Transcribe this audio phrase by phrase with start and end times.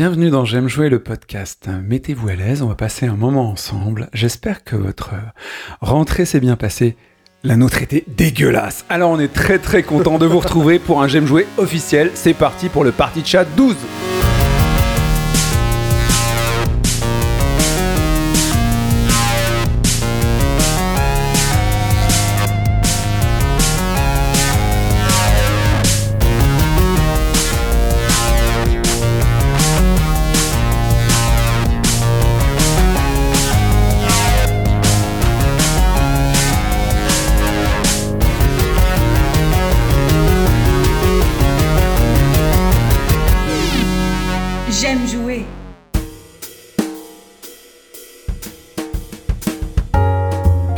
[0.00, 1.68] Bienvenue dans J'aime jouer le podcast.
[1.86, 4.08] Mettez-vous à l'aise, on va passer un moment ensemble.
[4.14, 5.10] J'espère que votre
[5.82, 6.96] rentrée s'est bien passée.
[7.44, 8.86] La nôtre était dégueulasse.
[8.88, 12.12] Alors on est très très content de vous retrouver pour un J'aime jouer officiel.
[12.14, 13.76] C'est parti pour le Party Chat 12.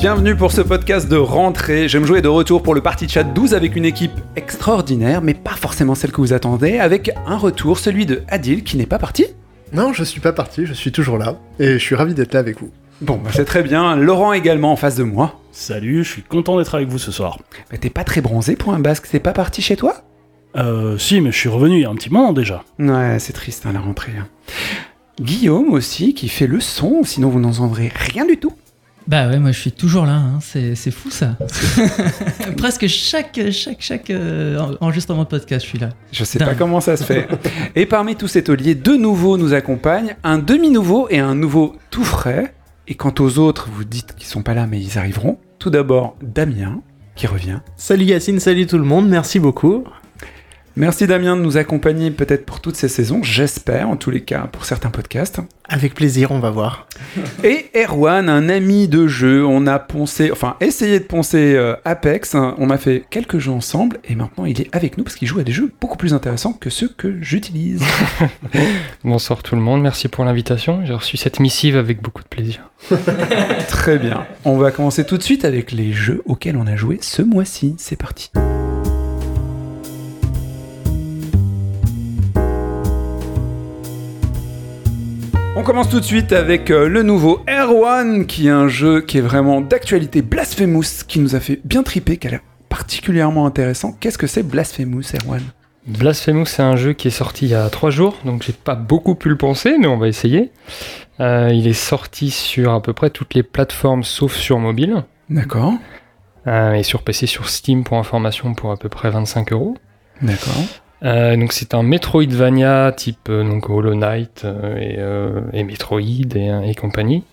[0.02, 1.88] Bienvenue pour ce podcast de rentrée.
[1.88, 5.54] J'aime jouer de retour pour le Party Chat 12 avec une équipe extraordinaire, mais pas
[5.54, 9.26] forcément celle que vous attendez, avec un retour, celui de Adil qui n'est pas parti.
[9.72, 12.40] Non, je suis pas parti, je suis toujours là, et je suis ravi d'être là
[12.40, 12.72] avec vous.
[13.00, 13.94] Bon, bah, c'est très bien.
[13.94, 15.38] Laurent également en face de moi.
[15.52, 17.38] Salut, je suis content d'être avec vous ce soir.
[17.70, 20.02] Mais t'es pas très bronzé pour un basque, t'es pas parti chez toi?
[20.56, 22.64] Euh, si, mais je suis revenu il y a un petit moment déjà.
[22.80, 24.14] Ouais, c'est triste hein, la rentrée.
[24.18, 24.26] hein.
[25.20, 28.52] Guillaume aussi qui fait le son, sinon vous n'entendrez rien du tout.
[29.08, 30.38] Bah ouais, moi je suis toujours là, hein.
[30.40, 31.36] c'est c'est fou ça.
[32.56, 35.90] Presque chaque, chaque, chaque euh, en- enregistrement de podcast, je suis là.
[36.12, 37.26] Je sais pas comment ça se fait.
[37.74, 42.04] Et parmi tous ces tauliers, deux nouveaux nous accompagnent, un demi-nouveau et un nouveau tout
[42.04, 42.54] frais.
[42.88, 45.38] Et quant aux autres, vous dites qu'ils sont pas là, mais ils arriveront.
[45.58, 46.80] Tout d'abord, Damien,
[47.14, 47.60] qui revient.
[47.76, 49.84] Salut Yacine, salut tout le monde, merci beaucoup.
[50.74, 54.48] Merci Damien de nous accompagner peut-être pour toutes ces saisons, j'espère en tous les cas
[54.50, 55.40] pour certains podcasts.
[55.68, 56.86] Avec plaisir, on va voir.
[57.44, 62.34] Et Erwan, un ami de jeu, on a poncé, enfin essayé de poncer euh, Apex,
[62.34, 65.40] on a fait quelques jeux ensemble et maintenant il est avec nous parce qu'il joue
[65.40, 67.82] à des jeux beaucoup plus intéressants que ceux que j'utilise.
[69.04, 70.86] Bonsoir tout le monde, merci pour l'invitation.
[70.86, 72.70] J'ai reçu cette missive avec beaucoup de plaisir.
[73.68, 74.26] Très bien.
[74.46, 77.74] On va commencer tout de suite avec les jeux auxquels on a joué ce mois-ci.
[77.76, 78.30] C'est parti.
[85.54, 89.18] On commence tout de suite avec euh, le nouveau Erwan, qui est un jeu qui
[89.18, 92.40] est vraiment d'actualité Blasphemous, qui nous a fait bien triper, qui a l'air
[92.70, 93.92] particulièrement intéressant.
[94.00, 95.42] Qu'est-ce que c'est Blasphemous, Erwan
[95.86, 98.76] Blasphemous, c'est un jeu qui est sorti il y a trois jours, donc j'ai pas
[98.76, 100.52] beaucoup pu le penser, mais on va essayer.
[101.20, 105.74] Euh, il est sorti sur à peu près toutes les plateformes sauf sur mobile, D'accord.
[106.46, 109.76] euh, et sur PC sur Steam pour information pour à peu près 25 euros.
[110.22, 110.54] D'accord.
[111.04, 116.50] Euh, donc c'est un Metroidvania type euh, donc Hollow Knight euh, et, et Metroid et,
[116.70, 117.24] et compagnie.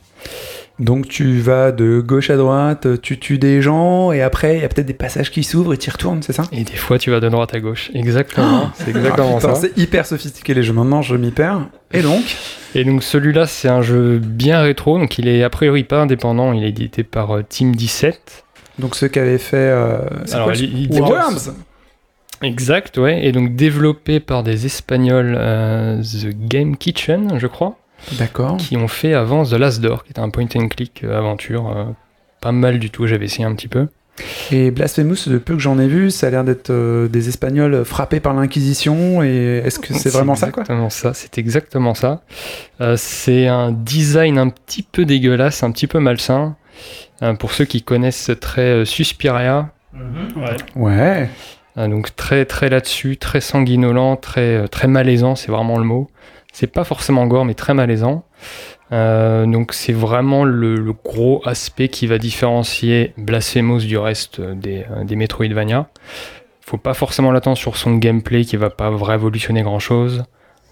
[0.80, 4.63] Donc tu vas de gauche à droite, tu tues des gens, et après il y
[4.66, 6.44] a peut-être des passages qui s'ouvrent et tu y retournes, c'est ça?
[6.53, 7.91] Et des fois tu vas de droite à gauche.
[7.94, 9.62] Exactement, c'est exactement Ah, putain, ça.
[9.62, 11.68] C'est hyper sophistiqué les jeux, maintenant je m'y perds.
[11.91, 12.24] Et donc?
[12.75, 16.53] Et donc celui-là, c'est un jeu bien rétro, donc il est a priori pas indépendant,
[16.53, 18.46] il est édité par Team 17.
[18.80, 19.57] Donc ceux qui avaient fait...
[19.57, 19.97] euh,
[20.31, 21.53] Alors, quoi, il- il- les Worms
[22.42, 27.78] Exact, ouais, et donc développé par des Espagnols, euh, The Game Kitchen, je crois,
[28.18, 28.58] D'accord.
[28.58, 31.70] qui ont fait avant The Last Door, qui était un point and click euh, aventure,
[31.76, 31.86] euh,
[32.42, 33.88] pas mal du tout, j'avais essayé un petit peu.
[34.52, 37.86] Et Blasphemous, de peu que j'en ai vu, ça a l'air d'être euh, des Espagnols
[37.86, 40.64] frappés par l'Inquisition, et est-ce que c'est vraiment ça quoi?
[40.64, 42.22] Exactement ça, c'est exactement ça.
[42.82, 46.56] Euh, c'est un design un petit peu dégueulasse, un petit peu malsain.
[47.22, 50.56] Euh, pour ceux qui connaissent très euh, Suspiria, Ouais.
[50.76, 51.30] Ouais.
[51.80, 56.10] Euh, donc très très là-dessus, très sanguinolent, très euh, très malaisant, c'est vraiment le mot.
[56.52, 58.24] C'est pas forcément gore, mais très malaisant.
[58.92, 64.86] Euh, donc c'est vraiment le, gros aspect qui va différencier Blasphemous du reste euh, des,
[65.04, 65.88] des Metroidvania.
[66.62, 70.24] Faut pas forcément l'attendre sur son gameplay qui va pas révolutionner grand chose.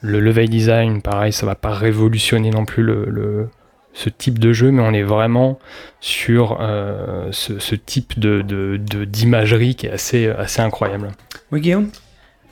[0.01, 3.50] Le level design, pareil, ça va pas révolutionner non plus le, le-
[3.97, 5.57] ce type de jeu, mais on est vraiment
[5.99, 11.09] sur euh, ce, ce type de, de- de- d'imagerie qui est assez, assez incroyable.
[11.51, 11.89] Oui Guillaume?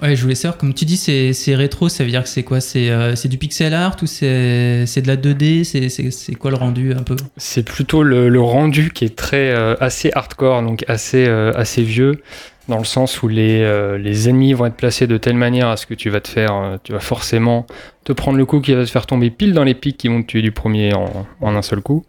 [0.02, 2.44] Ouais, je voulais savoir, comme tu dis, c'est c'est rétro, ça veut dire que c'est
[2.44, 2.60] quoi?
[2.60, 6.58] C'est euh, c'est du pixel art ou c'est c'est de la 2D C'est- quoi le
[6.58, 7.16] rendu un peu?
[7.38, 11.82] C'est plutôt le, le rendu qui est très euh, assez hardcore, donc assez, euh, assez
[11.82, 12.22] vieux,
[12.68, 15.78] dans le sens où les, euh, les ennemis vont être placés de telle manière à
[15.78, 17.66] ce que tu vas te faire, euh, tu vas forcément
[18.04, 20.22] te prendre le coup qui va te faire tomber pile dans les pics qui vont
[20.22, 22.04] te tuer du premier en, en un seul coup.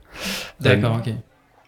[0.61, 1.13] D'accord, ok.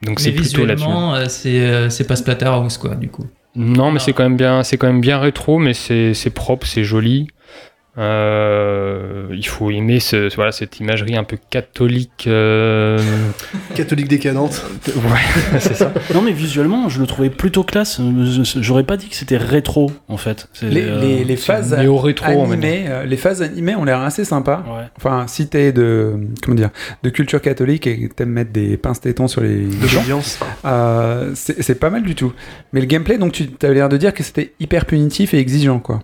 [0.02, 0.86] Donc c'est plutôt là-dessus.
[0.88, 3.26] euh, c'est euh, pas Splatterhouse quoi, du coup.
[3.56, 4.04] Non, mais Ah.
[4.04, 7.26] c'est quand même bien, c'est quand même bien rétro, mais c'est propre, c'est joli.
[7.98, 12.24] Euh, il faut aimer ce, voilà, cette imagerie un peu catholique.
[12.26, 12.98] euh,
[13.74, 14.64] Catholique décadente.
[14.86, 15.92] ouais, c'est ça.
[16.14, 18.00] Non, mais visuellement, je le trouvais plutôt classe.
[18.60, 20.48] J'aurais pas dit que c'était rétro, en fait.
[20.62, 24.64] Les, euh, les- les phases va animées, euh, les phases animées ont l'air assez sympas.
[24.68, 24.84] Ouais.
[24.96, 26.70] Enfin, si t'es de comment dire,
[27.02, 30.02] de culture catholique et que t'aimes mettre des pinces tétons sur les De gens,
[30.64, 32.32] euh, c'est c'est pas mal du tout.
[32.72, 35.78] Mais le gameplay, donc tu avais l'air de dire que c'était hyper punitif et exigeant,
[35.80, 36.00] quoi.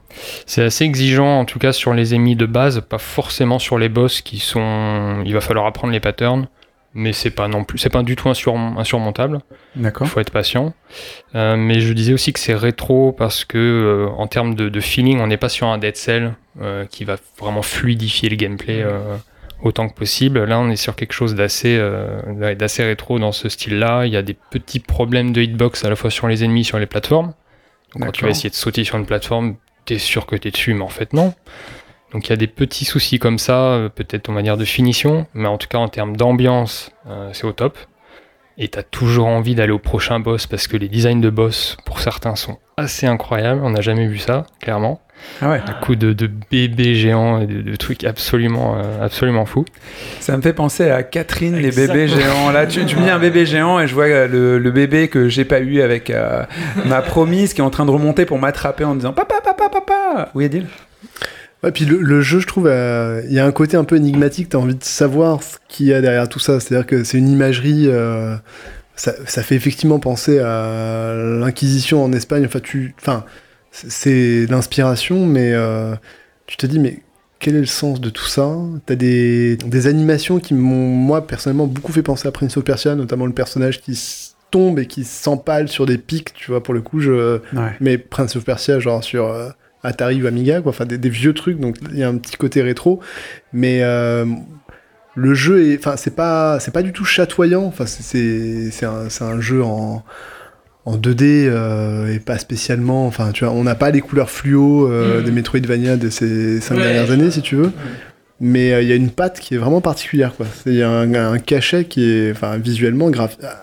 [0.46, 3.88] C'est assez exigeant, en tout cas sur les ennemis de base, pas forcément sur les
[3.88, 5.22] boss qui sont.
[5.26, 6.48] Il va falloir apprendre les patterns,
[6.94, 9.40] mais c'est pas non plus, c'est pas du tout insur- insurmontable.
[9.76, 10.06] D'accord.
[10.06, 10.72] Faut être patient.
[11.34, 14.81] Euh, mais je disais aussi que c'est rétro parce que euh, en termes de, de
[14.81, 18.84] feeling, on n'est pas sur un Dead Cell euh, qui va vraiment fluidifier le gameplay
[19.62, 20.44] autant que possible.
[20.44, 24.04] Là, on est sur quelque chose d'assez euh, d'assez rétro dans ce style-là.
[24.04, 26.78] Il y a des petits problèmes de hitbox à la fois sur les ennemis, sur
[26.78, 27.32] les plateformes.
[27.94, 29.54] Donc quand tu vas essayer de sauter sur une plateforme,
[29.84, 31.34] t'es sûr que t'es dessus, mais en fait non.
[32.12, 35.26] Donc il y a des petits soucis comme ça, euh, peut-être en manière de finition,
[35.34, 37.76] mais en tout cas en termes d'ambiance, euh, c'est au top.
[38.56, 41.99] Et t'as toujours envie d'aller au prochain boss parce que les designs de boss, pour
[42.01, 43.61] certains, sont assez incroyables.
[43.65, 45.01] On n'a jamais vu ça, clairement.
[45.41, 45.61] Ah ouais.
[45.67, 49.65] Un coup de, de bébés géants et de, de trucs absolument, euh, absolument fous.
[50.21, 52.51] Ça me fait penser à Catherine, les bébés géants.
[52.53, 55.09] Là, tu, tu me dis un bébé géant et je vois euh, le, le bébé
[55.09, 56.45] que j'ai pas eu avec euh,
[56.85, 60.31] ma promise qui est en train de remonter pour m'attraper en disant papa, papa, papa.
[60.35, 60.67] Oui, Adil.
[61.64, 63.96] Ouais, puis le, le jeu, je trouve, euh, il y a un côté un peu
[63.96, 64.50] énigmatique.
[64.50, 66.61] T'as envie de savoir ce qu'il y a derrière tout ça.
[66.61, 67.87] C'est-à-dire que c'est une imagerie.
[67.88, 68.37] euh,
[68.96, 72.44] ça, ça fait effectivement penser à l'Inquisition en Espagne.
[72.46, 73.25] Enfin, tu, enfin,
[73.72, 75.94] c'est- l'inspiration, mais euh,
[76.46, 77.00] tu te dis, mais
[77.40, 78.55] quel est le sens de tout ça?
[78.87, 82.94] T'as des, des animations qui m'ont, moi, personnellement, beaucoup fait penser à Prince of Persia,
[82.94, 83.99] notamment le personnage qui
[84.50, 86.32] tombe et qui s'empale sur des pics.
[86.34, 87.72] Tu vois, pour le coup, je Ouais.
[87.81, 89.49] mais Prince of Persia genre sur euh,
[89.84, 90.70] Atari ou Amiga quoi.
[90.70, 93.00] Enfin des, des vieux trucs donc il y a un petit côté rétro.
[93.52, 94.25] Mais euh,
[95.14, 97.64] le jeu est enfin c'est pas c'est pas du tout chatoyant.
[97.64, 100.02] Enfin c'est- un, un jeu en
[100.86, 103.06] en 2D euh, et pas spécialement.
[103.06, 105.25] Enfin tu vois on n'a pas les couleurs fluo euh, Mhm.
[105.25, 106.82] des Metroidvania de ces cinq Ouais.
[106.82, 107.70] dernières années si tu veux.
[108.40, 110.44] Mais euh, il y a une patte qui est vraiment particulière quoi.
[110.66, 113.08] Il y a un, un cachet qui est enfin visuellement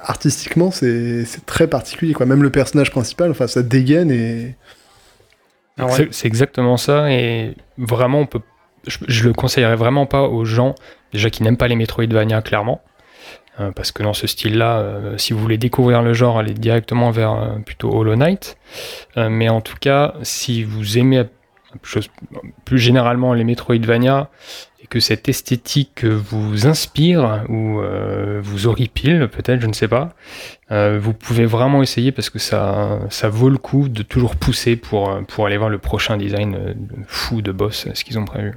[0.04, 2.26] artistiquement c'est c'est très particulier quoi.
[2.26, 4.56] Même le personnage principal enfin ça dégaine et
[5.90, 6.04] Ah.
[6.12, 8.42] C'est- exactement ça, et vraiment, on peut,
[8.88, 10.76] je, je le conseillerais vraiment pas aux gens
[11.14, 12.82] déjà qui n'aiment pas les Metroidvania, clairement.
[13.60, 17.12] Euh, parce que dans ce style-là, euh, si vous voulez découvrir le genre, allez directement
[17.12, 18.58] vers euh, plutôt Hollow Knight.
[19.18, 21.26] Mais en tout cas, si vous aimez
[22.66, 24.30] plus généralement les Metroidvania
[24.71, 30.10] et que cette esthétique vous inspire ou euh, vous horripile, peut-être, je ne sais pas,
[30.72, 34.76] euh, vous pouvez vraiment essayer parce que ça, ça vaut le coup de toujours pousser
[34.76, 36.74] pour, pour aller voir le prochain design euh,
[37.08, 38.54] fou de boss, ce qu'ils ont prévu.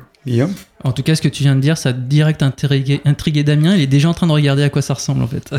[0.85, 3.75] En tout cas, ce que tu viens de dire, ça a direct intrigué, intrigué Damien.
[3.77, 5.51] Il est déjà en train de regarder à quoi ça ressemble en fait.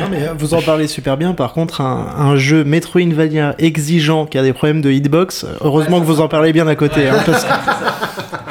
[0.00, 1.32] Non, mais vous en parlez super bien.
[1.34, 6.06] Par contre, un, un jeu Metroidvania exigeant qui a des problèmes de hitbox, heureusement que
[6.06, 7.08] vous en parlez bien à côté.
[7.08, 7.50] hein, parce que-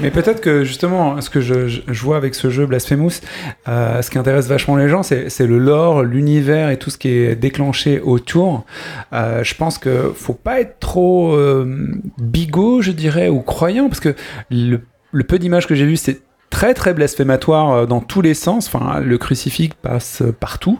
[0.00, 3.20] Mais peut-être que justement, ce que je, je- vois avec ce jeu Blasphemous,
[3.66, 7.08] euh, ce qui intéresse vachement les gens, c'est le lore, l'univers et tout ce qui
[7.08, 8.64] est déclenché autour.
[9.12, 14.00] Euh, je pense que faut pas être trop euh, bigot, je dirais, ou croyant, parce
[14.00, 14.14] que
[14.50, 14.80] le,
[15.12, 18.68] le peu d'images que j'ai vues, c'est très très blasphématoire euh, dans tous les sens.
[18.72, 20.78] Enfin, le crucifix passe partout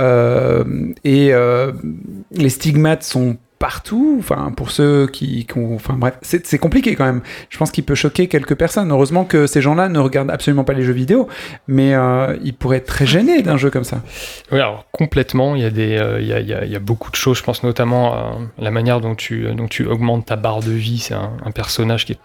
[0.00, 0.64] Euh,
[1.04, 1.72] et euh,
[2.32, 4.16] les stigmates sont partout.
[4.18, 7.20] Enfin, pour ceux qui, ont- enfin bref, c'est compliqué quand même.
[7.50, 8.90] Je pense qu'il peut choquer quelques personnes.
[8.90, 11.28] Heureusement que ces gens-là ne regardent absolument pas les jeux vidéo,
[11.68, 14.02] mais euh, ils pourraient être très gênés d'un jeu comme ça.
[14.50, 17.10] Oui, alors complètement, il y, a des, euh, il, y a, il y a- beaucoup
[17.10, 20.60] de choses, je pense notamment à la manière dont tu, dont tu augmentes ta barre
[20.60, 20.98] de vie.
[20.98, 22.18] C'est un, personnage qui est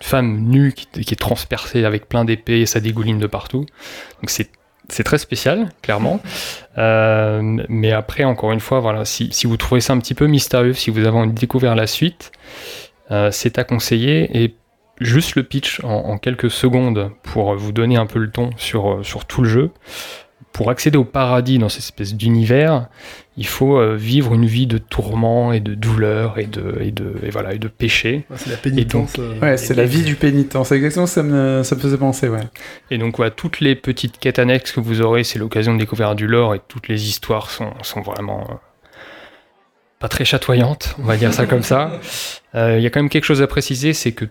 [0.00, 3.66] femme nue, qui, qui est transpercée avec plein d'épées et ça dégouline de partout.
[4.22, 4.48] Donc c'est
[4.88, 6.20] c'est très spécial, clairement.
[6.78, 10.72] Euh, mais après, encore une fois, voilà, si, vous trouvez ça un petit peu mystérieux,
[10.72, 12.32] si vous avez envie de découvrir la suite,
[13.10, 14.42] euh, c'est à conseiller.
[14.42, 14.54] Et
[15.00, 19.02] juste le pitch en, quelques secondes pour vous donner un peu le ton sur, euh,
[19.02, 19.70] sur tout le jeu.
[20.58, 22.88] Pour accéder au paradis dans cette espèce d'univers,
[23.36, 27.14] il faut euh, vivre une vie de tourment et de douleur et de, et de,
[27.22, 28.24] et voilà, et de péché.
[28.34, 30.56] c'est la pénitence euh, Ouais, c'est la vie du pénitent.
[30.64, 32.40] C'est exactement ce que ça me, ça me faisait penser, ouais.
[32.90, 36.16] Et donc, voilà, toutes les petites quêtes annexes que vous aurez, c'est l'occasion de découvrir
[36.16, 38.54] du lore et toutes les histoires sont, sont vraiment euh,
[40.00, 41.92] pas très chatoyantes, on va dire ça comme ça.
[42.54, 44.24] Euh, Il y a quand même quelque chose à préciser, c'est que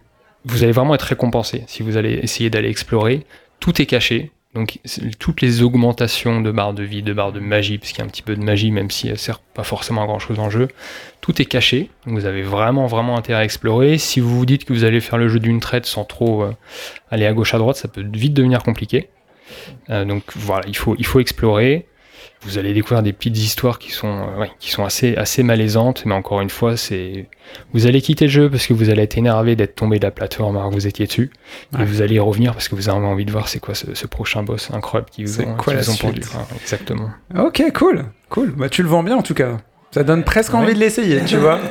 [0.43, 3.25] vous allez vraiment être récompensé si vous allez essayer d'aller explorer.
[3.61, 4.31] Tout est caché.
[4.53, 4.79] Donc
[5.19, 8.05] toutes les augmentations de barres de vie, de barres de magie, parce qu'il y a
[8.05, 10.49] un petit peu de magie, même si elle sert pas forcément à grand chose en
[10.49, 10.67] jeu,
[11.21, 11.89] tout est caché.
[12.05, 13.97] Donc vous avez vraiment vraiment intérêt à explorer.
[13.97, 16.51] Si vous vous dites que vous allez faire le jeu d'une traite sans trop euh,
[17.11, 19.09] aller à gauche à droite, ça peut vite devenir compliqué.
[19.89, 21.87] Euh, donc voilà, il faut explorer.
[22.43, 26.03] Vous allez découvrir des petites histoires qui sont, euh, ouais, qui sont assez, assez malaisantes,
[26.05, 27.27] mais encore une fois, c'est,
[27.73, 30.11] vous allez quitter le jeu parce que vous allez être énervé d'être tombé de la
[30.11, 31.31] plateforme alors que vous étiez dessus,
[31.73, 31.81] Ouais.
[31.81, 33.93] et vous allez y revenir parce que vous avez envie de voir c'est quoi ce,
[33.95, 36.21] ce prochain boss incroyable qui vous C'est ont, quoi qui la vous ont suite pendu.
[36.21, 37.09] Ouais, exactement.
[37.37, 38.51] Ok, cool, cool.
[38.55, 39.57] Bah, tu le vends bien en tout cas.
[39.91, 40.59] Ça donne presque Ouais.
[40.59, 41.59] envie de l'essayer, tu vois.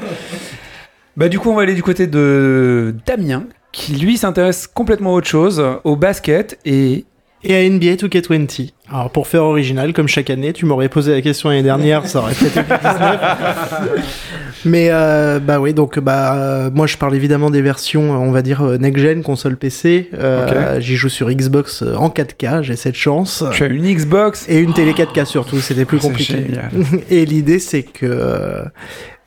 [1.16, 5.14] Bah, du coup, on va aller du côté de Damien, qui lui s'intéresse complètement à
[5.14, 7.06] autre chose, au basket et.
[7.42, 8.72] Et à NBA 2K20.
[8.88, 12.20] Alors pour faire original, comme chaque année, tu m'aurais posé la question l'année dernière, ça
[12.20, 13.92] aurait peut-être été 19.
[14.64, 18.42] Mais euh, bah oui, donc bah euh, moi je parle évidemment des versions, on va
[18.42, 20.10] dire euh, next gen, console PC.
[20.14, 23.44] Euh, J'y joue sur Xbox euh, en 4K, j'ai cette chance.
[23.52, 26.46] Tu as une Xbox Et une télé 4K surtout, c'était plus compliqué.
[27.10, 28.62] Et l'idée, c'est que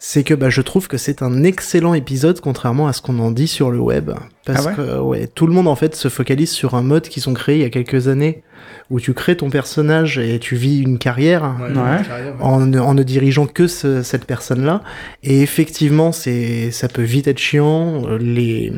[0.01, 3.32] c'est que bah, je trouve que c'est un excellent épisode, contrairement à ce qu'on en
[3.32, 4.12] dit sur le web.
[4.46, 7.04] Parce Ah ouais que ouais, tout le monde en fait se focalise sur un mode
[7.10, 8.42] qu'ils ont créé il y a quelques années,
[8.89, 11.55] où tu crées ton personnage et tu vis une carrière.
[11.62, 11.74] Ouais.
[11.74, 12.41] carrière, ouais.
[12.41, 14.81] En ne, en ne dirigeant que ce- cette personne-là.
[15.24, 18.03] Et effectivement, c'est, ça peut vite être chiant.
[18.19, 18.74] Les,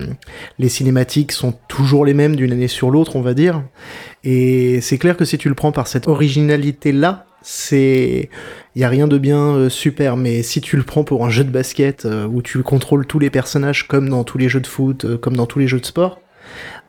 [0.60, 3.64] les cinématiques sont toujours les mêmes d'une année sur l'autre, on va dire.
[4.24, 8.30] Et c'est clair que si tu le prends par cette originalité-là, c'est,
[8.76, 10.16] il y a rien de bien euh, super.
[10.18, 13.18] Mais si tu le prends pour un jeu de basket euh, où tu contrôles tous
[13.20, 15.80] les personnages comme dans tous les jeux de foot, euh, comme dans tous les jeux
[15.80, 16.21] de sport,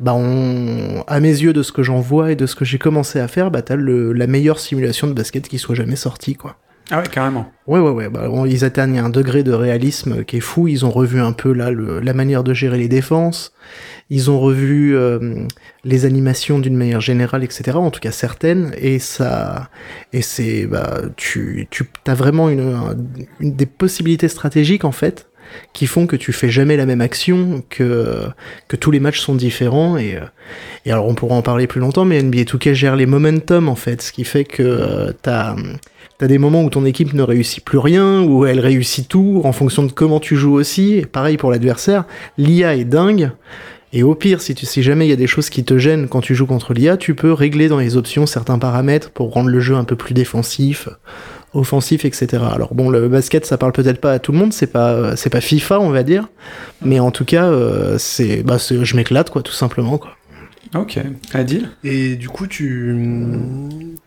[0.01, 2.79] bah on, à mes yeux de ce que j'en vois et de ce que j'ai
[2.79, 6.35] commencé à faire, bah t'as le, la meilleure simulation de basket qui soit jamais sortie,
[6.35, 6.57] quoi.
[6.91, 7.51] Ah ouais, carrément.
[7.69, 8.09] Ouais, ouais, ouais.
[8.11, 10.67] Bah, on- ils atteignent un degré de réalisme qui est fou.
[10.67, 13.53] Ils ont revu un peu là le- la manière de gérer les défenses.
[14.11, 15.47] Ils ont revu euh,
[15.85, 17.79] les animations d'une manière générale, etc.
[17.79, 18.73] En tout cas certaines.
[18.77, 19.71] Et ça,
[20.13, 22.97] et c'est, bah, tu, tu as vraiment une, un-
[23.41, 25.29] une des possibilités stratégiques en fait
[25.73, 28.27] qui font que tu fais jamais la même action, que
[28.69, 30.27] que tous les matchs sont différents et euh,
[30.85, 33.77] et alors on pourra en parler plus longtemps, mais NBA 2K gère les momentum en
[33.77, 35.57] fait, ce qui fait que euh, t'as
[36.21, 39.83] des moments où ton équipe ne réussit plus rien, où elle réussit tout, en fonction
[39.83, 41.05] de comment tu joues aussi.
[41.11, 42.05] Pareil pour l'adversaire.
[42.39, 43.33] L'IA est dingue.
[43.93, 46.23] Et au pire, si, si jamais il y a des choses qui te gênent quand
[46.23, 49.61] tu joues contre l'IA, tu peux régler dans les options certains paramètres pour rendre le
[49.61, 50.89] jeu un peu plus défensif,
[51.55, 52.43] offensif, etc.
[52.53, 55.31] Alors bon, le basket, ça parle peut-être pas à tout le monde, c'est pas, c'est
[55.31, 56.29] pas FIFA, on va dire.
[56.83, 60.17] Mais en tout cas, euh, c'est, bah, je m'éclate, quoi, tout simplement, quoi.
[60.75, 60.99] Ok.
[61.35, 62.97] Adil Et du coup, tu,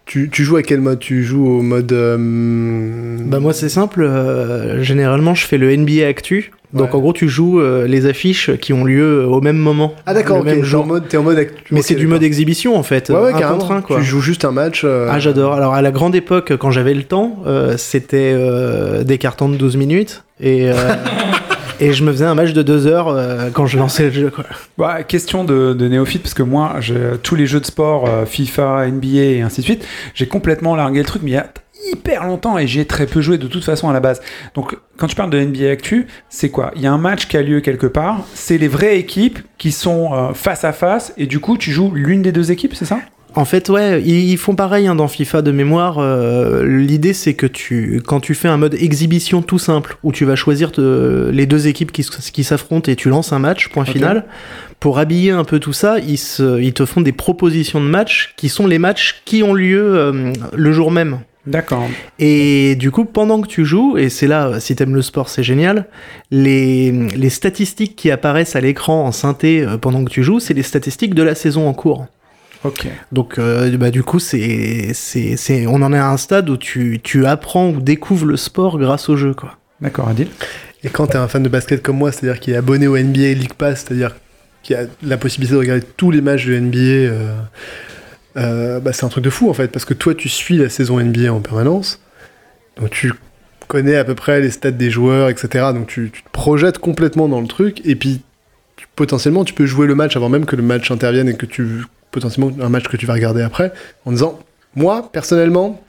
[0.05, 0.99] tu, tu joues à quel mode?
[0.99, 1.91] Tu joues au mode.
[1.91, 7.13] euh, Bah moi c'est simple, euh, généralement je fais le NBA Actu, donc en gros
[7.13, 9.93] tu joues euh, les affiches qui ont lieu au même moment.
[10.05, 10.45] Ah d'accord, le ok.
[10.57, 13.09] même T'es en mode, t'es en mode actu- Mais c'est du mode exhibition en fait,
[13.09, 13.59] Ouais, ouais, un carrément.
[13.59, 13.97] contre un quoi.
[13.99, 14.81] Tu joues juste un match.
[14.83, 19.03] euh, Ah j'adore, alors à la grande époque quand j'avais le temps, euh, c'était euh,
[19.03, 20.73] des cartons de 12 minutes et, euh,
[21.79, 24.29] et je me faisais un match de 2 heures euh, quand je lançais le jeu
[24.29, 24.45] quoi.
[24.77, 28.25] Bah, question de, de néophyte, parce que moi, j'ai tous les jeux de sport, euh,
[28.25, 31.47] FIFA, NBA et ainsi de suite, j'ai complètement largué le truc, mais il y a
[31.91, 34.21] hyper longtemps et j'y ai très peu joué de toute façon à la base.
[34.53, 36.71] Donc, quand tu parles de NBA Actu, c'est quoi?
[36.75, 39.71] Il y a un match qui a lieu quelque part, c'est les vraies équipes qui
[39.71, 42.85] sont euh, face à face, et du coup, tu joues l'une des deux équipes, c'est
[42.85, 42.99] ça?
[43.37, 45.97] En fait, ouais, ils, font pareil hein, dans FIFA de mémoire.
[45.99, 50.23] euh, L'idée, c'est que tu, quand tu fais un mode exhibition tout simple, où tu
[50.23, 54.25] vas choisir te- les deux équipes qui, s'affrontent et tu lances un match, point final.
[54.79, 58.33] Pour habiller un peu tout ça, ils, se- ils te font des propositions de matchs
[58.37, 61.19] qui sont les matchs qui ont lieu euh, le jour même.
[61.45, 61.87] D'accord.
[62.19, 65.43] Et du coup, pendant que tu joues, et c'est là, si t'aimes le sport, c'est
[65.43, 65.85] génial,
[66.31, 70.53] les, les statistiques qui apparaissent à l'écran en synthé euh, pendant que tu joues, c'est
[70.53, 72.07] les statistiques de la saison en cours.
[72.65, 72.87] Ok.
[73.11, 76.57] Donc, euh, bah, du coup, c'est, c'est, c'est, on en est à un stade où
[76.57, 79.57] tu, tu apprends ou découvres le sport grâce au jeu, quoi.
[79.81, 80.27] D'accord, Adil
[80.83, 83.33] Et quand t'es un fan de basket comme moi, c'est-à-dire qui est abonné au NBA
[83.33, 84.15] League Pass, c'est-à-dire
[84.63, 87.35] qui a la possibilité de regarder tous les matchs de NBA, euh,
[88.37, 90.69] euh, bah, c'est un truc de fou en fait, parce que toi tu suis la
[90.69, 91.99] saison NBA en permanence,
[92.79, 93.13] donc tu
[93.67, 95.65] connais à peu près les stats des joueurs, etc.
[95.73, 98.21] Donc tu, tu te projettes complètement dans le truc, et puis
[98.75, 101.45] tu- potentiellement tu peux jouer le match avant même que le match intervienne et que
[101.45, 101.83] tu
[102.15, 103.71] potentiellement un match que tu vas regarder après,
[104.05, 104.39] en disant
[104.75, 105.81] moi personnellement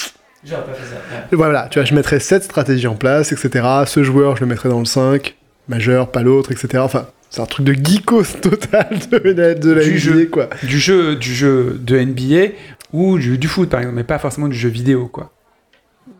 [1.33, 3.67] voilà, tu vois, je mettrais cette stratégie en place, etc.
[3.87, 5.35] Ce joueur, je le mettrais dans le 5,
[5.69, 6.79] majeur, pas l'autre, etc.
[6.79, 10.27] Enfin, c'est un truc de geekos total de la, de la Du NBA, jeu.
[10.27, 10.49] quoi.
[10.63, 12.53] du jeu, du jeu de NBA
[12.93, 15.33] ou du, du foot, par exemple, mais pas forcément du jeu vidéo, quoi.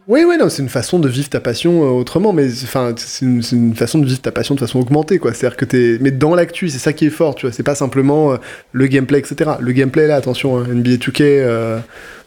[0.09, 3.25] Oui, oui, non, c'est une façon de vivre ta passion euh, autrement, mais enfin, c'est
[3.25, 5.35] une, façon de vivre ta passion de façon augmentée, quoi.
[5.35, 7.53] C'est-à-dire que t'es, mais dans l'actu, c'est ça qui est fort, tu vois.
[7.53, 8.37] C'est pas simplement euh,
[8.71, 9.51] le gameplay, etc.
[9.59, 11.79] Le gameplay, là, attention, hein, NBA 2K, euh,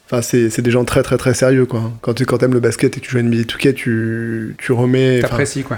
[0.05, 1.93] enfin, c'est, des gens très, très, très sérieux, quoi.
[2.01, 4.74] Quand tu, quand t'aimes le basket et que tu joues à NBA 2K, tu, tu
[4.74, 5.21] remets.
[5.21, 5.77] T'apprécies quoi.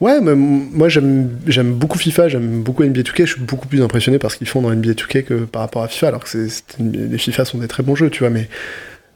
[0.00, 4.20] Ouais, mais moi j'aime beaucoup FIFA, j'aime beaucoup NBA 2K, je suis beaucoup plus impressionné
[4.20, 6.64] par ce qu'ils font dans NBA 2K que par rapport à FIFA, alors que c'est,
[6.78, 8.48] les FIFA sont des très bons jeux, tu vois, mais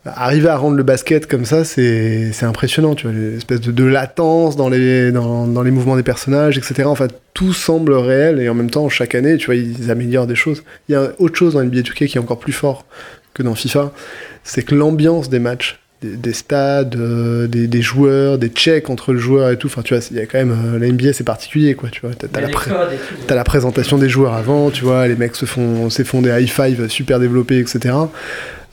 [0.04, 4.56] arriver à rendre le basket comme ça, c'est, impressionnant, tu vois, l'espèce de, de latence
[4.56, 6.84] dans les, dans les mouvements des personnages, etc.
[6.86, 10.34] Enfin, tout semble réel et en même temps, chaque année, tu vois, ils améliorent des
[10.34, 10.64] choses.
[10.88, 12.84] Il y a autre chose dans NBA 2K qui est encore plus fort
[13.34, 13.92] que dans FIFA,
[14.44, 19.12] c'est que l'ambiance des matchs, des, des stades, euh, des, des joueurs, des checks entre
[19.12, 19.68] le joueur et tout.
[19.68, 21.88] Enfin, tu vois, il y a quand même euh, la NBA, c'est particulier, quoi.
[21.90, 22.70] Tu vois, t'as, t'as la, pré-
[23.26, 26.30] t'as la présentation des joueurs avant, tu vois, les mecs se font, se font des
[26.30, 27.94] high five super développés, etc.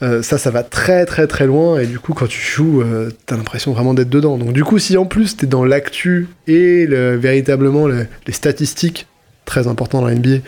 [0.02, 3.10] Euh, ça, ça va très très très loin et du coup, quand tu joues, euh,
[3.26, 4.38] t'as l'impression vraiment d'être dedans.
[4.38, 9.06] Donc, du coup, si en plus t'es dans l'actu et le- véritablement le- les statistiques,
[9.44, 10.38] très important dans la NBA,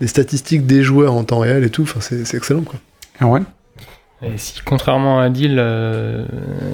[0.00, 2.78] les statistiques des joueurs en temps réel et tout, enfin, c'est, c'est excellent, quoi.
[3.18, 3.40] Ah ouais?
[4.22, 6.26] Et si, contrairement à Adil, euh,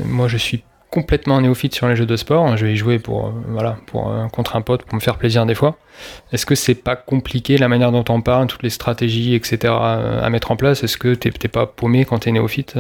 [0.05, 2.57] moi je suis complètement néophyte sur les jeux de sport.
[2.57, 5.17] Je vais y jouer pour, euh, voilà, pour, euh, contre un pote, pour me faire
[5.17, 5.76] plaisir des fois.
[6.33, 9.59] Est-ce que c'est pas compliqué la manière dont on parle, toutes les stratégies, etc.
[9.64, 10.83] euh, à mettre en place?
[10.83, 12.78] Est-ce que t'es pas paumé quand t'es néophyte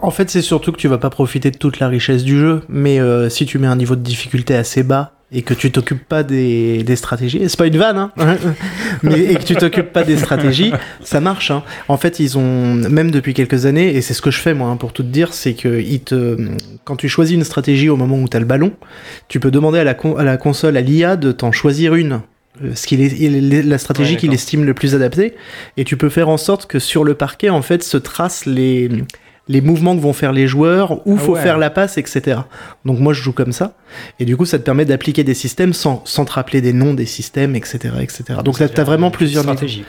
[0.00, 2.62] En fait, c'est surtout que tu vas pas profiter de toute la richesse du jeu,
[2.68, 2.98] mais
[3.30, 6.84] si tu mets un niveau de difficulté assez bas et que tu t'occupes pas des,
[6.84, 8.12] des stratégies, c'est pas une vanne, hein,
[9.02, 11.50] mais et que tu t'occupes pas des stratégies, ça marche.
[11.50, 11.64] Hein.
[11.88, 14.68] En fait, ils ont même depuis quelques années, et c'est ce que je fais moi
[14.68, 16.36] hein, pour tout te dire, c'est que ils te,
[16.84, 18.72] quand tu choisis une stratégie au moment où tu as le ballon,
[19.28, 22.20] tu peux demander à la, con- à la console, à l'IA, de t'en choisir une.
[22.64, 25.34] euh, Ce qu'il est, la stratégie Ouais, qu'il estime le plus adaptée,
[25.76, 28.88] et tu peux faire en sorte que sur le parquet, en fait, se tracent les,
[29.48, 31.42] les mouvements que vont faire les joueurs, où Ah faut ouais.
[31.42, 32.40] faire la passe, etc.
[32.84, 33.74] Donc moi je joue comme ça,
[34.18, 36.94] et du coup ça te permet d'appliquer des systèmes sans, sans te rappeler des noms
[36.94, 37.94] des systèmes, etc.
[38.00, 38.24] etc.
[38.44, 39.84] Donc là t'as vraiment plusieurs stratégies.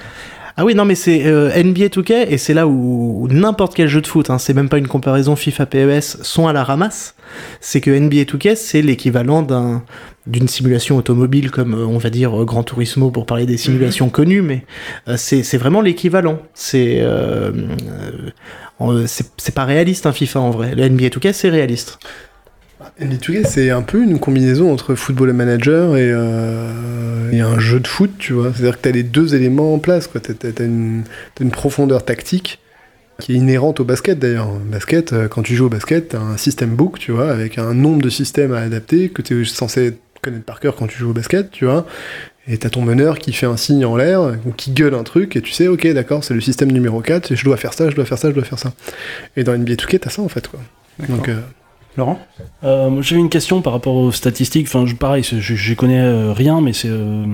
[0.60, 3.88] Ah oui, non, mais c'est euh, NBA 2K, et c'est là où, où n'importe quel
[3.88, 7.14] jeu de foot, hein, c'est même pas une comparaison FIFA PES, sont à la ramasse.
[7.62, 9.84] C'est que NBA 2K, c'est l'équivalent d'un
[10.27, 14.10] d'une simulation automobile comme euh, on va dire euh, Gran Turismo pour parler des simulations
[14.10, 14.63] connues, mais
[15.07, 16.39] euh, c'est vraiment l'équivalent.
[16.53, 17.51] C'est euh,
[19.05, 20.75] c'est pas réaliste un FIFA en vrai.
[20.75, 21.98] Le NBA 2K, c'est réaliste.
[23.00, 27.79] NBA 2K, c'est un peu une combinaison entre Football Manager et, euh, et un jeu
[27.79, 28.51] de foot, tu vois.
[28.53, 30.22] C'est-à-dire que tu as les deux éléments en place, quoi.
[30.22, 31.03] Tu as, une,
[31.34, 32.60] t'as une profondeur tactique
[33.19, 34.50] qui est inhérente au basket d'ailleurs.
[34.72, 37.74] Basket, quand tu joues au basket, tu as un système book, tu vois, avec un
[37.74, 41.10] nombre de systèmes à adapter que tu es censé connaître par cœur quand tu joues
[41.10, 41.86] au basket, tu vois.
[42.48, 45.36] Et t'as ton meneur qui fait un signe en l'air, ou qui gueule un truc,
[45.36, 47.90] et tu sais, ok, d'accord, c'est le système numéro 4, et je dois faire ça,
[47.90, 48.72] je dois faire ça, je dois faire ça.
[49.36, 50.60] Et dans NBA 2K, t'as ça en fait, quoi.
[51.10, 51.40] Donc, euh,
[51.98, 52.20] Laurent?
[52.64, 54.68] Euh, moi, J'avais une question par rapport aux statistiques.
[54.68, 57.25] Enfin, je, pareil, je, je connais euh, rien, mais c'est euh,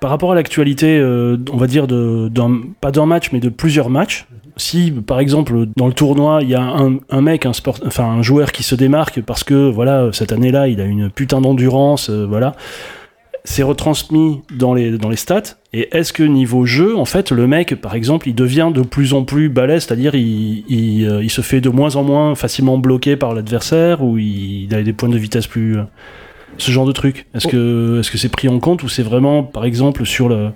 [0.00, 3.48] par rapport à l'actualité, euh, on va dire de, d'un- pas d'un match, mais de
[3.48, 4.26] plusieurs matchs.
[4.56, 8.04] Si, par exemple, dans le tournoi, il y a un, un mec, un sport, enfin
[8.04, 12.10] un joueur qui se démarque parce que voilà, cette année-là, il a une putain d'endurance,
[12.10, 12.54] euh, voilà.
[13.44, 15.56] C'est retransmis dans les, dans les stats.
[15.72, 19.14] Et est-ce que niveau jeu, en fait, le mec, par exemple, il devient de plus
[19.14, 22.78] en plus balèze, c'est-à-dire il, il, euh, il se fait de moins en moins facilement
[22.78, 25.78] bloqué par l'adversaire ou il, il a des points de vitesse plus.
[25.78, 25.82] euh,
[26.58, 27.26] ce genre de truc?
[27.34, 30.50] Est-ce que est-ce que c'est pris en compte ou c'est vraiment, par exemple, sur le,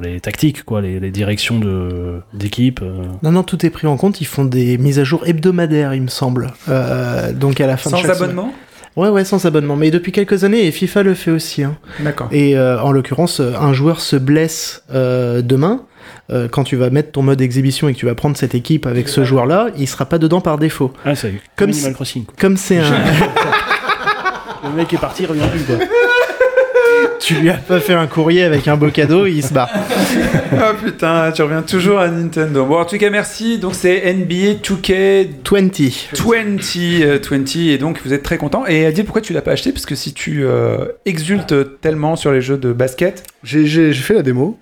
[0.00, 3.96] les tactiques, quoi, les, les directions de d'équipe euh, Non, non, tout est pris en
[3.96, 4.20] compte.
[4.20, 6.52] Ils font des mises à jour hebdomadaires, il me semble.
[6.68, 8.14] Euh, donc à la fin de Sans semaine.
[8.16, 8.54] abonnement?
[8.96, 9.76] Ouais, ouais, sans abonnement.
[9.76, 11.62] Mais depuis quelques années, et FIFA le fait aussi.
[11.62, 11.76] Hein.
[12.00, 12.28] D'accord.
[12.32, 15.82] Et euh, en l'occurrence, un joueur se blesse euh, demain.
[16.30, 18.86] euh, quand tu vas mettre ton mode exhibition et que tu vas prendre cette équipe
[18.86, 20.92] avec ce joueur-là, il sera pas dedans par défaut.
[21.04, 22.24] Ah, c'est Comme comme si- Animal Crossing.
[22.24, 22.34] quoi.
[22.38, 22.82] Comme c'est un.
[24.64, 25.76] Le mec est parti, il revient plus, quoi.
[27.20, 29.70] Tu lui as pas fait un courrier avec un beau cadeau, il se barre.
[30.52, 32.64] Ah putain, tu reviens toujours à Nintendo.
[32.64, 33.58] Bon, en tout cas, merci.
[33.58, 35.60] Donc, c'est NBA 2K 20.
[36.14, 38.66] 20, euh, 20, et donc vous êtes très content.
[38.66, 39.72] Et Adil, pourquoi tu l'as pas acheté?
[39.72, 44.22] Parce que si tu euh, exultes tellement sur les jeux de basket, J'ai fait la
[44.22, 44.58] démo.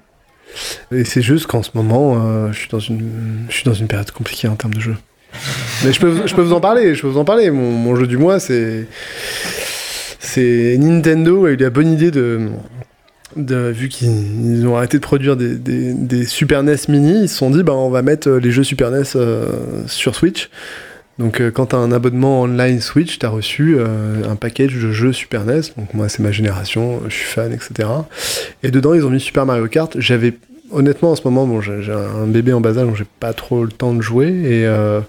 [0.92, 3.86] Et c'est juste qu'en ce moment, euh, je, suis dans une, je suis dans une
[3.86, 4.96] période compliquée en termes de jeu.
[5.84, 7.50] Mais je peux, je peux vous en parler, je peux vous en parler.
[7.50, 8.86] Mon, mon jeu du mois, c'est.
[10.20, 12.48] C'est Nintendo a eu la bonne idée de.
[13.36, 14.08] de vu qu'ils
[14.60, 17.62] ils ont arrêté de produire des, des- des Super NES mini, ils se sont dit
[17.62, 19.46] bah, on va mettre les jeux Super NES euh,
[19.86, 20.50] sur Switch.
[21.18, 24.74] Donc euh, quand tu as un abonnement online Switch, tu as reçu euh, un package
[24.74, 25.60] de jeux Super NES.
[25.76, 27.88] Donc moi c'est ma génération, je suis fan, etc.
[28.62, 29.98] Et dedans ils ont mis Super Mario Kart.
[30.00, 30.34] J'avais
[30.72, 33.64] honnêtement en ce moment, bon j'ai un bébé en bas âge donc j'ai pas trop
[33.64, 35.00] le temps de jouer et euh,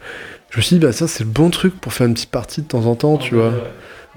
[0.51, 2.61] Je me suis dit, bah ça c'est le bon truc pour faire une petite partie
[2.61, 3.53] de temps en temps, tu vois.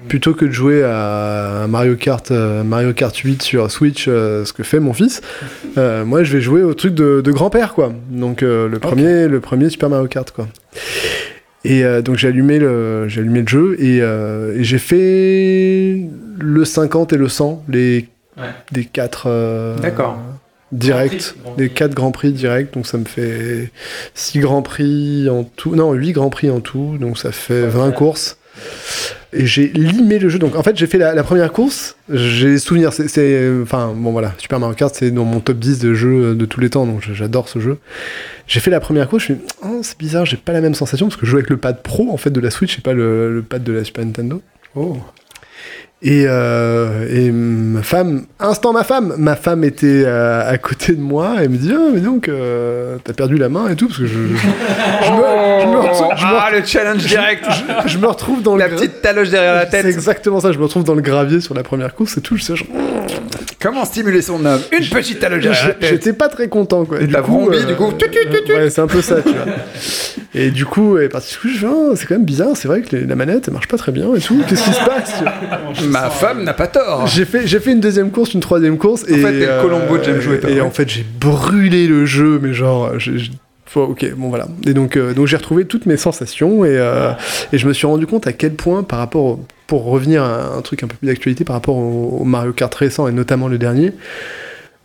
[0.07, 4.53] Plutôt que de jouer à Mario Kart, euh, Mario Kart 8 sur Switch, euh, ce
[4.53, 5.21] que fait mon fils,
[5.77, 7.91] euh, moi je vais jouer au truc de, de grand-père, quoi.
[8.09, 10.47] Donc euh, le, premier, le premier Super Mario Kart, quoi.
[11.65, 16.01] Et euh, donc j'ai allumé, le, j'ai allumé le jeu et, et j'ai fait
[16.39, 18.45] le 50 et le 100, les, Ouais.
[18.71, 20.17] des 4 euh, D'accord.
[20.71, 21.75] directs, Grand Prix, Grand les Prix.
[21.75, 23.71] 4 Grands Prix directs, donc ça me fait
[24.15, 27.91] 6 Grands Prix en tout, non 8 Grands Prix en tout, donc ça fait 20
[27.91, 28.37] courses.
[29.31, 30.37] Et j'ai limé le jeu.
[30.39, 31.95] Donc en fait, j'ai fait la, première course.
[32.09, 32.93] J'ai souvenir.
[32.93, 36.45] C'est, enfin bon voilà, Super Mario Kart, c'est dans mon top 10 de jeux de
[36.45, 36.85] tous les temps.
[36.85, 37.79] Donc j'adore ce jeu.
[38.47, 39.23] J'ai fait la première course.
[39.23, 41.49] Je suis oh, c'est bizarre, j'ai pas la même sensation parce que je joue avec
[41.49, 43.83] le pad pro en fait de la Switch et pas le, le pad de la
[43.83, 44.41] Super Nintendo.
[44.75, 44.97] Oh.
[46.05, 51.01] Et, euh, et ma femme, instant ma femme, ma femme était euh, à côté de
[51.01, 53.99] moi et me dit ah mais donc euh, t'as perdu la main et tout parce
[53.99, 57.45] que je, je, je me, je me retrouve- je me Ah, le challenge direct
[57.85, 59.85] je me retrouve dans La le petite taloche derrière la C'est tête.
[59.85, 60.51] exactement ça.
[60.51, 62.35] Je me retrouve dans le gravier sur la première course et tout.
[62.35, 62.53] Je sais,
[63.61, 65.31] Comment stimuler son homme Une petite tête.
[65.81, 67.01] J'étais pas très content quoi.
[67.01, 67.91] Et de la vrombie, du coup.
[67.97, 68.51] Tut, tut, tut.
[68.53, 69.21] Ouais, c'est un peu ça.
[69.21, 69.45] Tu vois.
[70.35, 72.55] Et du coup, et parti, je fais, Ah, c'est quand même bizarre.
[72.55, 74.41] C'est vrai que les- la manette elle marche pas très bien et tout.
[74.47, 75.13] Qu'est-ce qui se passe
[75.75, 77.07] tu Ma femme n'a pas tort.
[77.07, 79.03] J'ai fait, j'ai fait une deuxième course, une troisième course.
[79.07, 80.61] et, fait, t'es le Colombo de James toi, Et ouais.
[80.61, 83.29] en fait, j'ai brûlé le jeu, mais genre, j'ai-
[83.73, 84.47] faut- ok, bon voilà.
[84.65, 87.11] Et donc, euh, donc j'ai retrouvé toutes mes sensations et, euh,
[87.51, 90.55] et je me suis rendu compte à quel point, par rapport, au- pour revenir à
[90.55, 93.47] un truc un peu plus d'actualité, par rapport au, au Mario Kart récent et notamment
[93.47, 93.91] le dernier.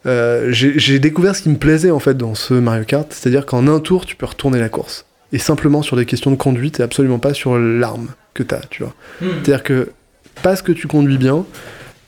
[0.07, 3.67] euh, j'ai découvert ce qui me plaisait en fait dans ce Mario Kart, c'est-à-dire qu'en
[3.67, 6.83] un tour tu peux retourner la course et simplement sur des questions de conduite et
[6.83, 8.95] absolument pas sur l'arme que tu as, tu vois.
[9.21, 9.91] C'est-à-dire que
[10.43, 11.45] parce que tu conduis bien,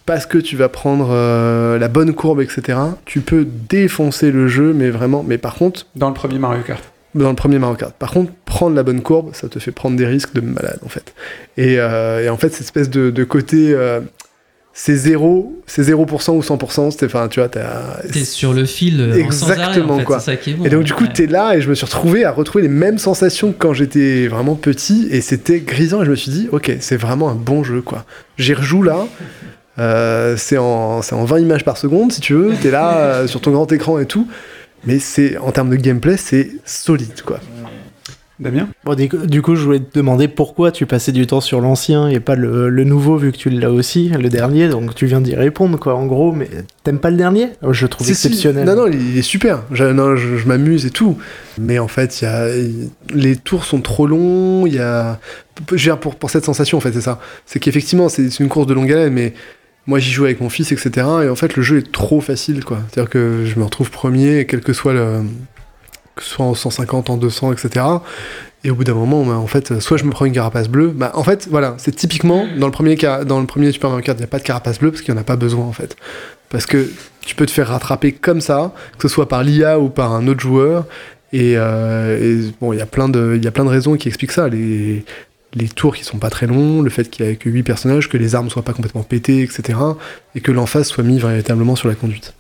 [0.06, 4.72] parce que tu vas prendre euh, la bonne courbe, etc., tu peux défoncer le jeu,
[4.72, 5.22] mais vraiment.
[5.26, 6.82] Mais par contre, Dans le premier Mario Kart.
[7.14, 9.96] dans le premier Mario Kart, par contre, prendre la bonne courbe, ça te fait prendre
[9.96, 11.12] des risques de malade, en fait.
[11.56, 13.72] Et, euh, et en fait, cette espèce de, de côté.
[13.72, 14.00] euh,
[14.72, 17.48] c'est 0, c'est 0% ou 100%, c'est, enfin, tu vois.
[17.48, 20.20] T'es sur le fil en sans arrêt, Exactement, en fait, quoi.
[20.20, 20.64] C'est ça qui est bon.
[20.64, 21.12] Et donc du coup, Ouais.
[21.12, 24.28] t'es là et je me suis retrouvé à retrouver les mêmes sensations que quand j'étais
[24.28, 27.64] vraiment petit et c'était grisant et je me suis dit, ok, c'est vraiment un bon
[27.64, 28.04] jeu quoi.
[28.38, 29.06] J'y rejoue là.
[29.78, 33.26] Euh, c'est en, c'est en 20 images par seconde si tu veux, t'es là euh,
[33.26, 34.26] sur ton grand écran et tout,
[34.84, 37.40] mais c'est en termes de gameplay c'est solide quoi.
[38.40, 38.68] Damien?
[38.84, 41.60] Bon, du, coup, du coup, je voulais te demander pourquoi tu passais du temps sur
[41.60, 44.68] l'ancien et pas le, le nouveau, vu que tu l'as aussi, le dernier.
[44.68, 46.32] Donc tu viens d'y répondre, quoi, en gros.
[46.32, 46.48] Mais
[46.82, 47.50] t'aimes pas le dernier?
[47.68, 48.12] Je le trouve si.
[48.12, 48.64] exceptionnel.
[48.64, 49.62] Non non, il, est super.
[49.72, 51.18] Je, non, je, je m'amuse et tout,
[51.58, 52.48] mais en fait, il y a,
[53.12, 54.66] les tours sont trop longs.
[54.66, 55.20] Il y a,
[55.68, 57.20] je veux dire, pour pour cette sensation en fait, c'est ça.
[57.44, 59.34] C'est qu'effectivement, c'est c'est une course de longue haleine, mais
[59.90, 61.06] moi j'y joue avec mon fils, etc.
[61.24, 62.78] Et en fait, le jeu est trop facile, quoi.
[62.90, 65.20] C'est-à-dire que je me retrouve premier, quel que soit le.
[66.16, 67.84] que ce soit en 150, en 200, etc.
[68.64, 70.88] Et au bout d'un moment, bah, en fait, soit je me prends une carapace bleue.
[70.94, 74.04] Bah, en fait, voilà, c'est typiquement dans le premier, ca- dans le premier Super Mario
[74.04, 75.64] Kart, il n'y a pas de carapace bleue parce qu'il n'y en a pas besoin,
[75.66, 75.96] en fait.
[76.50, 76.88] Parce que
[77.22, 80.26] tu peux te faire rattraper comme ça, que ce soit par l'IA ou par un
[80.28, 80.86] autre joueur.
[81.32, 83.96] Et, euh, et bon, il y a plein de, il y a plein de raisons
[83.96, 84.48] qui expliquent ça.
[84.48, 85.04] Les,
[85.54, 88.08] les tours qui sont pas très longs, le fait qu'il y ait que 8 personnages,
[88.08, 89.78] que les armes soient pas complètement pétées, etc.
[90.34, 92.34] Et que l'emphase soit mis véritablement sur la conduite.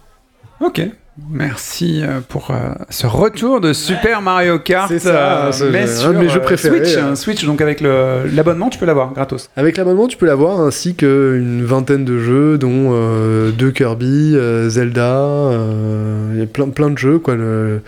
[0.60, 0.80] Ok.
[1.28, 4.88] Merci euh, pour euh, ce retour de Super Mario Kart.
[4.88, 7.12] C'est ça, euh, mais un de mes jeux euh, préférés, Switch, euh.
[7.12, 9.50] un Switch, donc avec l'abonnement, tu peux l'avoir gratos.
[9.56, 12.92] Avec l'abonnement, tu peux l'avoir, ainsi qu'une vingtaine de jeux, dont
[13.50, 14.36] deux Kirby,
[14.68, 15.50] Zelda,
[16.32, 17.82] il y a plein, plein de jeux, quoi, le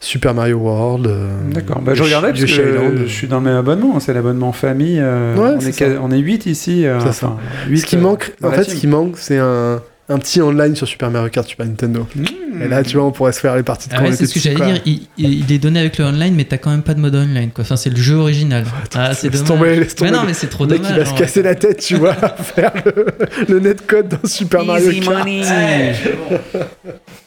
[0.00, 1.08] Super Mario World.
[1.52, 1.80] D'accord.
[1.82, 4.00] Bah, je regardais parce que je suis dans mes abonnements.
[4.00, 5.00] C'est l'abonnement famille.
[5.00, 5.84] Ouais, on, est ça.
[5.84, 6.86] quasi- on est 8 ici.
[6.88, 7.36] enfin,
[7.74, 11.10] Ce qui manque, en fait, ce qui manque, c'est un, un petit online sur Super
[11.10, 12.06] Mario Kart Super Nintendo.
[12.14, 12.62] Mmh.
[12.62, 14.34] Et là, tu vois, on pourrait se faire les parties de Ah ouais, c'est ce
[14.34, 14.80] que j'allais dire.
[14.86, 17.50] Il, il est donné avec le online, mais t'as quand même pas de mode online.
[17.50, 17.62] Quoi.
[17.62, 18.64] Enfin, c'est le jeu original.
[18.94, 19.58] ah, c'est laisse dommage.
[19.58, 20.10] tomber, laisse tomber.
[20.12, 20.96] Mais non, mais c'est trop Le mec, dommage.
[20.96, 23.06] il va se casser la tête, tu vois, à faire le,
[23.48, 25.28] le netcode dans Super Mario Kart.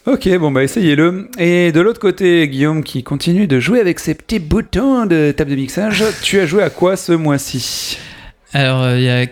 [0.06, 1.28] Ok, bon bah essayez-le.
[1.38, 5.50] Et de l'autre côté, Guillaume qui continue de jouer avec ses petits boutons de table
[5.50, 6.02] de mixage.
[6.22, 7.98] tu as joué à quoi ce mois-ci?
[8.52, 9.26] Alors, euh, il y a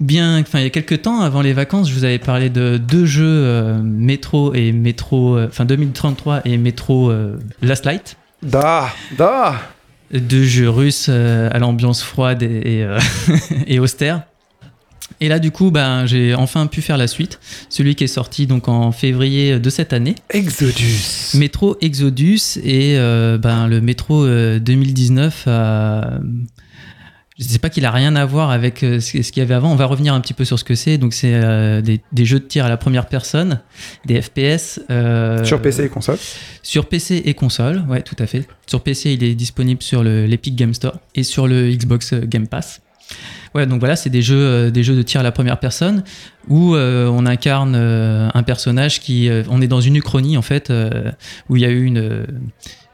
[0.00, 2.76] bien, enfin, il y a quelques temps, avant les vacances, je vous avais parlé de
[2.78, 8.16] deux jeux euh, Metro et Metro, euh, enfin 2033 et Metro euh, Last Light.
[8.42, 9.54] Da, da.
[10.12, 12.86] Deux jeux russes à l'ambiance froide et, et,
[13.66, 14.22] et austère.
[15.20, 17.40] Et là, du coup, ben, j'ai enfin pu faire la suite.
[17.68, 20.14] Celui qui est sorti donc en février de cette année.
[20.30, 21.34] Exodus.
[21.34, 22.94] Métro Exodus et
[23.42, 26.20] ben, le métro euh, 2019 a-
[27.38, 29.70] je sais pas qu'il a rien à voir avec euh, ce qu'il y avait avant.
[29.70, 30.98] On va revenir un petit peu sur ce que c'est.
[30.98, 33.60] Donc c'est euh, des, des jeux de tir à la première personne,
[34.06, 34.80] des FPS.
[34.90, 36.18] euh, Sur PC et console.
[36.62, 38.46] Sur PC et console, ouais, tout à fait.
[38.66, 42.46] Sur PC, il est disponible sur le- l'Epic Game Store et sur le Xbox Game
[42.48, 42.80] Pass.
[43.54, 46.04] Ouais, voilà, c'est des jeux, euh, des jeux de tir à la première personne
[46.48, 50.72] où euh, on incarne euh, un personnage qui, on est dans une uchronie en fait,
[51.48, 52.26] où il y a eu une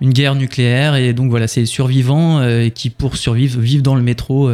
[0.00, 2.42] une guerre nucléaire et donc voilà, c'est les survivants
[2.74, 4.50] qui pour survivre vivent dans le métro.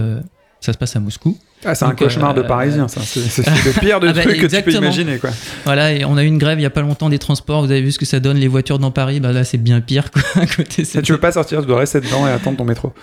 [0.61, 1.39] ça se passe à Moscou.
[1.65, 3.01] Ah, c'est un cauchemar de euh, Parisien, ça.
[3.03, 5.31] C'est le pire de Ah bah, trucs que tu peux imaginer, quoi.
[5.65, 7.63] Voilà, et on a eu une grève il y a pas longtemps des transports.
[7.63, 9.21] Vous avez vu ce que ça donne les voitures dans Paris?
[9.21, 10.23] Bah là, c'est bien pire quoi.
[10.41, 12.95] À côté, c'est tu veux pas sortir, tu dois rester dedans et attendre ton métro.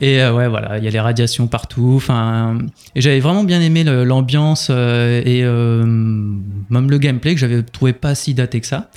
[0.00, 1.92] Et euh, ouais, voilà, il y a les radiations partout.
[1.96, 2.58] Enfin,
[2.94, 7.92] et j'avais vraiment bien aimé l'ambiance euh, et euh, même le gameplay que j'avais trouvé
[7.92, 8.90] pas si daté que ça.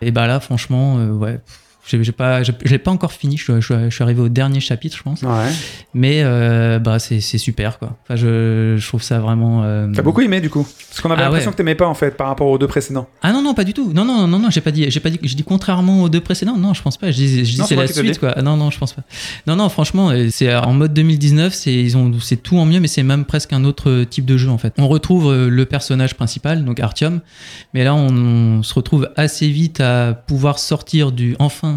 [0.00, 1.40] Et bah là, franchement, ouais.
[1.86, 3.36] J'ai j'ai pas, j'ai pas encore fini.
[3.36, 5.22] Je, suis- je suis- je suis arrivé au dernier chapitre, je pense.
[5.22, 5.50] Ouais.
[5.92, 7.96] Mais euh, bah c'est c'est super quoi.
[8.02, 9.62] Enfin, je, je trouve ça vraiment.
[9.64, 11.52] euh, T'as beaucoup aimé, du coup Parce qu'on avait Ah l'impression ouais.
[11.52, 13.06] que t'aimais pas, en fait, par rapport aux deux précédents.
[13.22, 13.92] Ah non non pas du tout.
[13.92, 16.20] Non non non non j'ai pas dit j'ai pas dit j'ai dit contrairement aux deux
[16.22, 16.56] précédents.
[16.56, 17.10] Non je pense pas.
[17.10, 18.34] Je dis, je dis Non, c'est la suite quoi.
[18.42, 19.02] Non non je pense pas.
[19.46, 22.80] Non non franchement euh, c'est en mode 2019 c'est ils ont c'est tout en mieux
[22.80, 24.72] mais c'est même presque un autre type de jeu en fait.
[24.78, 27.20] On retrouve euh, le personnage principal donc Artyom
[27.74, 28.08] mais là on,
[28.58, 31.73] on se retrouve assez vite à pouvoir sortir du enfin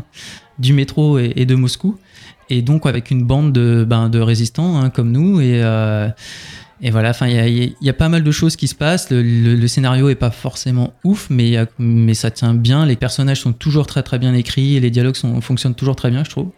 [0.59, 1.97] du métro et, et de Moscou
[2.49, 6.09] et donc avec une bande de ben, de résistants hein, comme nous et euh,
[6.79, 8.75] et voilà, enfin, il y a, il y a pas mal de choses qui se
[8.75, 9.09] passent.
[9.09, 12.85] Le, le- le scénario est pas forcément ouf, mais, a- mais ça tient bien.
[12.85, 16.11] Les personnages sont toujours très très bien écrits et les dialogues sont, fonctionnent toujours très
[16.11, 16.49] bien, je trouve.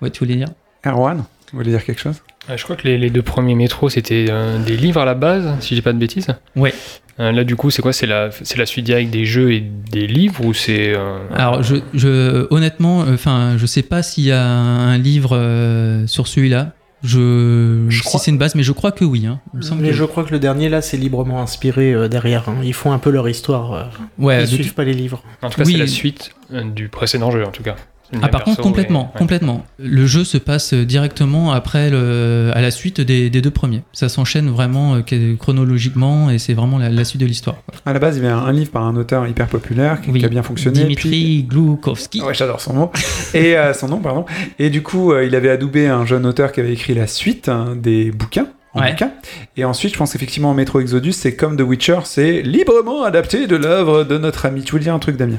[0.00, 0.48] Ouais, tu voulais dire?
[0.86, 2.22] Erwan, vous voulez dire quelque chose?
[2.48, 5.12] Euh, Je crois que les, les deux premiers métros, c'était euh, des livres à la
[5.14, 6.28] base, si j'ai pas de bêtises.
[6.56, 6.72] Ouais.
[7.20, 9.60] Euh, là, du coup, c'est quoi C'est la, c'est la suite directe des jeux et
[9.60, 10.94] des livres ou c'est.
[10.96, 16.06] euh, Alors, je, je, honnêtement, enfin, je sais pas s'il y a un livre euh,
[16.06, 16.72] sur celui-là.
[17.02, 19.24] Je, Je si crois- c'est une base, mais je crois que oui.
[19.26, 19.40] Hein.
[19.54, 22.08] Il me semble Mais que- je crois que le dernier là, c'est librement inspiré euh,
[22.08, 22.48] derrière.
[22.48, 22.56] hein.
[22.64, 23.72] Ils font un peu leur histoire.
[23.72, 23.82] euh.
[24.18, 25.22] Ouais, Ils suivent pas les livres.
[25.42, 25.72] En tout cas, Oui.
[25.72, 27.76] c'est la suite euh, du précédent jeu, en tout cas.
[28.22, 29.18] Ah par contre complètement, et- ouais.
[29.18, 29.66] complètement.
[29.78, 33.82] Le jeu se passe directement après le, à la suite des, des deux premiers.
[33.92, 37.56] Ça s'enchaîne vraiment euh, que- chronologiquement et c'est vraiment la, la suite de l'histoire.
[37.84, 40.20] À la base, il y avait un livre par un auteur hyper populaire qui, Oui.
[40.20, 40.80] qui a bien fonctionné.
[40.80, 42.22] Dimitri puis- Gloukovski.
[42.22, 42.92] Ouais, j'adore son mot.
[43.34, 44.24] Et euh, son nom, pardon.
[44.58, 47.48] Et du coup, euh, il avait adoubé un jeune auteur qui avait écrit la suite
[47.48, 48.46] hein, des bouquins.
[48.74, 48.90] En Ouais.
[48.90, 49.10] bouquin.
[49.56, 53.56] Et ensuite, je pense qu'effectivement, Metro Exodus, c'est comme The Witcher, c'est librement adapté de
[53.56, 54.62] l'œuvre de notre ami.
[54.62, 55.38] Tu voulais dire un truc, Damien?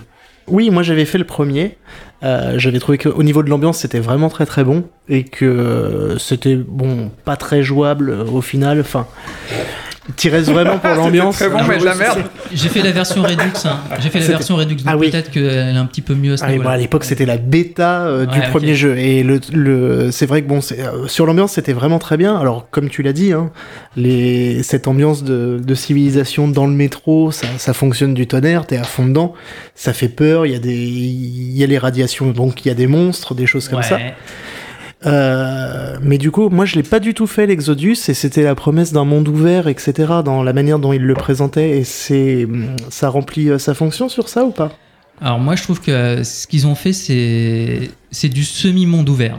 [0.50, 1.78] Oui, moi j'avais fait le premier.
[2.24, 6.18] Euh, j'avais trouvé qu'au niveau de l'ambiance c'était vraiment très très bon et que euh,
[6.18, 8.82] c'était bon pas très jouable euh, au final.
[8.82, 9.08] Enfin,
[10.17, 11.36] tu restes vraiment pour l'ambiance.
[11.38, 12.19] très bon, Un mais de la merde.
[12.54, 13.41] J'ai fait la version Redux.
[13.65, 13.80] hein.
[14.00, 14.76] J'ai fait la version Redux.
[14.76, 15.10] Donc Ah oui.
[15.12, 17.38] peut-être qu'elle est un petit peu mieux à ce Ah, bon, à l'époque, c'était la
[17.38, 18.98] bêta euh, du Ouais, premier jeu.
[18.98, 22.38] Et le, le, c'est vrai que bon, euh, sur l'ambiance, c'était vraiment très bien.
[22.38, 23.52] Alors, comme tu l'as dit, hein,
[23.95, 28.78] les, cette ambiance de, de civilisation dans le métro, ça, ça fonctionne du tonnerre, t'es
[28.78, 29.34] à fond dedans.
[29.76, 32.72] Ça fait peur, il y, a des, il y a les radiations, donc il y
[32.72, 33.98] a des monstres, des choses comme ça.
[35.06, 38.56] Euh, mais du coup, moi, je l'ai pas du tout fait l'Exodus, et c'était la
[38.56, 39.94] promesse d'un monde ouvert, etc.,
[40.26, 41.78] dans la manière dont il le présentait.
[41.78, 42.48] Et c'est,
[42.90, 44.72] ça remplit euh, sa fonction sur ça ou pas?
[45.22, 49.38] Alors moi je trouve que ce qu'ils ont fait c'est c'est du semi-monde ouvert.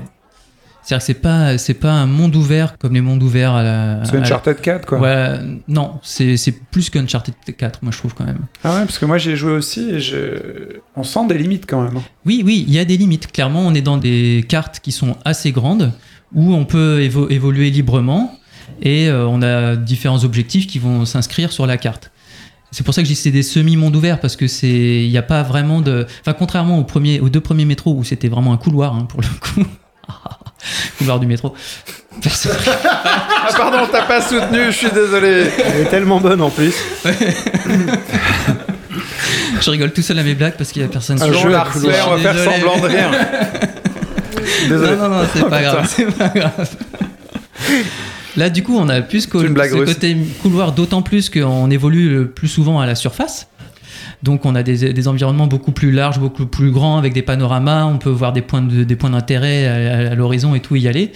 [0.90, 4.00] C'est-à-dire que c'est pas c'est pas un monde ouvert comme les mondes ouverts à la.
[4.04, 4.98] C'est à la- Uncharted 4, quoi.
[4.98, 8.40] Ouais, non, c'est c'est plus qu'Uncharted 4, moi je trouve quand même.
[8.64, 10.80] Ah ouais, parce que moi, j'ai joué aussi et je...
[10.96, 11.96] on sent des limites quand même.
[11.96, 12.02] hein.
[12.26, 13.30] Oui, oui, il y a des limites.
[13.30, 15.92] Clairement, on est dans des cartes qui sont assez grandes
[16.34, 18.36] où on peut évo- évoluer librement
[18.82, 22.10] et euh, on a différents objectifs qui vont s'inscrire sur la carte.
[22.72, 25.22] C'est pour ça que que c'est des semi-mondes ouverts parce que c'est il n'y a
[25.22, 28.56] pas vraiment de enfin contrairement au premier aux deux premiers métros où c'était vraiment un
[28.58, 29.68] couloir hein, pour le coup.
[30.98, 31.54] Couloir du métro.
[32.22, 32.52] Personne-
[32.92, 35.46] Ah pardon, t'as pas soutenu, je suis désolé.
[35.64, 36.74] Elle est tellement bonne en plus.
[39.60, 41.48] je rigole tout seul à mes blagues parce qu'il y a personne Un sur jeu
[41.48, 41.92] le à couloir.
[41.94, 43.10] refaire, on va Je faire semblant de rien.
[44.68, 44.96] Désolé.
[44.96, 45.72] Non, non, non, c'est Oh, pas putain.
[45.72, 46.68] grave, c'est pas grave.
[48.36, 49.94] Là, du coup, on a plus blague ce russe.
[49.94, 53.46] côté couloir, d'autant plus qu'on évolue le plus souvent à la surface.
[54.22, 57.84] Donc, on a des, environnements beaucoup plus larges, beaucoup plus grands, avec des panoramas.
[57.84, 61.12] On peut voir des points d'intérêt à, l'horizon et tout y aller.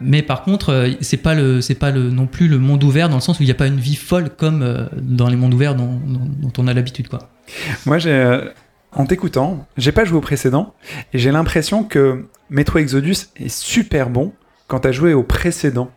[0.00, 3.20] Mais par contre, euh, c'est pas le, pas non plus le monde ouvert dans le
[3.20, 5.74] sens où il n'y a pas une vie folle comme euh, dans les mondes ouverts
[5.74, 5.98] dont
[6.56, 7.30] on a l'habitude, quoi.
[7.86, 8.44] Moi, j'ai, euh,
[8.92, 10.74] en t'écoutant, j'ai pas joué au précédent
[11.12, 14.32] et j'ai l'impression que Metro Exodus est super bon
[14.66, 15.90] quand tu as joué au précédent,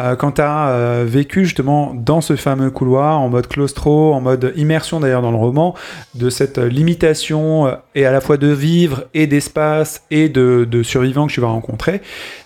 [0.00, 4.52] euh, quand tu as vécu justement dans ce fameux couloir, en mode claustro, en mode
[4.56, 5.74] immersion d'ailleurs dans le roman,
[6.14, 10.66] de cette euh, limitation euh, et à la fois de vivre et d'espace et de,
[10.68, 12.00] de survivants que tu vas rencontrer,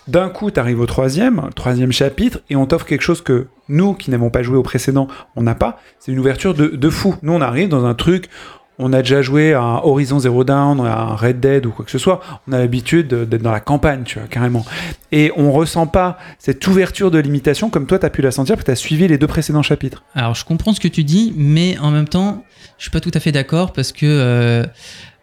[0.07, 3.93] d'un coup tu arrives au troisième, troisième chapitre, et on t'offre quelque chose que nous
[3.93, 7.15] qui n'avons pas joué au précédent, on n'a pas, c'est une ouverture de, de fou.
[7.21, 8.29] Nous on arrive dans un truc
[8.79, 11.97] on a déjà joué à Horizon Zero Dawn, à Red Dead ou quoi que ce
[11.97, 14.65] soit, on a l'habitude d'être dans la campagne, tu vois, carrément.
[15.11, 18.55] Et on ressent pas cette ouverture de limitation comme toi, tu as pu la sentir
[18.55, 20.03] parce que tu as suivi les deux précédents chapitres.
[20.15, 22.43] Alors, je comprends ce que tu dis, mais en même temps,
[22.77, 24.05] je suis pas tout à fait d'accord parce que.
[24.05, 24.63] euh,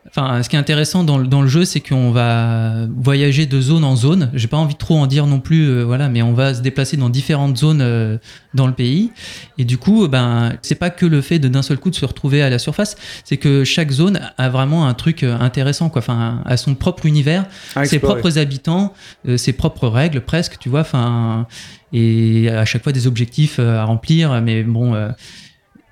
[0.09, 3.61] Enfin, ce qui est intéressant dans, le- dans le jeu, c'est qu'on va voyager de
[3.61, 4.31] zone en zone.
[4.33, 6.63] J'ai pas envie de trop en dire non plus, euh, voilà, mais on va se
[6.63, 8.17] déplacer dans différentes zones euh,
[8.55, 9.13] dans le pays.
[9.59, 12.07] Et du coup, ben, c'est pas que le fait de d'un seul coup de se
[12.07, 16.01] retrouver à la surface, c'est que chaque zone a vraiment un truc euh, intéressant, quoi.
[16.01, 17.45] Enfin, a son propre univers,
[17.87, 18.95] ses propres habitants,
[19.29, 20.81] euh, ses propres règles presque, tu vois.
[20.81, 21.47] Enfin,
[21.93, 24.41] et à chaque fois des objectifs à remplir.
[24.43, 24.95] Mais bon,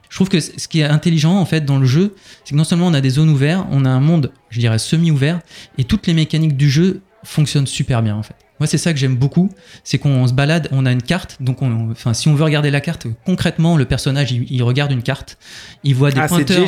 [0.08, 2.64] je trouve que ce qui est intelligent en fait dans le jeu, c'est que non
[2.64, 5.40] seulement on a des zones ouvertes, on a un monde, je dirais semi-ouvert,
[5.76, 8.36] et toutes les mécaniques du jeu fonctionnent super bien en fait.
[8.60, 9.50] Moi, c'est ça que j'aime beaucoup,
[9.84, 12.70] c'est qu'on se balade, on a une carte, donc on, enfin, si on veut regarder
[12.70, 15.38] la carte, concrètement, le personnage, il, il regarde une carte,
[15.84, 16.66] il voit des Ah, pointeurs,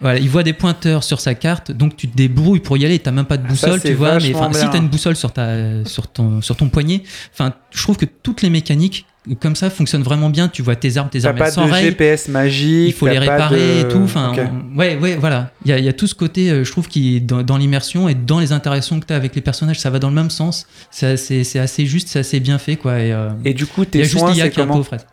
[0.00, 2.98] voilà, il voit des pointeurs sur sa carte, donc tu te débrouilles pour y aller.
[2.98, 4.16] T'as même pas de Ah, ça, boussole, tu vois.
[4.16, 7.96] Mais si t'as une boussole sur ta, sur ton, sur ton poignet, enfin, je trouve
[7.96, 9.06] que toutes les mécaniques
[9.40, 10.48] comme ça fonctionnent vraiment bien.
[10.48, 11.72] Tu vois tes armes, tes armes pas sont de.
[11.72, 12.88] GPS magique.
[12.88, 14.00] Il faut les réparer de- et tout.
[14.04, 14.40] Enfin, Ok.
[14.74, 15.52] on- ouais, ouais, voilà.
[15.64, 17.42] Il y a, il y a tout ce côté, euh, je trouve, qui est dans,
[17.42, 20.08] dans l'immersion et dans les interactions que tu as avec les personnages, ça va dans
[20.08, 20.66] le même sens.
[20.90, 22.98] C'est assez, juste, c'est assez bien fait, quoi.
[23.00, 25.06] Et, euh, Et du coup, tes soins, c'est peu comment fraises.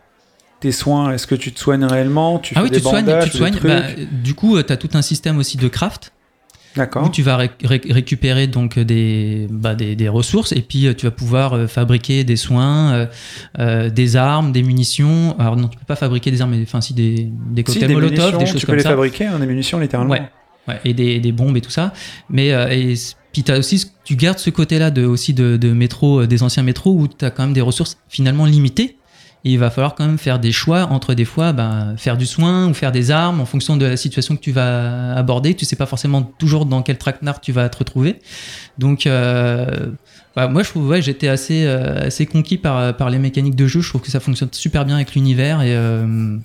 [0.58, 2.38] Tes soins, est-ce que tu te soignes réellement?
[2.38, 3.58] Tu Ah fais oui, des tu te soignes, tu te soignes.
[3.62, 6.12] Bah, du coup, tu as tout un système aussi de craft.
[7.04, 10.94] Où tu vas ré- ré- récupérer donc des, bah, des, des ressources et puis euh,
[10.94, 13.06] tu vas pouvoir euh, fabriquer des soins, euh,
[13.58, 15.36] euh, des armes, des munitions.
[15.38, 17.88] Alors non, tu peux pas fabriquer des armes, mais enfin si des, des Si, cocktails
[17.88, 18.90] des molotov, des choses tu peux comme les ça.
[18.90, 20.12] fabriquer, hein, des munitions littéralement.
[20.12, 20.22] Ouais.
[20.68, 21.92] Ouais, et des, des bombes et tout ça.
[22.28, 22.94] Mais euh, et
[23.32, 26.64] puis t'as aussi, tu gardes ce côté-là de aussi de, de métro, euh, des anciens
[26.64, 28.96] métros où tu as quand même des ressources finalement limitées.
[29.44, 32.26] Et il va falloir quand même faire des choix entre des fois ben, faire du
[32.26, 35.54] soin ou faire des armes en fonction de la situation que tu vas aborder.
[35.54, 38.20] Tu sais pas forcément toujours dans quel traquenard tu vas te retrouver.
[38.78, 39.86] Donc euh,
[40.34, 43.66] bah, moi je trouve ouais, j'étais assez, euh, assez conquis par, par les mécaniques de
[43.68, 43.80] jeu.
[43.80, 46.36] Je trouve que ça fonctionne super bien avec l'univers et euh,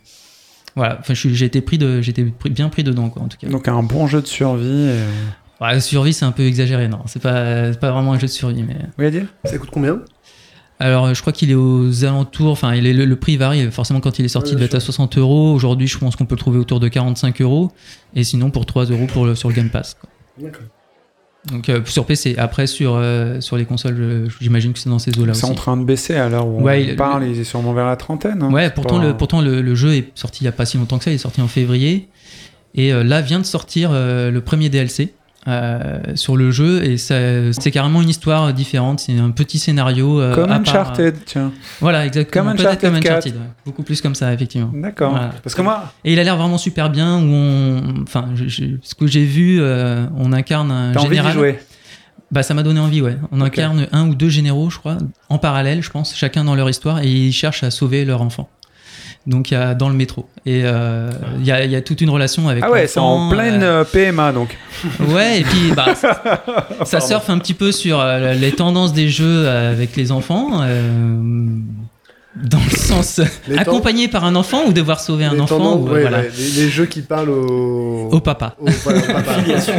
[0.76, 0.98] voilà.
[1.00, 3.48] Enfin, j'ai été pris de, j'étais bien pris dedans quoi en tout cas.
[3.48, 4.92] Donc un bon jeu de survie.
[5.60, 7.02] Ouais, la survie, c'est un peu exagéré, non.
[7.06, 8.78] C'est pas, c'est pas vraiment un jeu de survie, mais.
[8.98, 10.00] Oui, à dire Ça coûte combien?
[10.82, 12.52] Alors, je crois qu'il est aux alentours.
[12.52, 13.70] Enfin, il est, le, le prix varie.
[13.72, 15.54] Forcément, quand il est sorti, Ouais, il devait être à 60 euros.
[15.54, 17.72] Aujourd'hui, je pense qu'on peut le trouver autour de 45 euros.
[18.16, 19.96] Et sinon, pour 3 euros pour le, sur le Game Pass.
[20.40, 20.64] D'accord.
[21.52, 22.36] Donc, euh, sur PC.
[22.38, 25.78] Après, sur, euh, sur les consoles, j'imagine que c'est dans ces eaux-là C'est en train
[25.78, 28.42] de baisser à l'heure où Ouais, on il- parle, il est sûrement vers la trentaine.
[28.44, 28.52] hein.
[28.52, 30.78] Ouais, pourtant, pas- le, pourtant le, le jeu est sorti il y a pas si
[30.78, 31.12] longtemps que ça.
[31.12, 32.10] Il est sorti en février.
[32.76, 35.14] Et euh, là, vient de sortir le premier DLC.
[35.48, 40.36] Euh, sur le jeu et c'est carrément une histoire différente c'est un petit scénario euh,
[40.36, 40.60] Comme part.
[40.60, 41.52] Uncharted, tiens.
[41.80, 42.46] Voilà, exactement.
[42.52, 43.12] Comme Uncharted comme 4.
[43.12, 43.42] Uncharted, ouais.
[43.66, 44.70] beaucoup plus comme ça, effectivement.
[44.74, 45.12] D'accord.
[45.12, 45.32] Voilà.
[45.44, 47.18] Parce que moi, Et il a l'air vraiment super bien.
[47.18, 51.10] Où on, enfin, je- je- ce que j'ai vu, euh, on incarne un t'as envie
[51.10, 51.34] général.
[51.34, 51.60] jouer.
[52.32, 53.18] Bah, ça m'a donné envie, ouais.
[53.32, 56.70] On incarne un ou deux généraux, je crois, en parallèle, je pense, chacun dans leur
[56.70, 58.48] histoire, et ils cherchent à sauver leur enfant.
[59.28, 60.28] Donc, il y a dans le métro.
[60.48, 62.64] Et euh, il y, a, il y a toute une relation avec.
[62.66, 64.58] Ah ouais, c'est en l'enfant, pleine euh, euh, PMA donc.
[65.10, 65.94] Ouais, et puis bah,
[66.86, 70.62] ça, surfe un petit peu sur euh, les tendances des jeux euh, avec les enfants.
[70.64, 71.20] euh,
[72.36, 75.82] dans le sens Les temps- accompagné par un enfant ou devoir sauver un enfant tendances-
[75.82, 76.20] ou, euh, ouais, voilà.
[76.22, 78.56] ouais, les, les jeux qui parlent au, au papa.
[78.60, 79.32] au- voilà, au papa.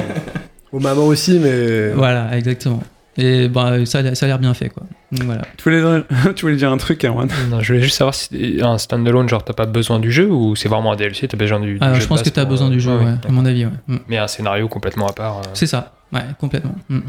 [0.72, 2.82] aux mamans aussi, mais Voilà, exactement.
[3.18, 4.84] Et bah, ça, a- ça a l'air bien fait, quoi.
[5.12, 5.42] Donc, voilà.
[5.58, 6.02] Tu voulais,
[6.34, 7.28] tu voulais dire un truc, Erwan?
[7.50, 10.56] Non, je voulais juste savoir si un standalone, genre t'as pas besoin du jeu ou
[10.56, 12.44] c'est vraiment un DLC, t'as besoin du, du Ah, jeu je pense que tu as
[12.44, 13.30] pour- besoin du jeu, ouais, ouais, d'accord.
[13.30, 13.66] à mon avis.
[13.66, 13.72] Ouais.
[13.88, 13.96] Mm.
[14.08, 15.38] Mais un scénario complètement à part.
[15.38, 16.74] euh, C'est ça, ouais, complètement.
[16.88, 17.00] Mm.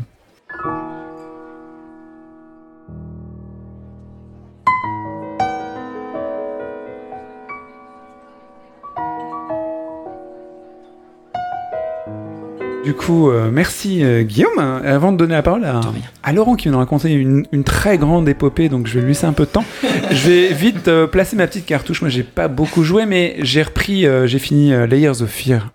[12.83, 14.59] Du coup, euh, merci euh, Guillaume.
[14.59, 15.79] Avant de donner la parole à,
[16.21, 19.09] à Laurent qui vient de raconter une, une très grande épopée, donc je vais lui
[19.09, 19.63] laisser un peu de temps.
[20.11, 22.01] je vais vite euh, placer ma petite cartouche.
[22.01, 25.71] Moi, j'ai pas beaucoup joué, mais j'ai repris, euh, j'ai fini euh, Layers of Fear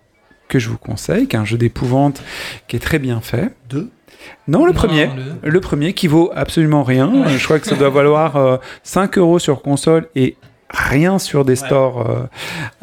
[0.49, 2.21] que je vous conseille, qui est un jeu d'épouvante
[2.67, 3.49] qui est très bien fait.
[3.69, 3.89] Deux
[4.47, 5.09] Non, le Non, premier.
[5.43, 7.27] le- Le premier qui vaut absolument rien.
[7.27, 10.35] Je crois que ça doit valoir euh, 5 euros sur console et
[10.71, 12.23] rien sur des stores euh,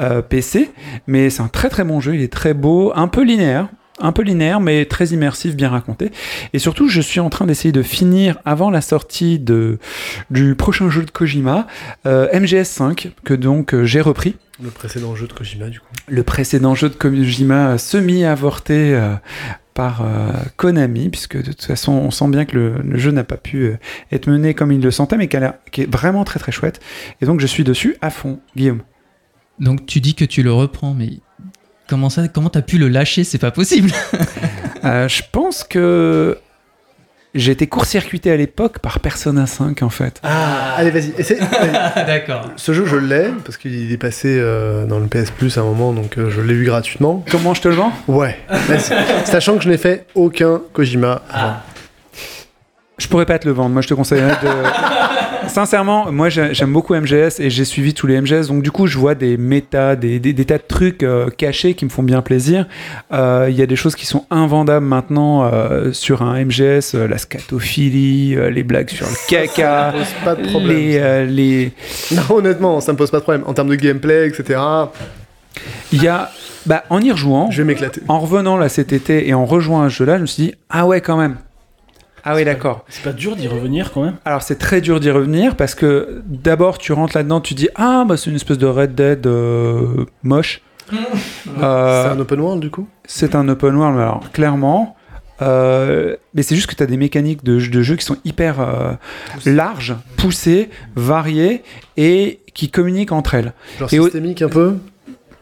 [0.00, 0.70] euh, PC.
[1.06, 2.14] Mais c'est un très très bon jeu.
[2.16, 3.68] Il est très beau, un peu linéaire.
[3.98, 6.10] Un peu linéaire, mais très immersif, bien raconté.
[6.52, 9.78] Et surtout, je suis en train d'essayer de finir avant la sortie de,
[10.30, 11.66] du prochain jeu de Kojima,
[12.06, 14.36] euh, MGS5, que donc euh, j'ai repris.
[14.62, 15.86] Le précédent jeu de Kojima, du coup.
[16.08, 19.14] Le précédent jeu de Kojima euh, semi-avorté euh,
[19.74, 23.24] par euh, Konami, puisque de toute façon, on sent bien que le, le jeu n'a
[23.24, 23.76] pas pu euh,
[24.12, 25.36] être mené comme il le sentait, mais qui
[25.82, 26.80] est vraiment très très chouette.
[27.20, 28.82] Et donc, je suis dessus à fond, Guillaume.
[29.58, 31.20] Donc tu dis que tu le reprends, mais
[31.88, 33.24] comment ça Comment t'as pu le lâcher?
[33.24, 33.90] C'est pas possible.
[34.84, 36.38] Euh, je pense que
[37.34, 40.20] j'ai été court-circuité à l'époque par Persona 5, en fait.
[40.22, 41.12] Ah, allez, vas-y.
[42.06, 42.50] D'accord.
[42.56, 45.64] Ce jeu, je l'ai, parce qu'il est passé euh, dans le PS Plus à un
[45.64, 47.24] moment, donc euh, je l'ai eu gratuitement.
[47.30, 47.92] Comment je te le vends?
[48.06, 48.38] Ouais.
[49.24, 51.56] Sachant que je n'ai fait aucun Kojima avant.
[52.98, 53.70] Je pourrais pas te le vendre.
[53.70, 54.48] Moi, je te conseillerais de.
[55.48, 58.48] Sincèrement, moi, j'ai- j'aime beaucoup MGS et j'ai suivi tous les MGS.
[58.48, 61.74] Donc, du coup, je vois des méta, des, des- des tas de trucs euh, cachés
[61.74, 62.66] qui me font bien plaisir.
[63.12, 67.06] Euh, Il y a des choses qui sont invendables maintenant euh, sur un MGS, euh,
[67.06, 69.92] la scatophilie, euh, les blagues sur le caca.
[69.92, 70.76] Ça me pose pas de problème.
[70.76, 71.04] Les, ça.
[71.04, 71.72] euh, les...
[72.12, 73.44] Non, honnêtement, ça me pose pas de problème.
[73.46, 74.58] En termes de gameplay, etc.,
[75.92, 76.30] Il y a,
[76.66, 78.00] bah, en y rejouant, je vais m'éclater.
[78.08, 80.54] en revenant là cet été et en rejoignant un jeu là, je me suis dit
[80.70, 81.36] ah ouais quand même.
[82.28, 82.84] Ah oui d'accord.
[82.88, 86.22] C'est pas dur d'y revenir quand même Alors c'est très dur d'y revenir parce que
[86.26, 90.04] d'abord tu rentres là-dedans, tu dis ah bah c'est une espèce de Red Dead euh,
[90.22, 90.60] moche.
[91.62, 92.86] Euh, C'est un open world, du coup?
[93.06, 94.96] C'est un open world alors clairement.
[95.42, 98.60] Euh, mais c'est juste que tu as des mécaniques de, de jeu qui sont hyper
[98.60, 98.92] euh,
[99.44, 101.62] larges, poussées, variées
[101.96, 103.52] et qui communiquent entre elles.
[103.78, 104.76] Genre Et au- systémique un peu?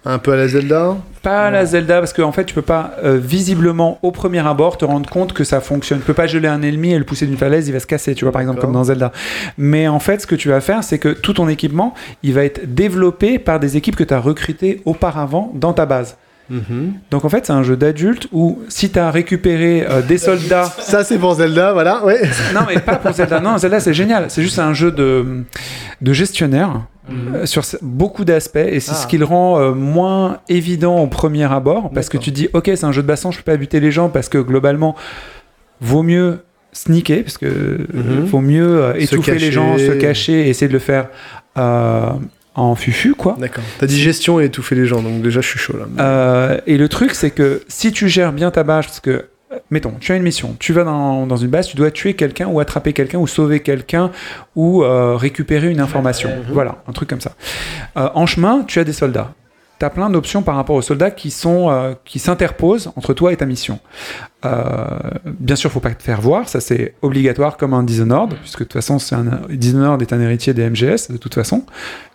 [0.06, 3.18] Un peu à la Zelda Pas la Zelda, parce qu'en fait, tu peux pas euh,
[3.22, 6.00] visiblement au premier abord te rendre compte que ça fonctionne.
[6.00, 8.14] Tu peux pas geler un ennemi et le pousser d'une falaise, il va se casser,
[8.14, 9.12] tu vois, par exemple, comme dans Zelda.
[9.56, 12.44] Mais en fait, ce que tu vas faire, c'est que tout ton équipement, il va
[12.44, 16.16] être développé par des équipes que tu as recrutées auparavant dans ta base.
[17.10, 20.70] Donc en fait, c'est un jeu d'adulte où si tu as récupéré euh, des soldats.
[20.78, 22.20] Ça, c'est pour Zelda, voilà, ouais.
[22.54, 23.40] non, mais pas pour Zelda.
[23.40, 24.26] Non, Zelda, c'est génial.
[24.28, 25.44] C'est juste un jeu de,
[26.02, 26.82] de gestionnaire.
[27.10, 28.94] Euh, sur beaucoup d'aspects et c'est Ah.
[28.94, 32.64] ce qui le rend euh, moins évident au premier abord parce que tu dis ok
[32.76, 34.96] c'est un jeu de baston je peux pas buter les gens parce que globalement
[35.80, 36.38] vaut mieux
[36.72, 37.46] sneaker parce que
[37.92, 38.24] Mhm.
[38.24, 41.08] vaut mieux euh, étouffer les gens se cacher et essayer de le faire
[41.58, 42.10] euh,
[42.54, 43.64] en fufu quoi D'accord.
[43.78, 46.58] T'as dit gestion et étouffer les gens, donc déjà, je suis chaud là.
[46.66, 49.26] et le truc, c'est que si tu gères bien ta base, parce que,
[49.70, 52.46] mettons, tu as une mission, tu vas dans, dans une base, tu dois tuer quelqu'un
[52.46, 54.10] ou attraper quelqu'un ou sauver quelqu'un
[54.56, 56.30] ou euh, récupérer une information.
[56.50, 57.32] Voilà, un truc comme ça.
[57.96, 59.32] Euh, en chemin, tu as des soldats.
[59.80, 63.32] Tu as plein d'options par rapport aux soldats qui sont euh, qui s'interposent entre toi
[63.32, 63.80] et ta mission.
[65.24, 68.64] Bien sûr, faut pas te faire voir, ça c'est obligatoire comme un Dishonored, puisque de
[68.64, 71.64] toute façon, c'est un, Dishonored est un héritier des MGS, de toute façon,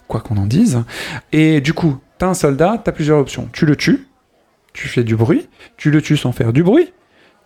[0.08, 0.84] quoi qu'on en dise.
[1.32, 3.50] Et du coup, tu as un soldat, tu as plusieurs options.
[3.52, 4.08] Tu le tues,
[4.74, 6.94] tu fais du bruit, tu le tues sans faire du bruit,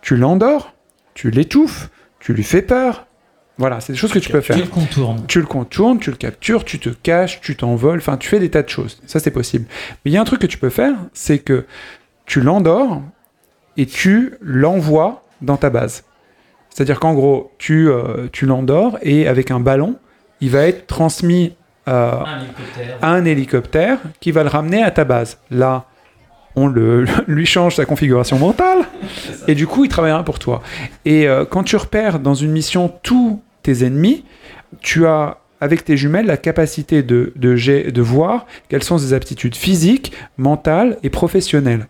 [0.04, 0.74] tu l'endors,
[1.14, 1.88] tu l'étouffes,
[2.20, 3.06] tu lui fais peur.
[3.56, 4.56] Voilà, c'est des choses que tu peux faire.
[4.56, 5.24] Tu le contournes.
[5.26, 8.50] Tu le contournes, tu le captures, tu te caches, tu t'envoles, enfin tu fais des
[8.50, 9.00] tas de choses.
[9.06, 9.64] Ça c'est possible.
[10.04, 11.64] Mais il y a un truc que tu peux faire, c'est que
[12.26, 13.00] tu l'endors
[13.78, 16.04] et tu l'envoies dans ta base.
[16.68, 19.96] C'est-à-dire qu'en gros, tu, euh, tu l'endors et avec un ballon,
[20.42, 21.54] il va être transmis
[21.88, 22.20] euh,
[23.00, 25.38] à un hélicoptère qui va le ramener à ta base.
[25.50, 25.86] Là,
[26.56, 28.84] on le, lui change sa configuration mentale
[29.48, 30.62] et du coup, il travaillera pour toi.
[31.04, 34.24] Et euh, quand tu repères dans une mission tous tes ennemis,
[34.80, 40.12] tu as avec tes jumelles la capacité de, de, voir quelles sont ses aptitudes physiques,
[40.36, 41.86] mentales et professionnelles.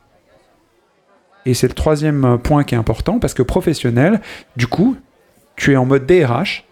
[1.46, 4.20] Et c'est le troisième euh, point qui est important parce que professionnel,
[4.56, 4.96] du coup,
[5.56, 6.64] tu es en mode DRH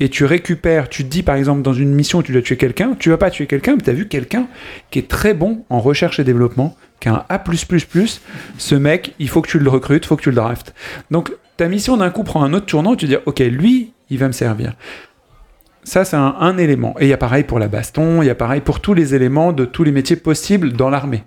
[0.00, 2.56] et tu récupères, tu te dis par exemple dans une mission où tu dois tuer
[2.56, 4.48] quelqu'un, tu vas pas tuer quelqu'un, mais tu as vu quelqu'un
[4.90, 7.26] qui est très bon en recherche et développement, qui a
[8.58, 10.72] ce mec, il faut que tu le recrutes, il faut que tu le draftes.
[11.10, 14.28] Donc ta mission d'un coup prend un autre tournant, tu dis ok, lui, il va
[14.28, 14.74] me servir.
[15.84, 16.94] Ça, c'est un, un élément.
[17.00, 19.16] Et il y a pareil pour la baston, il y a pareil pour tous les
[19.16, 21.24] éléments de tous les métiers possibles dans l'armée.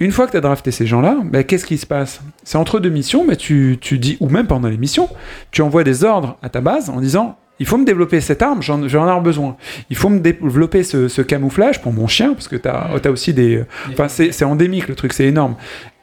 [0.00, 2.20] Une fois que tu as drafté ces gens-là, ben, qu'est-ce qui se passe?
[2.42, 5.08] C'est entre deux missions, mais tu, tu dis, ou même pendant les missions,
[5.50, 8.62] tu envoies des ordres à ta base en disant il faut me développer cette arme,
[8.62, 9.56] j'en ai besoin.
[9.90, 13.32] Il faut me développer ce, ce camouflage pour mon chien, parce que tu as, aussi
[13.32, 13.64] des.
[13.90, 15.56] Enfin, c'est endémique le truc, c'est énorme.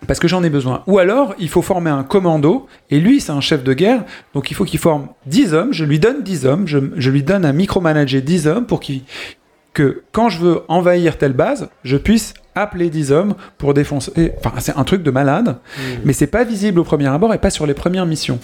[0.07, 0.83] Parce que j'en ai besoin.
[0.87, 4.51] Ou alors, il faut former un commando, et lui, c'est un chef de guerre, donc
[4.51, 7.45] il faut qu'il forme 10 hommes, je lui donne 10 hommes, je, je lui donne
[7.45, 9.01] un micromanager 10 hommes pour qu'il
[9.73, 14.33] que quand je veux envahir telle base, je puisse appeler 10 hommes pour défoncer.
[14.37, 15.57] Enfin, c'est un truc de malade,
[16.05, 18.39] mais c'est pas visible au premier abord et pas sur les premières missions.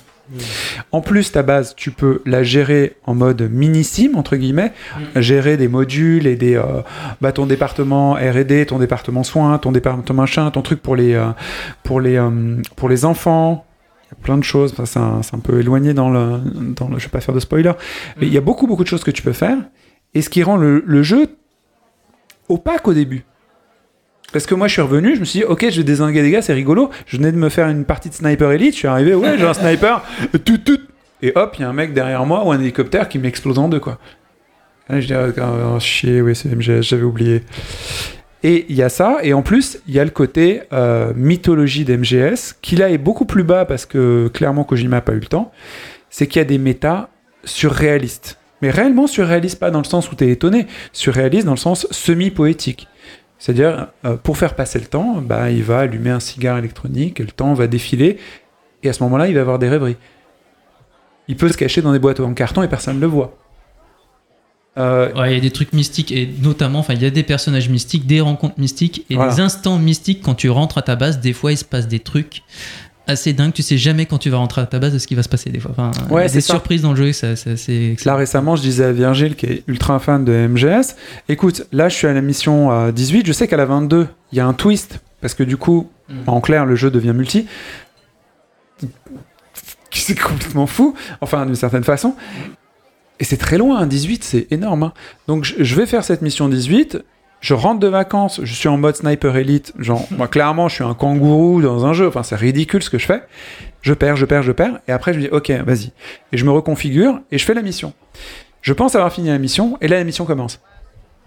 [0.91, 4.73] En plus, ta base, tu peux la gérer en mode mini-sim, entre guillemets,
[5.15, 6.81] gérer des modules et des, euh,
[7.21, 11.27] bah, ton département R&D, ton département soins, ton département machin, ton truc pour les, euh,
[11.83, 13.65] pour les, euh, pour les enfants.
[14.05, 16.39] Il y a plein de choses, Enfin, c'est un, peu éloigné dans le,
[16.75, 16.97] dans le...
[16.97, 17.71] Je vais pas faire de spoiler.
[18.17, 19.57] Mais il y a beaucoup, beaucoup de choses que tu peux faire.
[20.15, 21.27] Et ce qui rend le, le jeu
[22.49, 23.23] opaque au début.
[24.31, 26.31] Parce que moi, je suis revenu, je me suis dit, ok, je vais désinguer des
[26.31, 26.89] gars, c'est rigolo.
[27.07, 29.45] Je venais de me faire une partie de sniper elite, je suis arrivé, ouais, j'ai
[29.45, 30.03] un sniper,
[30.45, 30.79] tout, tout.
[31.21, 33.69] Et hop, il y a un mec derrière moi ou un hélicoptère qui m'explose en
[33.69, 33.97] deux, quoi.
[34.87, 35.27] Là, je dis, ah,
[35.75, 37.43] oh, chier, oui, c'est MGS, j'avais oublié.
[38.41, 41.83] Et il y a ça, et en plus, il y a le côté euh, mythologie
[41.83, 45.25] d'MGS, qui là est beaucoup plus bas parce que clairement Kojima n'a pas eu le
[45.25, 45.51] temps.
[46.09, 47.09] C'est qu'il y a des méta
[47.43, 48.39] surréalistes.
[48.61, 51.87] Mais réellement surréalistes, pas dans le sens où tu es étonné, surréalistes dans le sens
[51.91, 52.87] semi-poétique.
[53.39, 57.23] C'est-à-dire, euh, pour faire passer le temps, bah, il va allumer un cigare électronique, et
[57.23, 58.17] le temps va défiler,
[58.83, 59.97] et à ce moment-là, il va avoir des rêveries.
[61.27, 63.37] Il peut se cacher dans des boîtes en carton et personne ne le voit.
[64.77, 67.69] Euh, Ouais, il y a des trucs mystiques et notamment, il y a des personnages
[67.69, 69.33] mystiques, des rencontres mystiques et Voilà.
[69.33, 71.19] des instants mystiques quand tu rentres à ta base.
[71.19, 72.43] Des fois, il se passe des trucs
[73.09, 73.53] assez dingues.
[73.53, 75.29] Tu sais jamais quand tu vas rentrer à ta base de ce qui va se
[75.29, 75.71] passer des fois.
[75.71, 77.11] Enfin, Ouais, c'est surprises dans le jeu.
[77.13, 80.95] Ça, ça, c'est Là récemment, je disais à Virgile, qui est ultra fan de MGS,
[81.27, 84.37] écoute, là je suis à la mission euh, 18, je sais qu'à la 22, il
[84.37, 86.13] y a un twist, parce que du coup, Mm.
[86.27, 87.45] en clair, le jeu devient multi.
[89.91, 92.15] C'est complètement fou, enfin d'une certaine façon.
[93.19, 94.83] Et c'est très loin, hein, 18, c'est énorme.
[94.83, 94.93] hein.
[95.27, 96.99] Donc je, je vais faire cette mission 18,
[97.41, 100.83] je rentre de vacances, je suis en mode sniper elite, genre, moi clairement je suis
[100.83, 103.23] un kangourou dans un jeu, enfin c'est ridicule ce que je fais.
[103.81, 105.91] Je perds, je perds, je perds, et après je me dis ok, vas-y.
[106.31, 107.93] Et je me reconfigure et je fais la mission.
[108.61, 110.59] Je pense avoir fini la mission, et là la mission commence.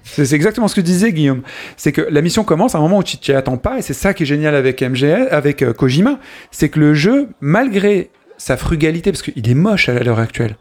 [0.04, 1.42] C'est exactement ce que disait Guillaume.
[1.76, 3.94] C'est que la mission commence à un moment où tu t'y attends pas, et c'est
[3.94, 6.18] ça qui est génial avec MGS, avec euh, Kojima,
[6.50, 10.56] c'est que le jeu, malgré sa frugalité, parce qu'il est moche à l'heure actuelle.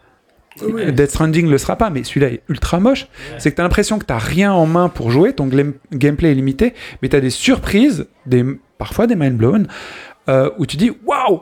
[0.60, 3.08] Death Stranding le sera pas, mais celui-là est ultra moche.
[3.38, 5.50] C'est que tu as l'impression que tu rien en main pour jouer, ton
[5.92, 8.46] gameplay est limité, mais tu as des surprises, des,
[8.78, 9.68] parfois des mind blown,
[10.30, 11.42] euh, où tu dis waouh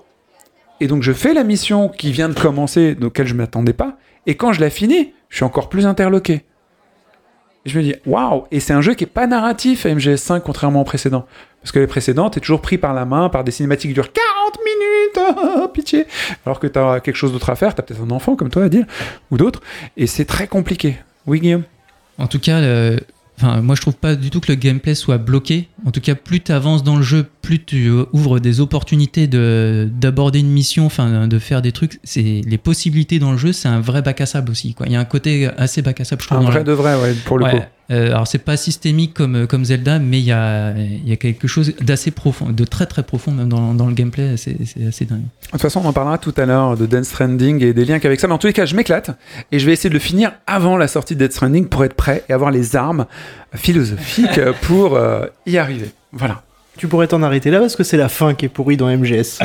[0.79, 4.35] Et donc je fais la mission qui vient de commencer, auquel je m'attendais pas, et
[4.35, 6.43] quand je la finis, je suis encore plus interloqué.
[7.65, 10.41] Et je me dis waouh Et c'est un jeu qui est pas narratif à MGS5
[10.41, 11.25] contrairement au précédent.
[11.61, 14.11] Parce que les précédents, t'es toujours pris par la main par des cinématiques durent
[15.13, 16.05] 40 minutes, ah, pitié.
[16.45, 18.69] Alors que t'as quelque chose d'autre à faire, t'as peut-être un enfant comme toi à
[18.69, 18.85] dire,
[19.31, 19.61] ou d'autres,
[19.97, 20.97] et c'est très compliqué.
[21.27, 21.63] Oui, Guillaume?
[22.17, 22.99] En tout cas, le-
[23.37, 25.69] enfin, moi je trouve pas du tout que le gameplay soit bloqué.
[25.85, 29.27] En tout cas, plus tu avances dans le jeu, plus tu euh, ouvres des opportunités
[29.27, 31.99] de d'aborder une mission, enfin de faire des trucs.
[32.03, 34.73] C'est les possibilités dans le jeu, c'est un vrai bac à sable aussi.
[34.73, 34.87] Quoi.
[34.87, 36.39] Il y a un côté assez bac à sable, je trouve.
[36.39, 37.51] Un vrai le- de vrai, ouais, pour le Ouais.
[37.51, 37.63] coup.
[37.91, 41.15] Euh, alors c'est pas systémique comme, comme Zelda, mais il y a, il y a
[41.15, 44.37] quelque chose d'assez profond, de très très profond même dans, dans le gameplay.
[44.37, 45.21] C'est c'est assez dingue.
[45.21, 47.99] De toute façon, on en parlera tout à l'heure de Death Stranding et des liens
[47.99, 48.27] qu'avec ça.
[48.27, 49.11] Mais en tous les cas, je m'éclate
[49.51, 51.95] et je vais essayer de le finir avant la sortie de Death Stranding pour être
[51.95, 53.07] prêt et avoir les armes
[53.55, 55.91] philosophiques pour euh, y arriver.
[56.11, 56.43] Voilà.
[56.77, 59.39] Tu pourrais t'en arrêter là parce que c'est la fin qui est pourrie dans MGS.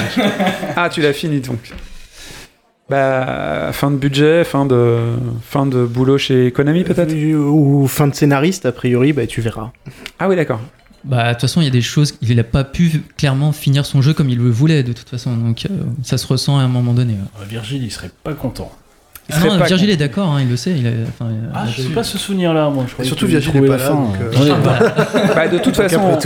[0.76, 1.72] Ah, tu l'as fini donc.
[2.90, 4.98] Bah, fin de budget, fin de,
[5.42, 9.70] fin de boulot chez Konami peut-être Ou fin de scénariste, a priori, bah tu verras.
[10.18, 10.60] Ah oui, d'accord.
[11.04, 13.84] Bah, de toute façon, il y a des choses, il n'a pas pu clairement finir
[13.86, 15.34] son jeu comme il le voulait de toute façon.
[15.36, 17.14] Donc euh, ça se ressent à un moment donné.
[17.14, 17.18] ouais.
[17.42, 18.70] Euh, Virgile, il serait pas content.
[19.30, 20.72] Il Ah non, pas Virgile est d'accord, hein, il le sait.
[20.78, 21.82] Il a, enfin, euh, Ah, là-dessus.
[21.82, 22.84] j'ai pas ce souvenir-là, moi.
[22.98, 25.58] Je surtout, Virgile trouvait est la pas là, donc, euh, Ouais, Ah, bah, Bah, de
[25.58, 26.18] toute façon,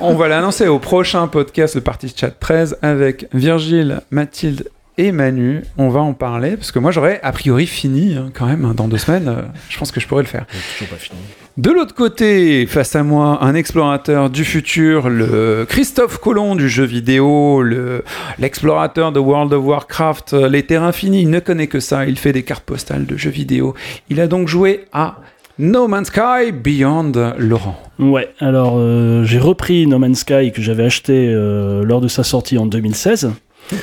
[0.00, 4.64] on va l'annoncer au prochain podcast de Partie Chat 13 avec Virgile, Mathilde
[4.98, 5.62] et Manu.
[5.78, 8.74] On va en parler parce que moi j'aurais a priori fini hein, quand même hein,
[8.76, 9.28] dans deux semaines.
[9.28, 10.46] euh, je pense que je pourrais le faire.
[10.52, 11.18] j'ai toujours pas fini.
[11.56, 16.84] De l'autre côté, face à moi, un explorateur du futur, le Christophe Colomb du jeu
[16.84, 18.04] vidéo, le-
[18.38, 22.16] l'explorateur de World of Warcraft, euh, les terrains finis, il ne connaît que ça, il
[22.18, 23.74] fait des cartes postales de jeux vidéo.
[24.08, 25.16] Il a donc joué à
[25.58, 27.78] No Man's Sky Beyond Laurent.
[27.98, 32.22] Ouais, alors euh, j'ai repris No Man's Sky que j'avais acheté euh, lors de sa
[32.24, 33.32] sortie en 2016,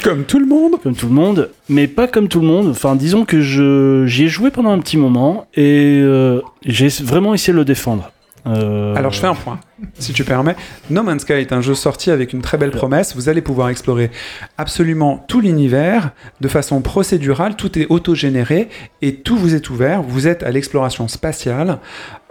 [0.04, 0.74] Comme tout le monde.
[0.82, 2.68] comme tout le monde, mais pas comme tout le monde.
[2.68, 7.34] Enfin, disons que je j'y ai joué pendant un petit moment et euh, j'ai vraiment
[7.34, 8.12] essayé de le défendre.
[8.46, 9.60] Euh, Alors je fais un point,
[10.00, 10.56] si tu permets.
[10.90, 13.16] No Man's Sky est un jeu sorti avec une très belle promesse.
[13.16, 14.10] Vous allez pouvoir explorer
[14.58, 16.12] absolument tout l'univers
[16.42, 17.56] de façon procédurale.
[17.56, 18.70] Tout est autogénéré
[19.02, 20.02] et tout vous est ouvert.
[20.02, 21.80] Vous êtes à l'exploration spatiale,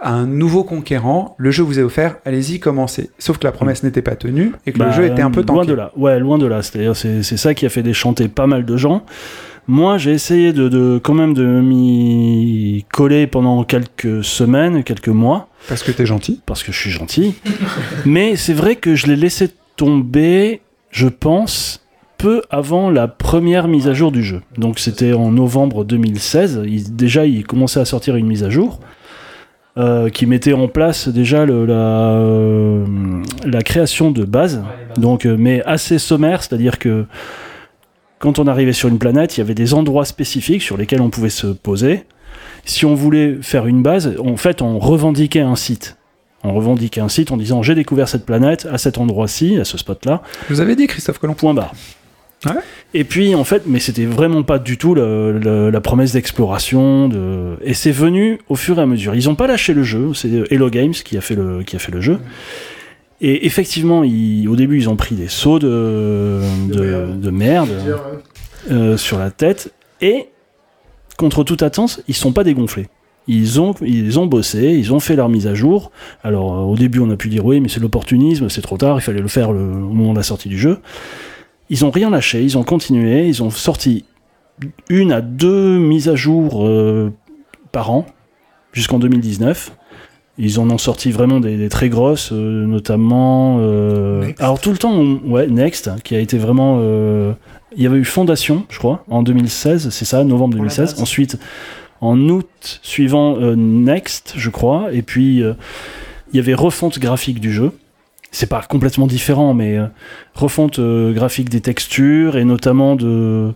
[0.01, 1.35] un nouveau conquérant.
[1.37, 2.17] Le jeu vous est offert.
[2.25, 3.09] Allez-y, commencez.
[3.19, 5.41] Sauf que la promesse n'était pas tenue et que le Bah, jeu était un peu
[5.41, 5.67] loin tanké.
[5.67, 5.91] de là.
[5.95, 6.61] Ouais, loin de là.
[6.63, 9.03] C'est ça qui a fait déchanter pas mal de gens.
[9.67, 15.49] Moi, j'ai essayé de, de quand même de m'y coller pendant quelques semaines, quelques mois,
[15.67, 16.41] Parce que t'es gentil.
[16.45, 17.35] parce que je suis gentil.
[18.05, 20.61] Mais c'est vrai que je l'ai laissé tomber,
[20.91, 21.85] je pense,
[22.17, 24.41] peu avant la première mise à jour du jeu.
[24.57, 26.61] Donc c'était en novembre 2016.
[26.65, 28.79] Il- déjà, il commençait à sortir une mise à jour
[29.77, 32.85] euh, qui mettait en place déjà le- la, euh,
[33.45, 34.63] la création de base.
[34.97, 37.05] Donc, euh, mais assez sommaire, c'est-à-dire que
[38.19, 41.09] quand on arrivait sur une planète, il y avait des endroits spécifiques sur lesquels on
[41.09, 42.03] pouvait se poser.
[42.65, 45.97] Si on voulait faire une base, en fait, on revendiquait un site.
[46.43, 49.77] On revendiquait un site en disant j'ai découvert cette planète à cet endroit-ci, à ce
[49.77, 50.21] spot-là.
[50.49, 51.33] Vous avais dit, Christophe Colomb.
[51.35, 51.73] Point barre.
[52.45, 52.51] Ouais.
[52.93, 57.07] Et puis en fait, mais c'était vraiment pas du tout le- le- la promesse d'exploration.
[57.09, 57.55] De...
[57.63, 59.15] Et c'est venu au fur et à mesure.
[59.15, 60.11] Ils ont pas lâché le jeu.
[60.13, 62.19] C'est Hello Games qui a fait le, qui a fait le jeu.
[63.21, 66.41] Et effectivement, ils- au début, ils ont pris des sauts de,
[66.71, 67.69] de, de merde
[68.71, 69.73] euh, sur la tête.
[70.01, 70.27] Et
[71.17, 72.87] contre toute attente, ils sont pas dégonflés.
[73.29, 75.91] Ils ont, ils ont bossé, ils ont fait leur mise à jour.
[76.23, 78.97] Alors euh, au début, on a pu dire oui, mais c'est l'opportunisme, c'est trop tard,
[78.97, 80.77] il fallait le faire le- au moment de la sortie du jeu.
[81.69, 84.05] Ils ont rien lâché, ils ont continué, ils ont sorti
[84.89, 87.11] une à deux mises à jour euh,
[87.73, 88.05] par an
[88.71, 89.73] jusqu'en 2019.
[90.39, 93.57] Ils en ont sorti vraiment des, des très grosses, euh, notamment.
[93.59, 96.77] euh, alors tout le temps, on- ouais, Next, qui a été vraiment.
[96.81, 97.33] euh,
[97.75, 100.91] il y avait eu Fondation, je crois, en 2016, c'est ça, novembre Pour la 2016.
[100.93, 101.01] base.
[101.01, 101.39] Ensuite,
[102.01, 104.89] en août suivant, Next, je crois.
[104.93, 107.71] Et puis, il y avait refonte graphique du jeu.
[108.31, 109.77] C'est pas complètement différent, mais
[110.35, 113.53] refonte graphique des textures et notamment de,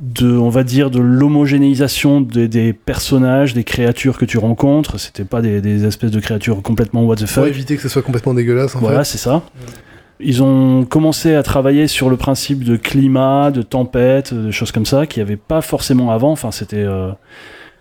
[0.00, 4.98] de, on va dire, de l'homogénéisation des, des personnages, des créatures que tu rencontres.
[4.98, 7.46] C'était pas des, des espèces de créatures complètement what the Pour fuck.
[7.48, 9.42] éviter que ce soit complètement dégueulasse en Voilà, c'est ça.
[10.20, 14.86] Ils ont commencé à travailler sur le principe de climat, de tempête, de choses comme
[14.86, 16.30] ça, qu'il n'y avait pas forcément avant.
[16.30, 17.10] Enfin, c'était euh,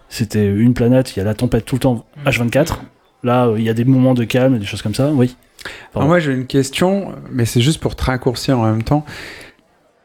[0.10, 2.78] c'était une planète, il y a la tempête tout le temps, H24.
[3.24, 5.36] Là, il y a des moments de calme, des choses comme ça, oui.
[5.94, 9.06] Alors moi j'ai une question, mais c'est juste pour te raccourcir en même temps.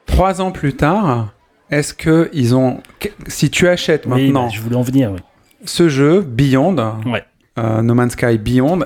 [0.05, 1.33] Trois ans plus tard,
[1.71, 2.81] est-ce que ils ont,
[3.27, 5.19] si tu achètes Oui, maintenant bah, je voulais en venir, oui.
[5.65, 7.25] ce jeu Beyond, Ouais.
[7.59, 8.81] euh, No Man's Sky Beyond,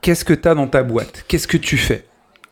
[0.00, 1.24] qu'est-ce que t'as dans ta boîte?
[1.28, 2.04] Qu'est-ce que tu fais?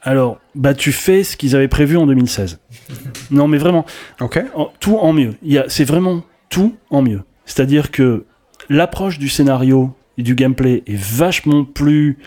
[0.02, 2.58] Alors, bah, tu fais ce qu'ils avaient prévu en 2016.
[3.30, 3.84] non, mais vraiment,
[4.20, 4.42] Ok.
[4.54, 5.34] en- tout en mieux.
[5.42, 7.22] Il y a- C'est vraiment tout en mieux.
[7.44, 8.24] C'est-à-dire que
[8.68, 12.18] l'approche du scénario et du gameplay est vachement plus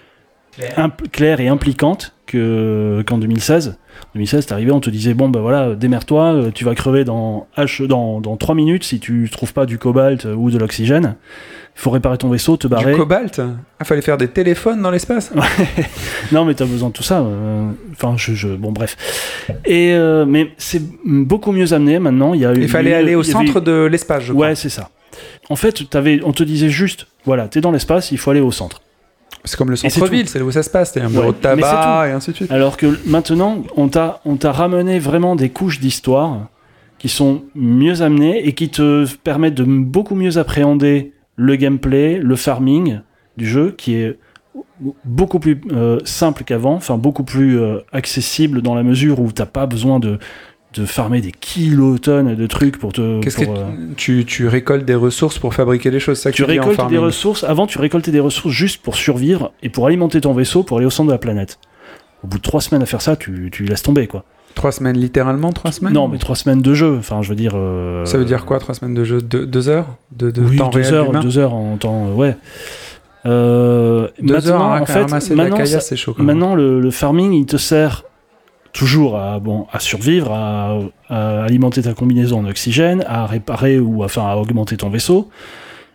[0.77, 3.77] impl- claire et impliquante que- qu'en 2016.
[4.03, 7.47] En 2016, t'arrivais, on te disait bon bah voilà, démerde-toi, euh, tu vas crever dans
[7.57, 11.15] H dans, dans 3 minutes si tu trouves pas du cobalt euh, ou de l'oxygène.
[11.77, 12.91] Il faut réparer ton vaisseau, te barrer.
[12.93, 13.41] Du cobalt
[13.81, 15.33] Il fallait faire des téléphones dans l'espace
[16.31, 17.19] Non, mais t'as besoin de tout ça.
[17.19, 18.95] euh, Enfin, je, je- bon, bref.
[19.65, 22.33] Et euh, mais c'est beaucoup mieux amené maintenant.
[22.33, 24.47] Il y a Il fallait aller au avait- centre de l'espace, je crois.
[24.47, 24.89] Ouais, c'est ça.
[25.49, 25.81] En fait,
[26.23, 28.81] on te disait juste, voilà, t'es dans l'espace, il faut aller au centre.
[29.45, 30.91] C'est comme le centre-ville, c'est là où ça se passe.
[30.93, 32.51] C'est un bureau Ouais, de tabac et ainsi de suite.
[32.51, 36.47] Alors que maintenant, on t'a, on t'a ramené vraiment des couches d'histoire
[36.97, 42.35] qui sont mieux amenées et qui te permettent de beaucoup mieux appréhender le gameplay, le
[42.35, 42.99] farming
[43.37, 44.17] du jeu, qui est
[45.03, 49.45] beaucoup plus euh, simple qu'avant, enfin beaucoup plus euh, accessible dans la mesure où t'as
[49.45, 50.17] pas besoin de
[50.75, 53.63] de farmer des kilotonnes de trucs pour te Qu'est-ce que euh,
[53.97, 57.43] tu, tu récoltes des ressources pour fabriquer des choses ça tu en récoltes des ressources.
[57.43, 60.85] Avant, tu récoltais des ressources juste pour survivre et pour alimenter ton vaisseau pour aller
[60.85, 61.59] au centre de la planète.
[62.23, 64.23] Au bout de trois semaines à faire ça, tu, tu laisses tomber quoi.
[64.55, 66.95] Trois semaines, littéralement trois semaines Non, mais trois semaines de jeu.
[66.97, 67.51] Enfin, je veux dire.
[67.55, 69.21] euh, Ça veut dire quoi, trois semaines de jeu?
[69.21, 69.87] Deux, deux heures?
[70.15, 72.07] De, de oui, temps deux réel heures, humain deux heures en temps.
[72.07, 72.37] euh, ouais.
[73.25, 76.13] Euh, Deux maintenant, heures à en fait, de maintenant, caillasse, ça- c'est chaud.
[76.13, 76.37] quand même.
[76.37, 78.03] maintenant le, le farming, il te sert
[78.75, 80.77] toujours à, bon, à survivre, à,
[81.09, 85.29] à alimenter ta combinaison en oxygène, à réparer ou enfin à augmenter ton vaisseau,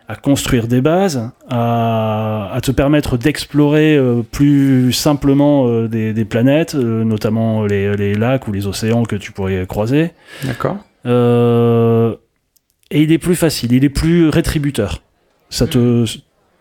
[0.07, 6.25] à construire des bases, à, à te permettre d'explorer euh, plus simplement euh, des, des
[6.25, 10.11] planètes, euh, notamment les, les lacs ou les océans que tu pourrais croiser.
[10.43, 10.77] D'accord.
[12.93, 15.01] Et il est plus facile, il est plus rétributeur.
[15.49, 16.05] Ça te,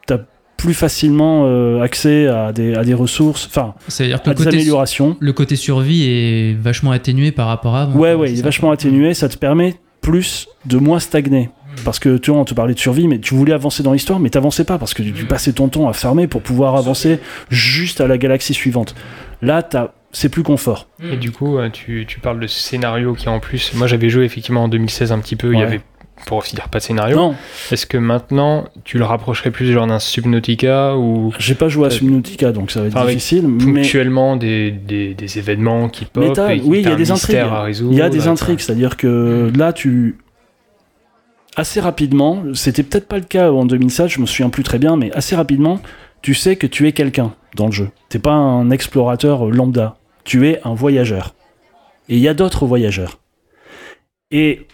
[0.07, 0.19] t'as
[0.61, 4.45] plus facilement euh, accès à des, à des ressources, enfin, C'est-à-dire que à le des
[4.45, 5.17] côté, améliorations.
[5.19, 7.99] le côté survie est vachement atténué par rapport à avant.
[7.99, 9.15] Ouais, ouais, il est vachement atténué.
[9.15, 11.49] Ça te permet plus de moins stagner.
[11.83, 14.21] Parce que tu vois, on te parlait de survie, mais tu voulais avancer dans l'histoire,
[14.21, 18.03] mais t'avançais pas parce que tu passais ton temps à farmer pour pouvoir avancer juste
[18.03, 18.95] à la galaxie suivante.
[19.41, 20.89] Là, t'as, c'est plus confort.
[21.03, 23.73] Et du coup, euh, tu, tu parles de scénario qui en plus.
[23.75, 25.55] Moi, j'avais joué effectivement en 2016 un petit peu.
[25.55, 25.81] Il y avait,
[26.27, 27.17] pour finir, pas de scénario.
[27.17, 27.35] Non,
[27.73, 31.87] Est-ce que maintenant, tu le rapprocherais plus genre d'un Subnautica ou j'ai pas joué à
[31.89, 33.49] Euh, Subnautica, donc ça va être difficile.
[33.49, 36.97] Mais ponctuellement des, des, des événements qui pop Mais t'as- et oui, il y a
[36.97, 37.37] des intrigues.
[37.37, 40.17] à résoudre Il y a des intrigues, c'est-à-dire que là, tu.
[41.57, 44.97] Assez rapidement, c'était peut-être pas le cas en 2007, je me souviens plus très bien,
[44.97, 45.81] mais assez rapidement,
[46.23, 47.91] tu sais que tu es quelqu'un dans le jeu.
[48.09, 51.35] T'es pas un explorateur lambda, tu es un voyageur.
[52.09, 53.19] et il y a d'autres voyageurs.
[54.31, 54.67] Et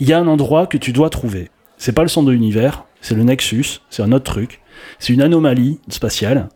[0.00, 1.50] il y a un endroit que tu dois trouver.
[1.76, 4.60] C'est pas le centre de l'univers, c'est le Nexus, c'est un autre truc.
[4.98, 6.48] C'est une anomalie spatiale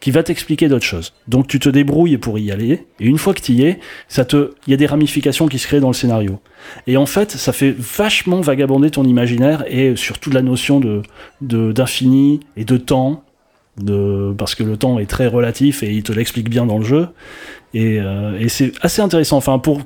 [0.00, 1.14] qui va t'expliquer d'autres choses.
[1.26, 4.24] Donc tu te débrouilles pour y aller, et une fois que tu y es, ça
[4.24, 6.38] te, il y a des ramifications qui se créent dans le scénario.
[6.86, 11.02] Et en fait, ça fait vachement vagabonder ton imaginaire et surtout la notion de
[11.40, 13.24] d'infini et de temps,
[14.36, 17.08] parce que le temps est très relatif et il te l'explique bien dans le jeu.
[17.74, 19.36] Et, euh, et c'est assez intéressant.
[19.36, 19.82] Enfin, pour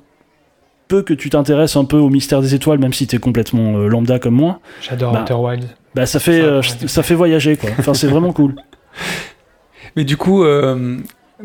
[0.90, 3.78] peu que tu t'intéresses un peu au mystère des étoiles, même si tu es complètement
[3.78, 5.68] euh, lambda comme moi, J'adore Bah, Outer Wilds.
[5.94, 7.70] bah ça fait Ça, euh, ça fait voyager quoi.
[7.78, 8.54] Enfin, c'est vraiment cool.
[9.96, 10.98] Mais du coup, euh,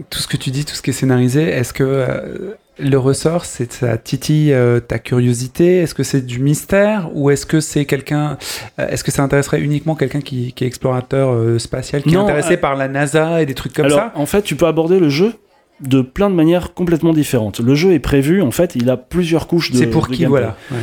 [0.09, 3.45] tout ce que tu dis, tout ce qui est scénarisé, est-ce que euh, le ressort,
[3.45, 5.77] c'est ça titille euh, ta curiosité?
[5.79, 7.09] Est-ce que c'est du mystère?
[7.13, 8.37] Ou est-ce que c'est quelqu'un.
[8.79, 12.21] euh, est-ce que ça intéresserait uniquement quelqu'un qui, qui est explorateur euh, spatial, qui Non,
[12.21, 14.11] est intéressé euh, par la NASA et des trucs comme Alors, ça?
[14.15, 15.33] en fait, tu peux aborder le jeu
[15.81, 17.59] de plein de manières complètement différentes.
[17.59, 20.21] Le jeu est prévu, en fait, il a plusieurs couches de C'est pour de qui,
[20.21, 20.27] gameplay.
[20.41, 20.55] voilà.
[20.71, 20.77] Ouais.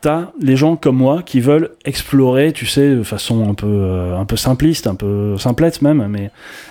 [0.00, 4.16] T'as les gens comme moi qui veulent explorer, tu sais, de façon un peu, euh,
[4.16, 6.30] un peu simpliste, un peu simplette même, mais,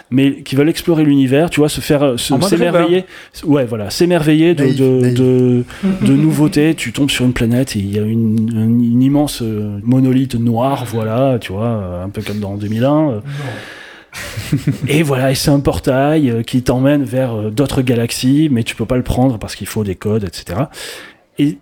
[0.10, 3.04] mais qui veulent explorer l'univers, tu vois, se faire, s'émerveiller,
[3.44, 5.14] ouais, voilà, s'émerveiller de, de, naïf.
[5.16, 5.64] de,
[6.08, 6.74] de nouveautés.
[6.74, 10.36] Tu tombes sur une planète et il y a une, une- une immense euh, monolithe
[10.36, 13.10] noir, voilà, tu vois, un peu comme dans 2001.
[13.10, 13.20] euh.
[14.88, 18.76] Et voilà, et c'est un portail euh, qui t'emmène vers euh, d'autres galaxies, mais tu
[18.76, 20.62] peux pas le prendre parce qu'il faut des codes, etc.
[21.38, 21.58] Et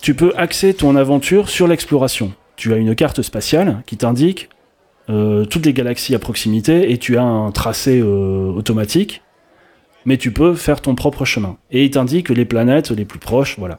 [0.00, 2.32] tu peux axer ton aventure sur l'exploration.
[2.56, 4.48] Tu as une carte spatiale qui t'indique
[5.08, 9.22] euh, toutes les galaxies à proximité et tu as un tracé euh, automatique,
[10.04, 11.56] mais tu peux faire ton propre chemin.
[11.70, 13.78] Et il t'indique les planètes les plus proches, voilà.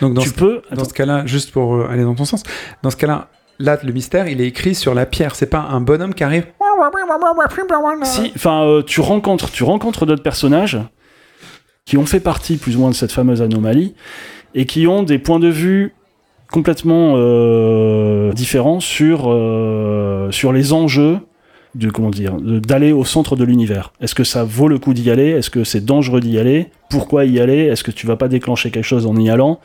[0.00, 0.62] Donc, dans tu ce, peux.
[0.70, 2.42] dans Attends, ce cas-là, juste pour aller dans ton sens,
[2.82, 5.34] dans ce cas-là, là, le mystère, il est écrit sur la pierre.
[5.34, 6.46] C'est pas un bonhomme qui arrive.
[8.04, 10.78] Si, enfin, euh, tu rencontres, tu rencontres d'autres personnages
[11.84, 13.94] qui ont fait partie plus ou moins de cette fameuse anomalie
[14.54, 15.94] et qui ont des points de vue
[16.52, 21.18] complètement euh, différents sur euh, sur les enjeux
[21.74, 23.92] de comment dire d'aller au centre de l'univers.
[24.00, 25.30] Est-ce que ça vaut le coup d'y aller?
[25.30, 26.70] Est-ce que c'est dangereux d'y aller?
[26.90, 27.66] Pourquoi y aller?
[27.66, 29.60] Est-ce que tu vas pas déclencher quelque chose en y allant?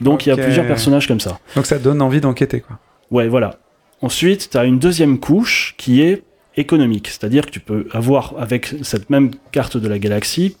[0.00, 1.38] Donc il y a plusieurs personnages comme ça.
[1.56, 2.78] Donc ça donne envie d'enquêter, quoi.
[3.10, 3.56] Ouais, voilà.
[4.02, 6.22] Ensuite, tu as une deuxième couche qui est
[6.60, 10.56] économique, c'est-à-dire que tu peux avoir avec cette même carte de la galaxie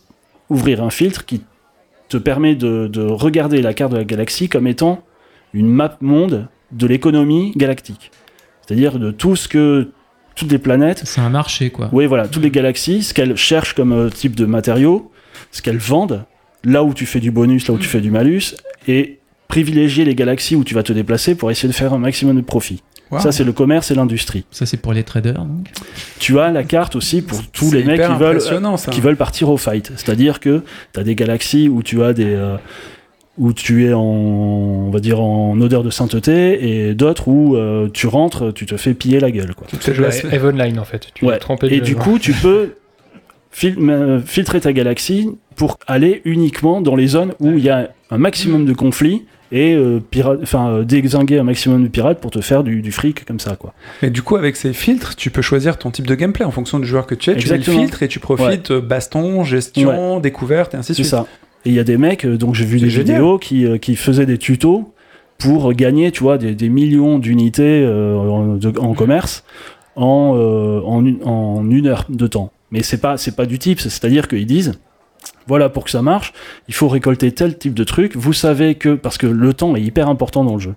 [0.48, 1.42] ouvrir un filtre qui
[2.08, 5.02] te permet de, de regarder la carte de la galaxie comme étant
[5.54, 8.10] une map monde de l'économie galactique.
[8.66, 9.90] C'est-à-dire de tout ce que
[10.34, 11.88] toutes les planètes C'est un marché, quoi.
[11.92, 15.10] oui, voilà, toutes les galaxies, ce qu'elles cherchent comme euh, type de matériaux,
[15.52, 16.24] ce qu'elles vendent,
[16.64, 18.54] là où tu fais du bonus, là où tu fais du malus,
[18.88, 22.36] et privilégier les galaxies où tu vas te déplacer pour essayer de faire un maximum
[22.36, 22.82] de profit.
[23.10, 23.18] Wow.
[23.20, 24.44] Ça, c'est le commerce et l'industrie.
[24.52, 25.66] Ça, c'est pour les traders, donc.
[26.20, 28.90] Tu as la carte aussi pour tous les mecs hyper qui veulent, impressionnant, ça.
[28.92, 29.90] qui veulent partir au fight.
[29.96, 32.26] C'est-à-dire que tu as des galaxies où tu as des.
[32.34, 32.56] euh,
[33.38, 37.88] où tu es en, on va dire en odeur de sainteté, et d'autres où euh,
[37.92, 39.54] tu rentres, tu te fais piller la gueule.
[39.54, 39.66] Quoi.
[39.70, 41.08] C'est C'est la la- Evenline en fait.
[41.14, 41.38] Tu Ouais.
[41.72, 42.74] Et du coup, tu peux
[43.50, 47.90] fil- euh, filtrer ta galaxie pour aller uniquement dans les zones où il y a
[48.10, 50.00] un maximum de conflits et euh,
[50.42, 53.56] enfin, euh, désinguer un maximum de pirates pour te faire du, du fric comme ça.
[53.56, 53.72] Quoi.
[54.02, 56.78] Et du coup, avec ces filtres, tu peux choisir ton type de gameplay en fonction
[56.78, 57.36] du joueur que tu es.
[57.36, 57.80] Tu mets le Exactement.
[57.82, 61.10] filtre et tu profites euh, baston, gestion, découverte et ainsi de C'est suite.
[61.10, 61.26] ça.
[61.66, 63.16] Et il y a des mecs, donc j'ai vu C'est des génial.
[63.16, 64.94] vidéos qui, qui faisaient des tutos
[65.38, 69.44] pour gagner, tu vois, des, des millions d'unités euh, en, commerce
[69.96, 72.52] en, euh, en, une, en une heure de temps.
[72.70, 74.78] Mais c'est pas, c'est pas du type, c'est-à-dire qu'ils disent,
[75.46, 76.32] voilà, pour que ça marche,
[76.68, 78.16] il faut récolter tel type de truc.
[78.16, 80.74] Vous savez que, parce que le temps est hyper important dans le jeu.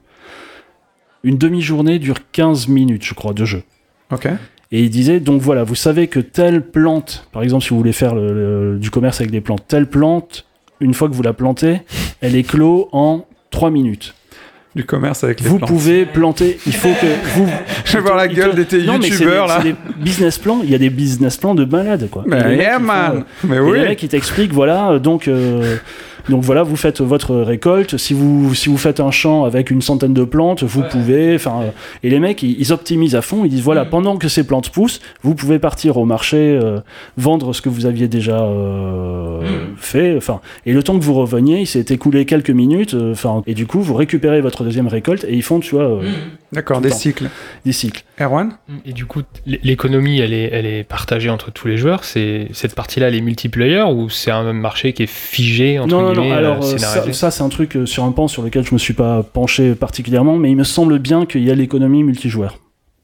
[1.24, 3.64] Une demi-journée dure 15 minutes, je crois, de jeu.
[4.12, 4.28] Ok.
[4.72, 7.94] Et il disait, donc voilà, vous savez que telle plante, par exemple, si vous voulez
[7.94, 10.46] faire le- le- du commerce avec des plantes, telle plante,
[10.80, 11.82] une fois que vous la plantez,
[12.22, 14.16] elle éclot en 3 minutes.
[14.76, 15.70] Du commerce avec les Vous plantes.
[15.70, 17.06] pouvez planter, il faut que
[17.36, 17.48] vous...
[17.86, 19.62] Je vais voir la gueule des, youtubeurs là.
[19.62, 22.24] des business plans, il y a des business plans de malade, quoi.
[22.26, 25.78] Mais yeah font, man Mais oui les mecs, ils t'expliquent, voilà, euh, donc, euh,
[26.30, 27.98] donc voilà, vous faites votre récolte.
[27.98, 31.36] Si vous, si vous faites un champ avec une centaine de plantes, vous pouvez.
[31.36, 31.62] Enfin,
[32.04, 33.44] et les mecs, ils, ils optimisent à fond.
[33.46, 33.64] Ils disent, Mm.
[33.64, 36.80] voilà, pendant que ces plantes poussent, vous pouvez partir au marché, euh,
[37.18, 39.76] vendre ce que vous aviez déjà euh, Mm.
[39.78, 40.16] fait.
[40.18, 42.94] Enfin, et le temps que vous reveniez, il s'est écoulé quelques minutes.
[42.94, 45.84] euh, Enfin, et du coup, vous récupérez votre deuxième récolte et ils font, tu vois,
[45.86, 46.02] euh,
[46.54, 46.96] D'accord, des temps.
[46.96, 47.30] cycles.
[47.66, 48.04] des cycles.
[48.20, 48.54] Erwan
[48.86, 52.04] Et du coup, l'économie, elle est, elle est partagée entre tous les joueurs.
[52.04, 56.12] C'est cette partie-là, les multiplayer, ou c'est un marché qui est figé entre Non, non,
[56.14, 56.34] guillemets, non.
[56.34, 58.66] euh, Alors, euh, scénarisé ça, ça, c'est un truc euh, sur un pan sur lequel
[58.66, 62.04] je me suis pas penché particulièrement, mais il me semble bien qu'il y a l'économie
[62.04, 62.60] multijoueur.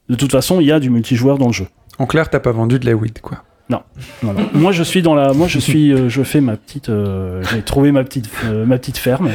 [0.08, 1.66] De toute façon, il y a du multijoueur dans le jeu.
[1.98, 3.42] En clair, t'as pas vendu de la weed, quoi.
[3.68, 3.82] Non,
[4.24, 4.34] non.
[4.52, 7.62] moi je suis dans la, moi je suis, euh, je fais ma petite, euh, j'ai
[7.62, 9.30] trouvé ma petite, euh, ma petite ferme.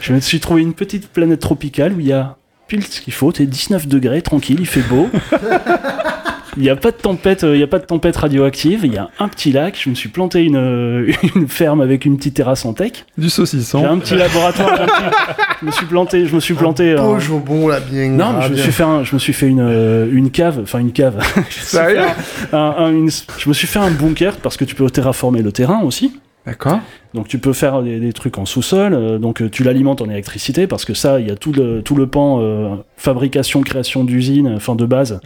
[0.00, 2.36] Je me suis trouvé une petite planète tropicale où il y a
[2.72, 5.10] pile ce qu'il faut, t'es 19 degrés, tranquille, il fait beau.
[6.58, 8.80] Il n'y a pas de tempête, euh, il y a pas de tempête radioactive.
[8.84, 9.74] Il y a un petit lac.
[9.82, 12.92] Je me suis planté une, euh, une ferme avec une petite terrasse en tech.
[13.16, 13.82] Du J'ai saucisson.
[13.86, 14.76] un petit laboratoire.
[14.76, 15.16] j'ai un petit-
[15.62, 16.94] Je me suis planté, je me suis planté.
[16.94, 18.08] Beau euh, jambon là, bien.
[18.10, 20.60] non, mais je me suis fait, un- je me suis fait une, euh, une cave,
[20.62, 21.22] enfin une cave.
[21.50, 22.00] Sérieux
[22.52, 25.52] un- un- une- je me suis fait un bunker parce que tu peux terraformer le
[25.52, 26.12] terrain aussi.
[26.44, 26.80] D'accord.
[27.14, 30.08] Donc tu peux faire des, des trucs en sous-sol, euh, donc euh, tu l'alimentes en
[30.10, 34.02] électricité parce que ça, il y a tout le, tout le pan euh, fabrication, création
[34.02, 35.20] d'usines, enfin de base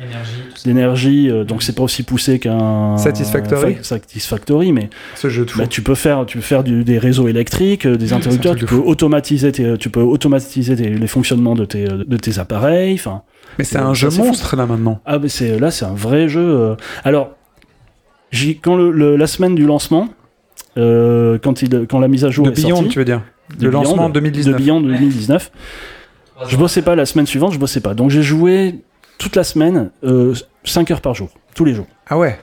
[0.64, 3.76] d'énergie, euh, donc c'est pas aussi poussé qu'un Satisfactory.
[3.76, 5.60] fa- Satisfactory, mais Ce jeu de fou.
[5.60, 8.66] bah, tu peux faire, tu peux faire du- des réseaux électriques, euh, des interrupteurs, tu
[8.66, 13.22] peux automatiser, tes, tu peux automatiser tes- les fonctionnements de tes, de tes appareils, enfin.
[13.58, 14.22] Mais c'est un jeu fou.
[14.24, 15.00] monstre là maintenant.
[15.06, 16.42] Ah, mais c'est, là, c'est un vrai jeu.
[16.46, 16.74] euh.
[17.04, 17.30] Alors,
[18.62, 20.08] quand le, le- la semaine du lancement,
[20.76, 23.22] euh, quand, il, quand la mise à jour De est Beyond, sortie, tu veux dire.
[23.58, 24.54] de Le lancement Beyond, 2019.
[24.56, 25.50] De Beyond 2019.
[26.48, 27.94] Je bossais pas la semaine suivante, je bossais pas.
[27.94, 28.76] Donc j'ai joué
[29.18, 29.90] toute la semaine,
[30.64, 31.86] 5 heures par jour, tous les jours.
[32.08, 32.38] Ah ouais.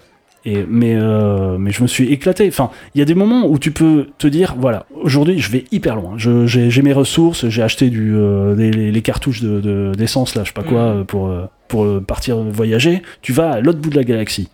[0.46, 2.46] Et, mais, euh, mais je me suis éclaté.
[2.50, 5.64] Enfin, il y a des moments où tu peux te dire, voilà, aujourd'hui je vais
[5.72, 6.16] hyper loin.
[6.18, 9.92] Je- J'ai j'ai mes ressources, j'ai acheté du, euh, des- les, les cartouches de- de-
[9.96, 13.04] d'essence, là, je sais pas quoi, euh, pour, euh, pour euh, partir voyager.
[13.22, 14.50] Tu vas à l'autre bout de la galaxie.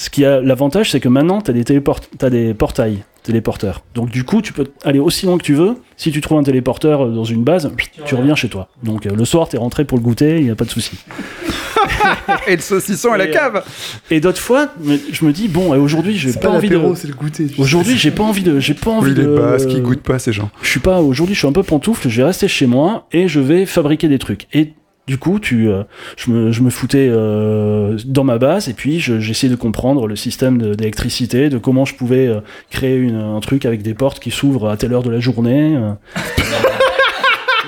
[0.00, 3.82] Ce qui a l'avantage, c'est que maintenant, tu as, des téléport- t'as des portails, téléporteurs.
[3.94, 5.76] Donc du coup, tu peux aller aussi loin que tu veux.
[5.98, 7.70] Si tu trouves un téléporteur euh, dans une base,
[8.06, 8.68] tu reviens chez toi.
[8.82, 10.70] Donc euh, le soir, tu es rentré pour le goûter, il n'y a pas de
[10.70, 10.92] souci.
[12.46, 13.64] Et le saucisson et la Et, euh, cave.
[14.10, 14.68] Et d'autres fois,
[15.12, 16.80] je me dis, bon, aujourd'hui, j'ai pas pas envie de...
[16.94, 17.48] c'est le goûter.
[17.58, 19.36] Aujourd'hui, j'ai pas envie de, j'ai pas envie Oui, les de.
[19.36, 20.48] basques, ils goûtent pas ces gens.
[20.62, 21.02] Je suis pas.
[21.02, 22.08] Aujourd'hui, je suis un peu pantoufle.
[22.08, 24.46] Je vais rester chez moi et je vais fabriquer des trucs.
[24.54, 24.72] Et
[25.06, 25.82] du coup, tu, euh,
[26.16, 30.06] je me, je me foutais euh, dans ma base et puis je- j'essayais de comprendre
[30.06, 32.40] le système d'électricité, de, comment je pouvais euh,
[32.70, 35.76] créer une- un truc avec des portes qui s'ouvrent à telle heure de la journée.
[35.76, 35.92] euh.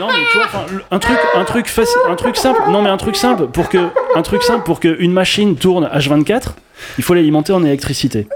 [0.00, 0.46] Non mais tu vois,
[0.90, 2.60] un truc, un truc facile, un truc simple.
[2.70, 3.78] Non mais un truc simple pour que,
[4.16, 6.54] un truc simple pour que une machine tourne H24,
[6.96, 8.26] il faut l'alimenter en électricité.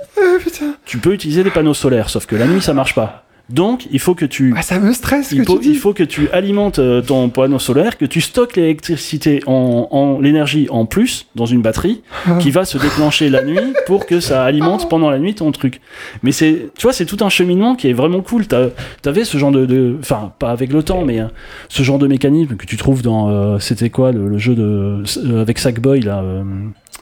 [0.84, 3.24] Tu peux utiliser des panneaux solaires, sauf que la nuit ça marche pas.
[3.48, 5.72] Donc il faut que tu Ah, ça me stresse ce il que faut, tu il
[5.74, 5.78] dis.
[5.78, 10.66] faut que tu alimentes euh, ton panneau solaire, que tu stockes l'électricité en, en l'énergie
[10.68, 12.38] en plus dans une batterie Ah.
[12.40, 15.80] qui va se déclencher la nuit pour que ça alimente pendant la nuit ton truc.
[16.24, 18.46] Mais c'est, tu vois, c'est tout un cheminement qui est vraiment cool.
[18.48, 18.70] T'as-
[19.02, 21.26] T'avais ce genre de, de- enfin pas avec le temps, mais euh,
[21.68, 25.04] ce genre de mécanisme que tu trouves dans, euh, c'était quoi le, le jeu de
[25.24, 26.18] euh, avec Sackboy là.
[26.20, 26.42] euh,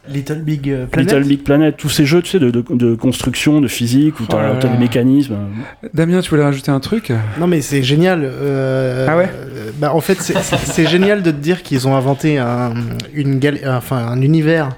[0.08, 1.12] Little Big euh, Planet.
[1.12, 4.24] Little Big Planet, tous ces jeux tu sais, de, de, de construction, de physique, où
[4.24, 4.58] Oh t'as as là.
[4.60, 5.36] des mécanismes.
[5.94, 8.20] Damien, tu voulais rajouter un truc Non mais c'est génial.
[8.24, 12.38] euh, Ah ouais euh, Bah en fait c'est- génial de te dire qu'ils ont inventé
[12.38, 12.74] un,
[13.14, 14.70] une gal- enfin un univers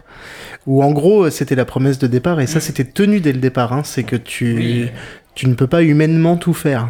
[0.66, 3.72] où en gros c'était la promesse de départ et ça c'était tenu dès le départ.
[3.72, 4.88] hein, c'est que tu
[5.34, 6.88] tu ne peux pas humainement tout faire.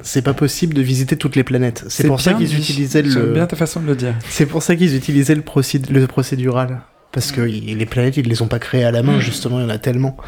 [0.00, 1.84] C'est pas possible de visiter toutes les planètes.
[1.88, 3.32] C'est pour ça qu'ils utilisaient le.
[3.32, 4.14] bien ta façon de le dire.
[4.28, 6.80] C'est pour ça qu'ils utilisaient le, procéd- le procédural.
[7.16, 9.62] Parce que y- les planètes, ils les ont pas créées à la main, justement, il
[9.62, 10.18] y en a tellement.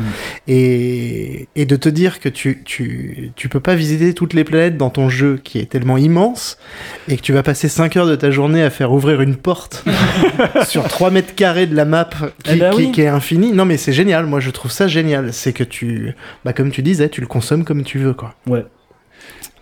[0.46, 4.78] Et, et de te dire que tu, tu, tu peux pas visiter toutes les planètes
[4.78, 6.56] dans ton jeu qui est tellement immense,
[7.08, 9.84] et que tu vas passer 5 heures de ta journée à faire ouvrir une porte
[10.66, 12.08] sur 3 mètres carrés de la map
[12.42, 13.52] qui, Eh ben qui est infinie.
[13.52, 15.32] Non, mais c'est génial, moi je trouve ça génial.
[15.34, 16.14] C'est que tu,
[16.46, 18.34] bah, comme tu disais, tu le consommes comme tu veux, quoi.
[18.46, 18.64] Ouais.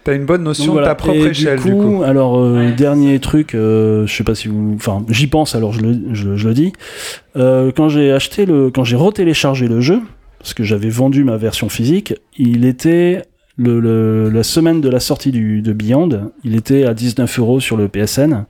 [0.07, 0.87] T'as une bonne notion voilà.
[0.87, 4.37] de ta propre Et échelle, du coup, alors euh, dernier truc, euh, je sais pas
[4.37, 6.73] si vous, enfin, j'y pense alors je le, je, je le dis.
[7.37, 10.01] Euh, quand j'ai acheté le, quand j'ai retéléchargé le jeu,
[10.39, 13.23] parce que j'avais vendu ma version physique, il était
[13.57, 17.59] le, le- la semaine de la sortie du, de Beyond, il était à 19 euros
[17.59, 18.45] sur le PSN.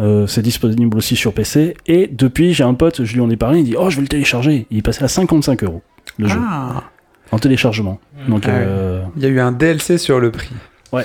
[0.00, 1.74] Euh, c'est disponible aussi sur PC.
[1.88, 4.02] Et depuis, j'ai un pote, je lui en ai parlé, il dit Oh, je vais
[4.02, 4.66] le télécharger.
[4.70, 5.82] Il est passé à 55 euros
[6.18, 6.84] le jeu Ah,
[7.32, 7.98] en téléchargement.
[8.28, 10.50] Donc, Ah euh, il y a eu un DLC sur le prix.
[10.90, 11.04] Ouais.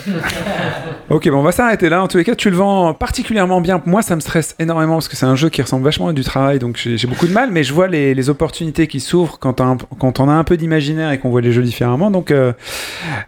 [1.10, 2.02] ok, bon, on va s'arrêter là.
[2.02, 3.82] En tous les cas, tu le vends particulièrement bien.
[3.86, 6.24] Moi, ça me stresse énormément parce que c'est un jeu qui ressemble vachement à du
[6.24, 9.60] travail, donc j'ai beaucoup de mal, mais je vois les, les opportunités qui s'ouvrent quand,
[9.60, 12.12] on a un- quand on a un peu d'imaginaire et qu'on voit les jeux différemment.
[12.12, 12.54] Donc, euh,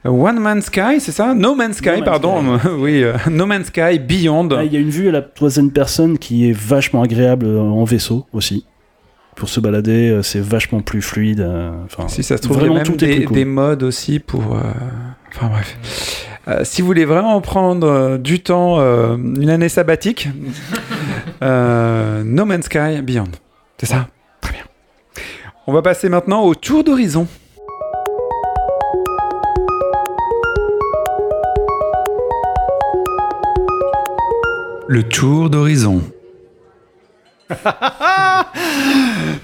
[0.05, 1.33] One Man's Sky, c'est ça?
[1.33, 2.59] No Man's Sky, No Man's pardon.
[2.79, 4.47] oui, euh, No Man's Sky, Beyond.
[4.57, 7.83] Ah, Il y a une vue à la troisième personne qui est vachement agréable en
[7.83, 8.65] vaisseau aussi.
[9.35, 11.41] Pour se balader, euh, c'est vachement plus fluide.
[11.41, 13.35] euh, enfin, Si ça se trouve, il y a vraiment même tout des, plus cool.
[13.35, 14.55] des modes aussi pour.
[14.55, 14.61] euh,
[15.35, 16.27] Enfin bref.
[16.47, 20.29] Euh, si vous voulez vraiment prendre euh, du temps, euh, une année sabbatique,
[21.43, 23.25] euh, No Man's Sky Beyond.
[23.77, 24.07] C'est ça?
[24.39, 24.63] Très bien.
[25.67, 27.27] On va passer maintenant au tour d'horizon.
[34.87, 36.01] Le tour d'horizon.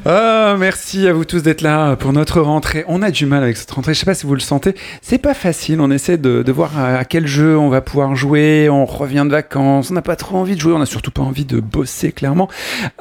[0.03, 2.83] Ah, merci à vous tous d'être là pour notre rentrée.
[2.87, 3.93] On a du mal avec cette rentrée.
[3.93, 4.73] Je sais pas si vous le sentez.
[5.01, 5.79] C'est pas facile.
[5.79, 8.67] On essaie de, voir à, quel jeu on va pouvoir jouer.
[8.69, 9.91] On revient de vacances.
[9.91, 10.73] On n'a pas trop envie de jouer.
[10.73, 12.49] On a surtout pas envie de bosser, clairement.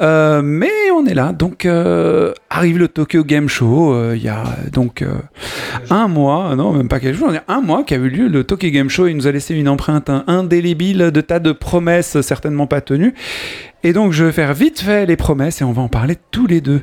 [0.03, 1.32] Euh, mais on est là.
[1.32, 3.94] Donc, euh, arrive le Tokyo Game Show.
[3.94, 5.03] Euh, Il y a donc
[5.88, 8.68] un mois, non, même pas quelques jours, a un mois qu'a eu lieu le Tokyo
[8.68, 9.07] Game Show.
[9.07, 13.14] Il nous a laissé une empreinte indélébile de tas de promesses certainement pas tenues.
[13.83, 16.47] Et donc je vais faire vite fait les promesses et on va en parler tous
[16.47, 16.83] les deux.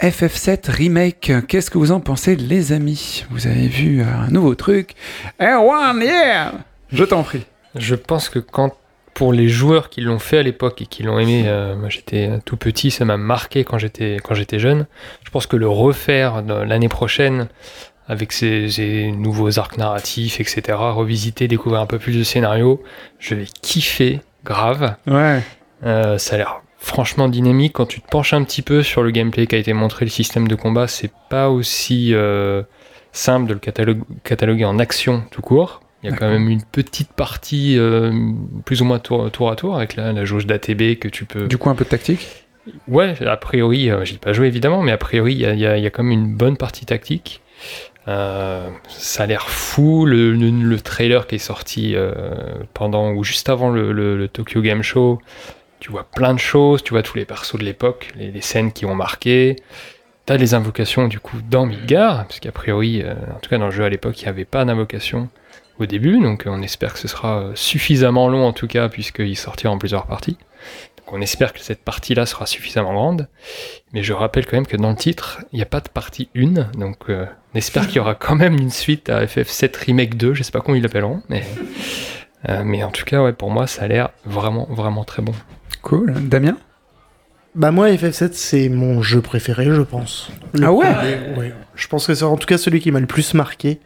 [0.00, 3.24] FF7 Remake, qu'est-ce que vous en pensez les amis?
[3.30, 4.94] Vous avez vu euh, un nouveau truc
[5.40, 6.52] R1, yeah
[6.92, 7.44] Je t'en prie.
[7.74, 8.76] Je pense que quand
[9.14, 12.30] pour les joueurs qui l'ont fait à l'époque et qui l'ont aimé, euh, moi j'étais
[12.44, 14.86] tout petit, ça m'a marqué quand j'étais quand j'étais jeune.
[15.24, 17.48] Je pense que le refaire l'année prochaine
[18.06, 22.80] avec ces, ces nouveaux arcs narratifs, etc., revisiter, découvrir un peu plus de scénarios,
[23.18, 24.94] je vais kiffer grave.
[25.06, 25.42] Ouais.
[25.84, 27.72] Euh, ça a l'air franchement dynamique.
[27.74, 30.10] Quand tu te penches un petit peu sur le gameplay qui a été montré, le
[30.10, 32.62] système de combat, c'est pas aussi euh,
[33.12, 35.80] simple de le catalogue- cataloguer en action tout court.
[36.04, 38.12] Il y a quand même une petite partie euh,
[38.64, 41.48] plus ou moins tour, tour à tour avec la, la jauge d'ATB que tu peux.
[41.48, 42.44] Du coup un peu de tactique?
[42.86, 45.54] Ouais, a priori, euh, j'y ai pas joué évidemment, mais a priori, il y a,
[45.54, 47.40] il y a- il y a quand même une bonne partie tactique.
[48.06, 50.06] Euh, ça a l'air fou.
[50.06, 52.12] Le, le- le trailer qui est sorti euh,
[52.74, 55.18] pendant ou juste avant le Tokyo Game Show,
[55.80, 56.82] tu vois plein de choses.
[56.82, 59.56] Tu vois tous les persos de l'époque, les, scènes qui ont marqué.
[60.26, 63.66] T'as les invocations du coup dans Midgar, parce qu'a priori, euh, en tout cas dans
[63.66, 65.30] le jeu à l'époque, il n'y avait pas d'invocation
[65.78, 68.90] au début, donc euh, on espère que ce sera euh, suffisamment long en tout cas,
[68.90, 70.36] puisqu'il sortira en plusieurs parties.
[70.98, 73.26] Donc on espère que cette partie-là sera suffisamment grande.
[73.94, 76.28] Mais je rappelle quand même que dans le titre, il n'y a pas de partie
[76.36, 80.34] 1, donc on espère qu'il y aura quand même une suite à FF7 Remake 2,
[80.34, 81.42] je sais pas comment ils l'appelleront, mais,
[82.66, 85.32] mais en tout cas, ouais, pour moi, ça a l'air vraiment, vraiment très bon.
[85.82, 86.12] Cool.
[86.28, 86.56] Damien
[87.54, 90.30] Bah moi FF7 c'est mon jeu préféré je pense.
[90.54, 91.54] Le Ah ouais premier, ouais.
[91.74, 93.78] Je pense que c'est en tout cas celui qui m'a le plus marqué.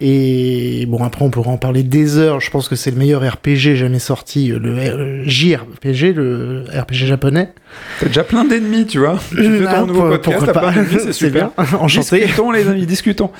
[0.00, 2.40] Et bon après on pourra en parler des heures.
[2.40, 7.52] Je pense que c'est le meilleur RPG jamais sorti, le euh, JRPG, le RPG japonais.
[8.00, 9.20] T'as déjà plein d'ennemis, tu vois.
[9.30, 10.84] Tu fais Ah, ton nouveau pour- podcast, pourquoi t'as pas.
[10.98, 11.50] c'est super.
[11.56, 11.64] bien.
[11.78, 12.18] Enchanté.
[12.20, 13.30] Discutons les amis, discutons.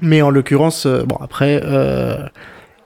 [0.00, 2.16] Mais en l'occurrence, euh, bon après, euh,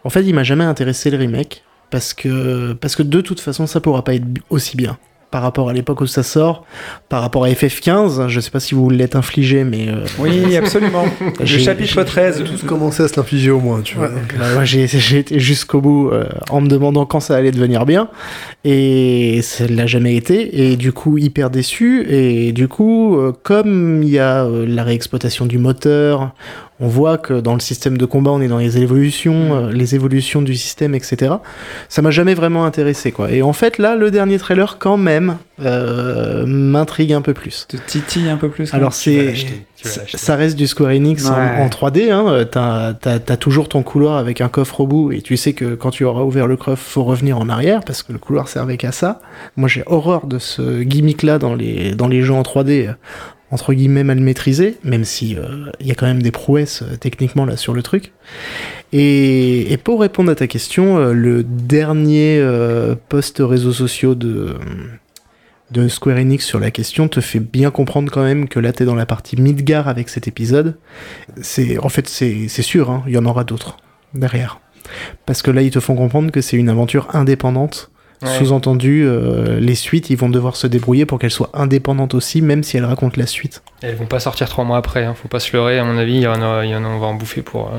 [0.04, 3.66] en fait, il m'a jamais intéressé le remake parce que parce que de toute façon,
[3.66, 4.98] ça pourra pas être aussi bien
[5.30, 6.64] par rapport à l'époque où ça sort,
[7.08, 8.28] par rapport à FF15.
[8.28, 11.04] Je sais pas si vous l'êtes infligé, mais euh, Oui, absolument.
[11.40, 12.44] Le chapitre 13.
[12.44, 14.06] tous commencé à se l'infliger au moins, tu vois.
[14.06, 17.50] Ouais, bah, moi, j'ai j'ai été jusqu'au bout euh, en me demandant quand ça allait
[17.50, 18.08] devenir bien
[18.64, 24.02] et ça l'a jamais été et du coup hyper déçu et du coup euh, comme
[24.02, 26.34] il y a euh, la réexploitation du moteur
[26.78, 29.94] on voit que dans le système de combat on est dans les évolutions euh, les
[29.94, 31.34] évolutions du système etc
[31.88, 35.36] ça m'a jamais vraiment intéressé quoi et en fait là le dernier trailer quand même
[35.60, 38.72] euh, m'intrigue un peu plus Te titille un peu plus.
[38.74, 39.34] alors vas c'est
[40.16, 41.62] ça- reste du Square Enix en- Ouais.
[41.62, 42.10] en, 3D.
[42.10, 42.24] Hein.
[42.28, 45.90] Euh, t'as toujours ton couloir avec un coffre au bout et tu sais que quand
[45.90, 48.90] tu auras ouvert le coffre, faut revenir en arrière parce que le couloir servait qu'à
[48.90, 49.20] ça.
[49.56, 52.94] Moi, j'ai horreur de ce gimmick-là dans les dans les jeux en 3D.
[53.50, 56.82] Euh, entre guillemets mal maîtrisé, même si euh, il y a quand même des prouesses
[56.82, 58.12] euh, techniquement là sur le truc.
[58.92, 64.54] Et, et pour répondre à ta question, euh, le dernier euh, post réseaux sociaux de
[65.72, 68.84] de Square Enix sur la question te fait bien comprendre quand même que là t'es
[68.84, 70.76] dans la partie Midgar avec cet épisode.
[71.42, 73.76] C'est en fait c'est sûr, hein, il y en aura d'autres
[74.14, 74.60] derrière.
[75.26, 77.90] Parce que là ils te font comprendre que c'est une aventure indépendante.
[78.22, 78.28] Ouais.
[78.38, 82.62] Sous-entendu, euh, les suites, ils vont devoir se débrouiller pour qu'elles soient indépendantes aussi, même
[82.62, 83.62] si elles racontent la suite.
[83.82, 86.14] Elles vont pas sortir trois mois après, hein, faut pas se leurrer, à mon avis,
[86.14, 87.78] il y en a, il y en a on va en bouffer pour, euh,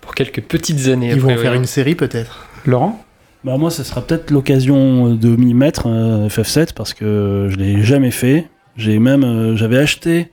[0.00, 1.10] pour quelques petites années.
[1.10, 2.46] Ils vont faire une série peut-être.
[2.64, 3.04] Laurent?
[3.44, 7.82] Bah moi, ça sera peut-être l'occasion de m'y mettre euh, FF7 parce que je l'ai
[7.82, 8.48] jamais fait.
[8.76, 10.30] J'ai même, euh, j'avais acheté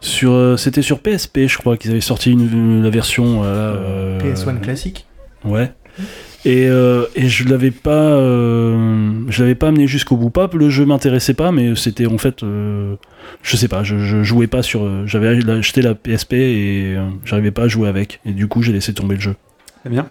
[0.00, 4.18] sur, euh, c'était sur PSP, je crois qu'ils avaient sorti une, une- la version euh,
[4.20, 5.06] PS1 classique.
[5.44, 5.70] Ouais.
[6.48, 10.30] Et, euh, et je l'avais pas, euh, je l'avais pas amené jusqu'au bout.
[10.30, 12.96] Pas, le jeu m'intéressait pas, mais c'était en fait, euh,
[13.42, 15.06] je sais pas, je, je jouais pas sur.
[15.06, 16.96] J'avais acheté la PSP et
[17.26, 18.20] j'arrivais pas à jouer avec.
[18.24, 19.36] Et du coup, j'ai laissé tomber le jeu.
[19.82, 20.08] C'est bien.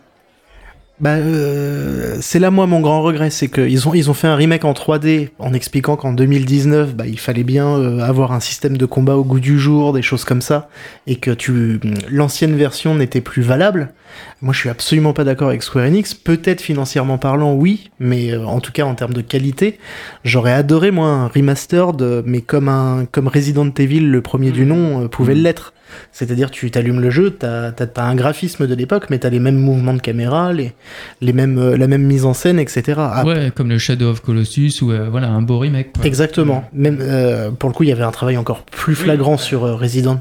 [1.00, 4.36] Bah, euh, c'est là moi mon grand regret, c'est qu'ils ont ils ont fait un
[4.36, 8.78] remake en 3D en expliquant qu'en 2019, bah, il fallait bien euh, avoir un système
[8.78, 10.70] de combat au goût du jour, des choses comme ça,
[11.06, 11.80] et que tu
[12.10, 13.94] l'ancienne version n'était plus valable.
[14.42, 16.16] Moi, je suis absolument pas d'accord avec Square Enix.
[16.16, 19.78] Peut-être financièrement parlant, oui, mais euh, en tout cas en termes de qualité,
[20.24, 25.04] j'aurais adoré moi un remastered, mais comme un comme Resident Evil le premier du nom
[25.04, 25.44] euh, pouvait Mhm.
[25.44, 25.74] l'être.
[26.12, 29.58] C'est-à-dire, tu t'allumes le jeu, t'as as, un graphisme de l'époque, mais t'as les mêmes
[29.58, 30.74] mouvements de caméra, les,
[31.22, 32.96] les mêmes, euh, la même mise en scène, etc.
[32.98, 35.94] Ah, ouais, comme le Shadow of Colossus ou euh, voilà un beau remake.
[35.94, 36.06] Quoi.
[36.06, 36.64] Exactement.
[36.74, 40.20] Même euh, pour le coup, il y avait un travail encore plus flagrant sur Resident.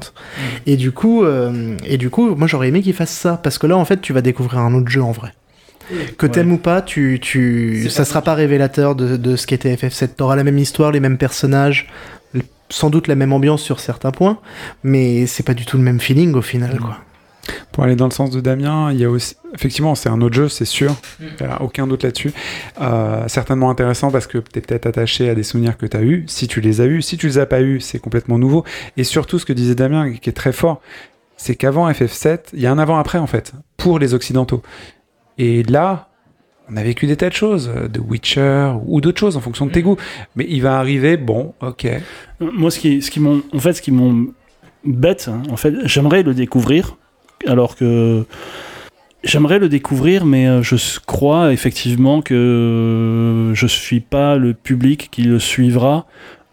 [0.65, 1.25] Et du coup,
[1.85, 4.13] et du coup, moi j'aurais aimé qu'ils fassent ça parce que là, en fait, tu
[4.13, 5.33] vas découvrir un autre jeu en vrai.
[6.17, 10.15] Que t'aimes ou pas, tu, tu, ça sera pas révélateur de, de ce qu'était FF7.
[10.17, 11.87] T'auras la même histoire, les mêmes personnages,
[12.69, 14.39] sans doute la même ambiance sur certains points,
[14.83, 16.97] mais c'est pas du tout le même feeling au final, quoi.
[17.71, 20.35] Pour aller dans le sens de Damien, il y a aussi, effectivement, c'est un autre
[20.35, 21.23] jeu, c'est sûr, mm.
[21.39, 22.33] il n'y a aucun doute là-dessus.
[22.81, 26.01] Euh, certainement intéressant parce que tu es peut-être attaché à des souvenirs que tu as
[26.01, 27.01] eus, si tu les as eus.
[27.01, 28.65] Si tu les as pas eus, c'est complètement nouveau.
[28.97, 30.81] Et surtout, ce que disait Damien, qui est très fort,
[31.37, 34.61] c'est qu'avant FF7, il y a un avant-après en fait, pour les Occidentaux.
[35.37, 36.06] Et là,
[36.71, 39.65] on a vécu des tas de choses, euh, de Witcher ou d'autres choses en fonction
[39.65, 39.85] de tes mm.
[39.85, 39.97] goûts.
[40.35, 41.87] Mais il va arriver, bon, ok.
[42.39, 44.27] Moi, ce qui, ce qui m'ont, en fait, ce qui m'ont
[44.83, 46.97] bête, hein, en fait, j'aimerais le découvrir,
[47.45, 48.25] alors que
[49.23, 55.23] j'aimerais le découvrir, mais euh, je crois effectivement que je suis pas le public qui
[55.23, 56.05] le suivra.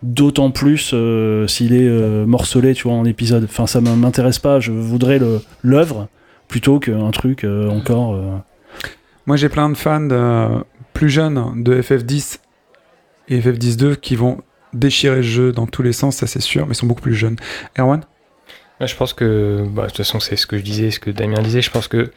[0.03, 1.89] D'autant plus euh, s'il est
[2.27, 3.45] morcelé, tu vois, en épisode.
[3.45, 4.61] Enfin, ça m'intéresse pas.
[4.61, 5.19] Je voudrais
[5.63, 6.09] l'œuvre
[6.47, 8.21] plutôt qu'un truc encore.
[9.27, 10.63] Moi, j'ai plein de fans
[10.93, 12.39] plus jeunes de FF10
[13.29, 16.73] et FF10-2 qui vont déchirer le jeu dans tous les sens, ça c'est sûr, mais
[16.73, 17.37] ils sont beaucoup plus jeunes.
[17.79, 18.03] Erwan?
[18.81, 21.41] Je pense que, bah, de toute façon, c'est ce que je disais, ce que Damien
[21.41, 21.63] disait.
[21.63, 22.11] Je pense que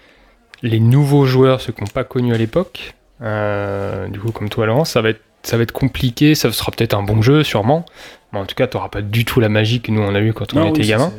[0.63, 4.65] les nouveaux joueurs, ceux qui n'ont pas connu à l'époque, euh, du coup, comme toi,
[4.65, 7.85] Laurent, ça va être ça va être compliqué, ça sera peut-être un bon jeu, sûrement.
[8.33, 10.19] Mais en tout cas, tu n'auras pas du tout la magie que nous on a
[10.19, 11.13] eu quand on était gamin.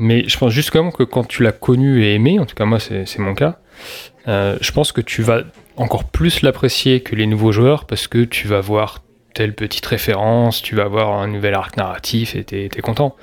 [0.00, 2.80] Mais je pense juste que quand tu l'as connu et aimé, en tout cas moi
[2.80, 3.58] c'est mon cas,
[4.28, 5.42] euh, je pense que tu vas
[5.76, 9.02] encore plus l'apprécier que les nouveaux joueurs parce que tu vas voir
[9.34, 13.14] telle petite référence, tu vas voir un nouvel arc narratif et t'es es content.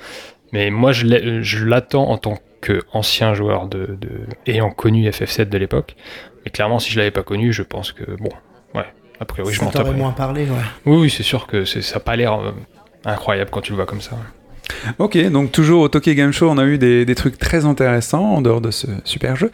[0.52, 3.98] Mais moi, je l'attends en tant qu'ancien joueur de,
[4.46, 5.96] ayant connu FF7 de l'époque.
[6.44, 8.30] Mais clairement, si je l'avais pas connu, je pense que bon,
[8.74, 8.86] ouais.
[9.20, 10.56] A priori, je m'en moins parlé, ouais.
[10.86, 12.52] Oui, oui, c'est sûr que ça n'a pas l'air euh,
[13.04, 14.16] incroyable quand tu le vois comme ça.
[14.98, 18.42] Ok, donc toujours au Tokyo Game Show, on a eu des, trucs très intéressants en
[18.42, 19.50] dehors de ce super jeu.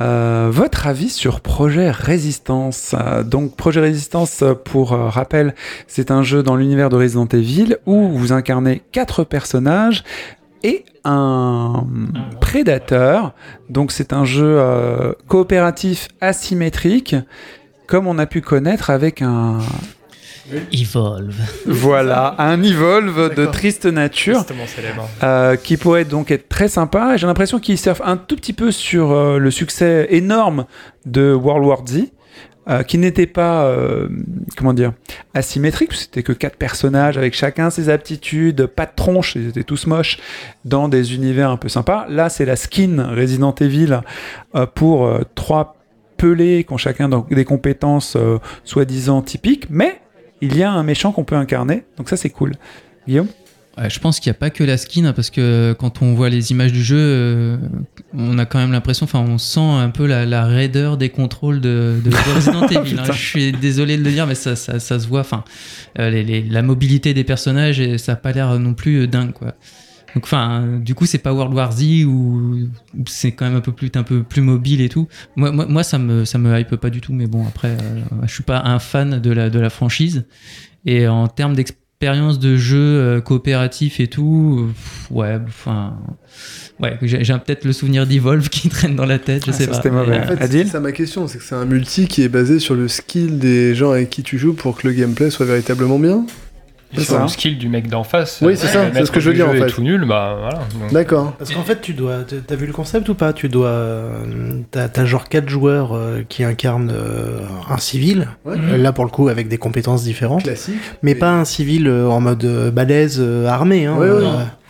[0.00, 5.54] Euh, votre avis sur Projet Résistance euh, Donc Projet Résistance, pour euh, rappel,
[5.86, 10.04] c'est un jeu dans l'univers de Resident Evil où vous incarnez quatre personnages
[10.62, 11.84] et un
[12.40, 13.34] prédateur.
[13.68, 14.62] Donc c'est un jeu
[15.26, 17.16] coopératif asymétrique
[17.88, 19.58] comme on a pu connaître avec un,
[20.72, 21.40] Evolve.
[21.66, 24.44] Voilà, un Evolve de triste nature
[25.22, 27.16] euh, qui pourrait donc être très sympa.
[27.16, 30.66] J'ai l'impression qu'il surfe un tout petit peu sur euh, le succès énorme
[31.06, 32.04] de World War Z.
[32.68, 33.76] Euh, qui n'était pas,
[34.56, 34.92] comment dire,
[35.34, 39.88] asymétrique, c'était que quatre personnages avec chacun ses aptitudes, pas de tronche, ils étaient tous
[39.88, 40.18] moches,
[40.64, 42.06] dans des univers un peu sympas.
[42.08, 43.98] Là, c'est la skin Resident Evil
[44.76, 45.74] pour trois
[46.16, 48.16] pelés qui ont chacun des compétences
[48.62, 50.00] soi-disant typiques, mais
[50.42, 51.84] il y a un méchant qu'on peut incarner.
[51.96, 52.52] Donc ça, c'est cool.
[53.08, 53.28] Guillaume
[53.88, 56.28] je pense qu'il n'y a pas que la skin, hein, parce que quand on voit
[56.28, 57.56] les images du jeu, euh,
[58.12, 61.96] on a quand même l'impression, enfin, on sent un peu la, raideur des contrôles de,
[62.34, 62.98] Resident Evil.
[62.98, 63.04] Hein.
[63.06, 65.20] Je suis désolé de le dire, mais ça, ça, se voit.
[65.20, 65.44] Enfin,
[65.98, 69.54] euh, la mobilité des personnages, et ça n'a pas l'air non plus dingue, quoi.
[70.14, 72.68] Donc, enfin, du coup, c'est pas World War Z où,
[73.06, 75.08] c'est quand même un peu plus, un peu plus mobile et tout.
[75.36, 78.00] Moi, moi, moi, ça me, ça me hype pas du tout, mais bon, après, euh,
[78.26, 80.24] je suis pas un fan de la, de la franchise.
[80.84, 84.68] Et en termes d'expérience de jeu euh, coopératif et tout,
[85.10, 85.96] ouais, enfin,
[86.80, 89.74] ouais, j'ai peut-être le souvenir d'Evolve qui traîne dans la tête, je ah, sais pas.
[89.74, 90.18] C'était mauvais.
[90.18, 92.74] En fait, c'est ça ma question, c'est que c'est un multi qui est basé sur
[92.74, 96.26] le skill des gens avec qui tu joues pour que le gameplay soit véritablement bien.
[96.96, 98.40] C'est le skill du mec d'en face.
[98.42, 99.66] Oui, c'est ça, c'est ce que je veux dire en fait.
[99.66, 100.60] tout nul, bah voilà.
[100.92, 101.32] D'accord.
[101.38, 102.18] Parce qu'en fait, tu dois.
[102.46, 103.32] T'as vu le concept ou pas?
[103.32, 104.10] Tu dois.
[104.70, 108.28] T'as genre 4 joueurs euh, qui incarnent euh, un civil.
[108.44, 110.44] Là, pour le coup, avec des compétences différentes.
[110.44, 110.74] Classique.
[111.02, 113.86] Mais pas un civil euh, en mode balèze armé.
[113.86, 113.96] Hein,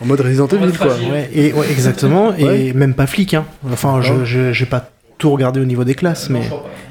[0.01, 0.95] En mode Resident Evil, quoi.
[1.33, 2.33] Et, exactement.
[2.35, 3.33] et même pas flic.
[3.33, 3.45] Hein.
[3.71, 4.89] Enfin, je j'ai pas
[5.23, 6.41] tout regarder au niveau des classes, mais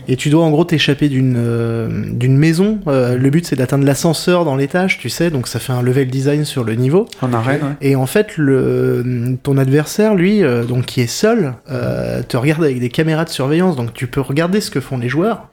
[0.08, 2.78] et tu dois en gros t'échapper d'une euh, d'une maison.
[2.86, 6.08] Euh, le but c'est d'atteindre l'ascenseur dans l'étage, tu sais, donc ça fait un level
[6.08, 7.06] design sur le niveau.
[7.20, 7.76] En arène.
[7.82, 12.80] Et en fait, le ton adversaire, lui, euh, donc qui est seul, te regarde avec
[12.80, 15.48] des caméras de surveillance, donc tu peux regarder ce que font les joueurs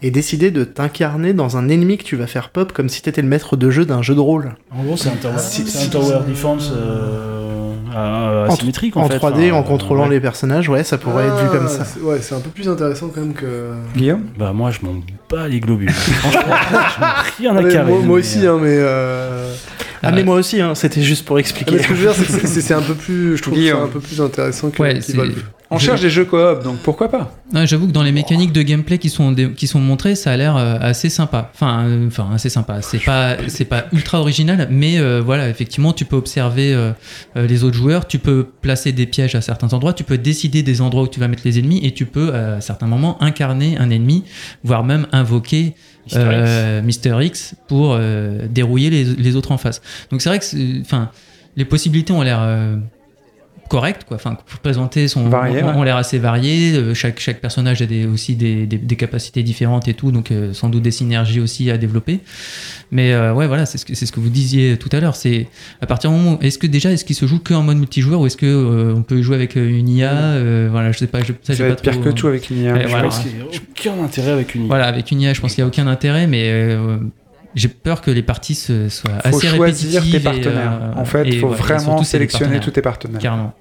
[0.00, 3.20] et décider de t'incarner dans un ennemi que tu vas faire pop comme si t'étais
[3.20, 4.54] le maître de jeu d'un jeu de rôle.
[4.70, 6.72] En gros, c'est un tower, un tower defense
[8.48, 11.84] asymétrique en, en 3D, en contrôlant les personnages, ouais, ça pourrait être vu comme ça.
[12.02, 13.70] Ouais, c'est un peu plus intéressant quand même que.
[13.96, 14.96] Guillaume Bah, moi, je m'en
[15.30, 15.90] bats les globules.
[15.92, 16.40] Franchement,
[17.38, 17.92] rien à carrer.
[18.02, 18.76] Moi, aussi, hein, mais.
[18.78, 19.52] Euh,
[20.02, 21.76] Ah, mais moi aussi, hein, c'était juste pour expliquer.
[21.76, 23.54] Mais ce que je veux dire, c'est que c'est- c'est un peu plus, je trouve
[23.54, 25.00] que c'est un peu plus intéressant que Ouais,
[25.68, 28.62] On cherche des jeux coop, donc pourquoi pas Ouais, J'avoue que dans les mécaniques de
[28.62, 31.50] gameplay qui sont, qui sont montrées, ça a l'air euh, assez sympa.
[31.54, 32.82] Enfin, euh, enfin assez sympa.
[32.82, 36.92] C'est pas, c'est pas ultra original, mais euh, voilà, effectivement, tu peux observer euh,
[37.36, 40.62] euh, les autres joueurs, tu peux placer des pièges à certains endroits, tu peux décider
[40.62, 43.76] des endroits où tu vas mettre les ennemis, et tu peux à certains moments incarner
[43.76, 44.22] un ennemi,
[44.62, 45.74] voire même invoquer
[46.04, 46.28] Mister X.
[46.30, 49.82] euh, Mister X pour euh, dérouiller les, les autres en face.
[50.12, 51.10] Donc c'est vrai que, enfin,
[51.56, 52.38] les possibilités ont l'air
[53.68, 54.16] correctes, quoi.
[54.16, 55.62] Enfin, pour présenter ont, ouais.
[55.62, 56.72] ont l'air assez variées.
[56.74, 60.30] Euh, chaque chaque personnage a des, aussi des, des, des capacités différentes et tout, donc
[60.30, 62.20] euh, sans doute des synergies aussi à développer.
[62.90, 65.16] Mais euh, ouais, voilà, c'est ce que c'est ce que vous disiez tout à l'heure.
[65.16, 65.48] C'est
[65.80, 67.78] à partir du moment, où- est-ce que déjà, est-ce qu'il se joue que en mode
[67.78, 71.06] multijoueur ou est-ce que euh, on peut jouer avec une IA euh, Voilà, je sais
[71.06, 71.20] pas.
[71.22, 72.72] Je, ça, Ça va pas être pire trop- que tout avec une IA.
[72.74, 73.04] Ouais, Je voilà.
[73.04, 73.20] pense.
[73.20, 74.68] Qu'il y a aucun intérêt avec une IA.
[74.68, 76.98] Voilà, avec une IA, je pense qu'il n'y a aucun intérêt, mais euh,
[77.56, 80.12] j'ai peur que les parties se- soient faut assez choisir répétitives.
[80.12, 80.78] tes et, partenaires.
[80.82, 83.20] euh, en fait, il et faut voilà, et vraiment sélectionner tous tes partenaires.
[83.20, 83.52] Carrément.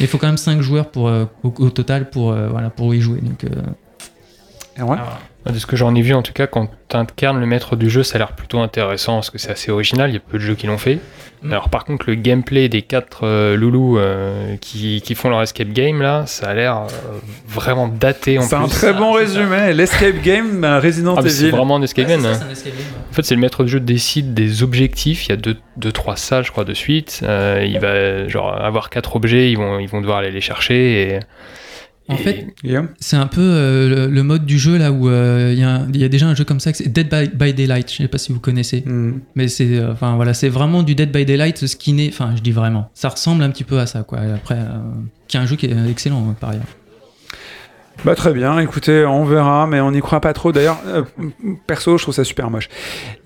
[0.00, 2.94] Il faut quand même 5 joueurs pour, euh, au, au total pour, euh, voilà, pour
[2.94, 3.20] y jouer.
[3.20, 3.48] Donc, euh,
[4.78, 4.96] Et ouais.
[5.46, 7.88] De ce que j'en ai vu, en tout cas, quand tu incarnes le maître du
[7.88, 10.10] jeu, ça a l'air plutôt intéressant parce que c'est assez original.
[10.10, 10.98] Il y a peu de jeux qui l'ont fait.
[11.42, 11.52] Mm.
[11.52, 15.68] Alors, par contre, le gameplay des quatre euh, loulous euh, qui, qui font leur escape
[15.72, 16.86] game, là, ça a l'air euh,
[17.48, 19.72] vraiment daté en C'est un très bon résumé.
[19.72, 21.56] L'escape game Resident Ah, mais c'est Evil.
[21.56, 22.22] vraiment un escape game.
[22.26, 22.38] hein.
[22.46, 22.84] un escape game.
[23.10, 25.24] En fait, c'est le maître de jeu décide des objectifs.
[25.26, 27.20] Il y a deux, deux trois salles, je crois, de suite.
[27.22, 29.50] Euh, il va genre avoir quatre objets.
[29.50, 31.14] Ils vont, ils vont devoir aller les chercher.
[31.14, 31.20] Et,
[32.10, 32.46] En fait,
[32.98, 35.86] C'est un peu euh, le, le mode du jeu là où euh, il y, a-
[35.92, 37.90] il y a déjà un jeu comme ça, que c'est Dead by, by Daylight.
[37.90, 39.20] Je sais pas si vous connaissez, Hmm.
[39.34, 42.08] mais c'est euh, voilà, c'est vraiment du Dead by Daylight skinné.
[42.12, 44.18] Enfin, je dis vraiment, ça ressemble un petit peu à ça quoi.
[44.24, 44.58] Et Après,
[45.28, 46.64] qui est un jeu qui est excellent par ailleurs.
[48.02, 50.52] Bah très bien, écoutez, on verra, mais on n'y croit pas trop.
[50.52, 51.02] D'ailleurs, euh,
[51.66, 52.70] perso, je trouve ça super moche.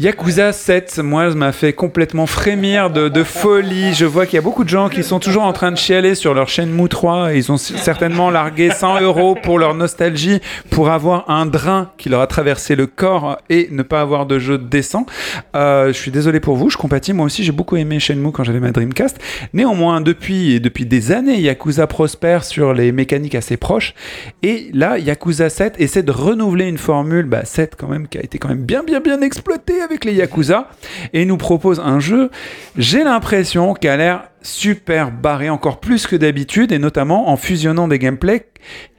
[0.00, 3.94] Yakuza 7, moi, ça m'a fait complètement frémir de, folie.
[3.94, 6.16] Je vois qu'il y a beaucoup de gens qui sont toujours en train de chialer
[6.16, 7.34] sur leur chaîne Mou 3.
[7.34, 10.40] Ils ont certainement largué 100 euros pour leur nostalgie,
[10.70, 14.40] pour avoir un drain qui leur a traversé le corps et ne pas avoir de
[14.40, 15.06] jeu décent.
[15.54, 17.12] Euh, je suis désolé pour vous, je compatis.
[17.12, 19.20] Moi aussi, j'ai beaucoup aimé Shenmue quand j'avais ma Dreamcast.
[19.52, 23.94] Néanmoins, depuis, depuis des années, Yakuza prospère sur les mécaniques assez proches.
[24.42, 28.22] Et là, Yakuza 7 essaie de renouveler une formule, bah 7 quand même, qui a
[28.22, 30.68] été quand même bien bien bien exploitée avec les Yakuza,
[31.12, 32.30] et nous propose un jeu,
[32.76, 37.88] j'ai l'impression, qui a l'air super barré, encore plus que d'habitude, et notamment en fusionnant
[37.88, 38.46] des gameplays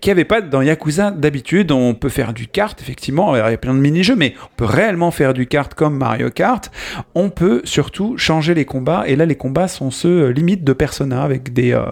[0.01, 1.71] qu'il n'y avait pas dans Yakuza d'habitude.
[1.71, 4.65] On peut faire du kart, effectivement, il y a plein de mini-jeux, mais on peut
[4.65, 6.71] réellement faire du kart comme Mario Kart.
[7.13, 10.73] On peut surtout changer les combats, et là, les combats sont ceux euh, limite de
[10.73, 11.83] Persona, avec des, euh,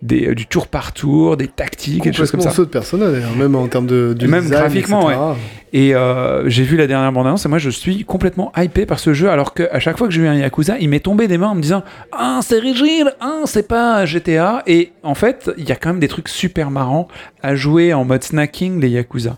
[0.00, 2.50] des, euh, du tour par tour, des tactiques, et des choses comme ça.
[2.50, 5.38] Saut de Persona, d'ailleurs, même en termes de, de Même design, graphiquement, etc.
[5.74, 9.14] Et euh, j'ai vu la dernière bande-annonce et moi je suis complètement hypé par ce
[9.14, 11.48] jeu alors qu'à chaque fois que j'ai eu un Yakuza, il m'est tombé des mains
[11.48, 11.82] en me disant
[12.12, 14.62] Ah, c'est rigide, ah, c'est pas GTA.
[14.66, 17.08] Et en fait, il y a quand même des trucs super marrants
[17.42, 19.36] à jouer en mode snacking, les Yakuza.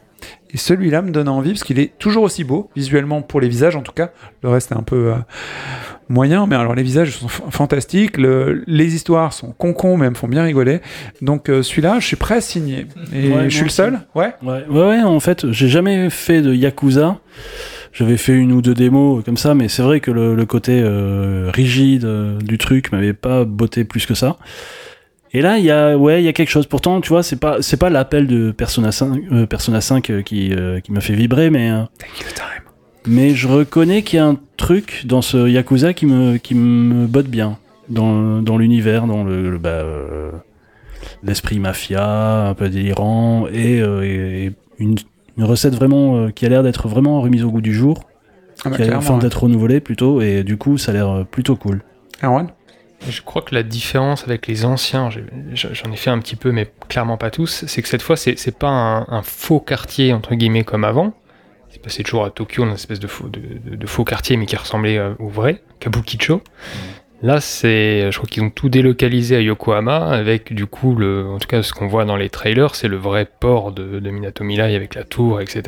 [0.53, 3.75] Et celui-là me donne envie parce qu'il est toujours aussi beau, visuellement pour les visages
[3.75, 4.11] en tout cas.
[4.43, 5.17] Le reste est un peu euh,
[6.09, 10.17] moyen, mais alors les visages sont fantastiques, le- les histoires sont concons, mais elles me
[10.17, 10.81] font bien rigoler.
[11.23, 12.87] Donc euh, celui-là, je suis prêt à signer.
[13.13, 14.01] Et Ouais, je suis le seul?
[14.15, 17.19] Ouais Ouais, ouais, ouais, en fait, j'ai jamais fait de Yakuza.
[17.95, 20.81] J'avais fait une ou deux démos comme ça, mais c'est vrai que le, le côté
[20.83, 24.37] euh, rigide euh, du truc m'avait pas botté plus que ça.
[25.33, 26.67] Et là, il y a, ouais, il y a quelque chose.
[26.67, 30.23] Pourtant, tu vois, c'est pas, c'est pas l'appel de Persona 5, euh, Persona 5 euh,
[30.23, 32.63] qui, euh, qui m'a fait vibrer, mais, euh, Take your time.
[33.07, 37.07] mais je reconnais qu'il y a un truc dans ce Yakuza qui me, qui me
[37.07, 37.59] botte bien
[37.89, 39.83] dans, dans l'univers, dans le, le- bah,
[41.23, 43.81] l'esprit mafia, un peu délirant, et
[44.79, 44.97] une,
[45.37, 48.05] une recette vraiment euh, qui a l'air d'être vraiment remise au goût du jour,
[48.65, 49.19] Ah bah, qui a l'air ouais.
[49.19, 51.83] d'être renouvelée plutôt, et du coup, ça a l'air euh, plutôt cool.
[52.23, 52.49] Erwan?
[53.09, 55.11] Je crois que la différence avec les anciens,
[55.53, 58.39] j'en ai fait un petit peu, mais clairement pas tous, c'est que cette fois, c'est
[58.39, 61.13] c'est pas un, un faux quartier, entre guillemets, comme avant.
[61.69, 63.41] C'est passé toujours à Tokyo, dans une espèce de faux, de,
[63.71, 66.41] de- de faux quartier, mais qui ressemblait euh, au vrai, Kabukicho.
[67.25, 71.49] Là, c'est, je crois qu'ils ont tout délocalisé à Yokohama, avec du coup, en tout
[71.49, 74.77] cas, ce qu'on voit dans les trailers, c'est le vrai port de, de Minato Mirai
[74.77, 75.63] avec la tour, etc.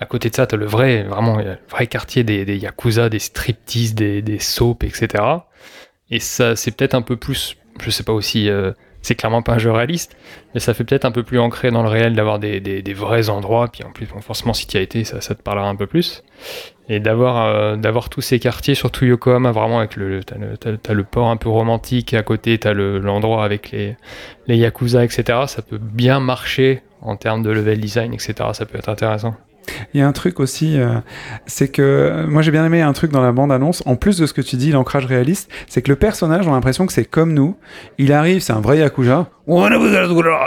[0.00, 3.20] À côté de ça, t'as le vrai, vraiment, le vrai quartier des, des yakuza, des
[3.20, 5.24] striptease, des, des soaps, etc.
[6.10, 8.72] Et ça, c'est peut-être un peu plus, je sais pas aussi, euh,
[9.06, 10.16] c'est clairement pas un jeu réaliste,
[10.52, 13.28] mais ça fait peut-être un peu plus ancré dans le réel d'avoir des, des, vrais
[13.28, 15.86] endroits, puis en plus, forcément, si tu as été, ça, ça te parlera un peu
[15.86, 16.24] plus.
[16.88, 17.76] Et d'avoir euh,
[18.10, 22.24] tous ces quartiers, surtout Yokohama, vraiment avec le, t'as le, port un peu romantique, à
[22.24, 23.96] côté, t'as le- l'endroit avec les,
[24.48, 25.44] les yakuza, etc.
[25.46, 28.34] Ça peut bien marcher en termes de level design, etc.
[28.54, 29.36] Ça peut être intéressant.
[29.94, 30.96] Il y a un truc aussi, euh,
[31.46, 34.26] c'est que euh, moi j'ai bien aimé un truc dans la bande-annonce, en plus de
[34.26, 37.04] ce que tu dis, l'ancrage réaliste, c'est que le personnage, on a l'impression que c'est
[37.04, 37.56] comme nous.
[37.98, 39.28] Il arrive, c'est un vrai Yakuza.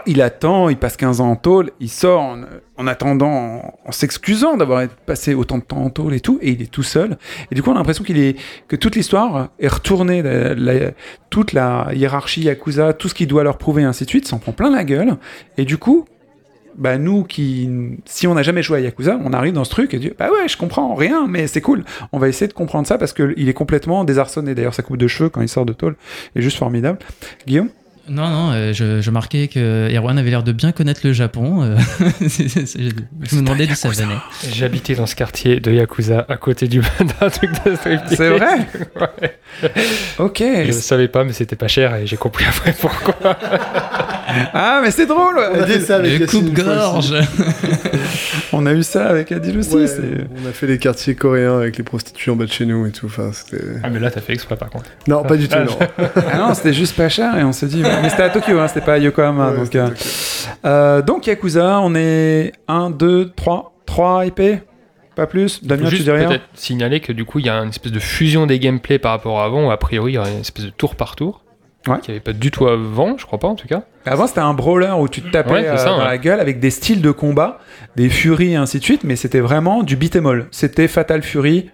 [0.06, 2.42] Il attend, il passe 15 ans en tôle, il sort en,
[2.78, 6.62] en attendant, en, s'excusant d'avoir passé autant de temps en tôle et tout, et il
[6.62, 7.18] est tout seul.
[7.52, 10.24] Et du coup, on a l'impression que toute l'histoire est retournée,
[11.30, 14.52] toute la hiérarchie Yakuza, tout ce qu'il doit leur prouver, ainsi de suite, s'en prend
[14.52, 15.18] plein la gueule.
[15.58, 16.06] Et du coup,
[16.80, 17.70] bah nous qui,
[18.06, 20.30] si on n'a jamais joué à Yakuza, on arrive dans ce truc et dit bah
[20.32, 21.84] ouais, je comprends rien, mais c'est cool.
[22.12, 24.56] On va essayer de comprendre ça parce que il est complètement désarçonné.
[24.56, 25.96] D'ailleurs, sa coupe de cheveux quand il sort de tôle
[26.36, 26.98] est juste formidable.
[27.46, 27.70] Guillaume,
[28.10, 31.62] Non, non, euh, je, je marquais que Erwan avait l'air de bien connaître le Japon.
[31.62, 31.78] euh,
[32.22, 34.16] je me demandais d'où ça venait.
[34.52, 36.80] J'habitais dans ce quartier de Yakuza à côté du
[37.22, 38.16] d'un truc de striptease.
[38.18, 38.58] c'est vrai?
[38.96, 39.36] Ouais.
[40.20, 40.40] Ok.
[40.40, 43.38] Je ne savais pas, mais c'était pas cher et j'ai compris après pourquoi.
[44.54, 45.40] Ah, mais c'est drôle.
[45.54, 47.14] On a fait ça avec coupe-gorge
[48.54, 49.76] On a eu ça avec Adil aussi.
[49.76, 50.02] Ouais, c'est-
[50.44, 52.92] on a fait les quartiers coréens avec les prostituées en bas de chez nous et
[52.92, 53.06] tout.
[53.06, 53.64] Enfin, c'était...
[53.84, 54.86] Ah, mais là, t'as fait exprès par contre.
[55.08, 55.78] Non, pas du tout, non.
[56.32, 57.82] Ah non, c'était juste pas cher et on s'est dit.
[57.84, 59.52] Mais c'était à Tokyo, hein, c'était pas à Yokohama.
[59.52, 59.90] Ouais, donc, euh,
[60.66, 63.74] euh, donc Yakuza, on est 1, 2, 3.
[63.86, 64.42] 3 IP
[65.16, 67.56] Pas plus Damien, tu Juste dis rien peut-être signaler que du coup, il y a
[67.56, 70.18] une espèce de fusion des gameplays par rapport à avant, où a priori, il y
[70.20, 71.44] aurait une espèce de tour par tour.
[71.90, 72.00] Ouais.
[72.02, 73.84] Qui avait pas du tout avant, je crois pas en tout cas.
[74.06, 76.06] Avant, c'était un brawler où tu te tapais Ouais, euh, ça, dans ouais.
[76.06, 77.60] la gueule avec des styles de combat,
[77.96, 80.48] des Fury et ainsi de suite, mais c'était vraiment du beat'em all.
[80.52, 81.70] C'était Fatal Fury,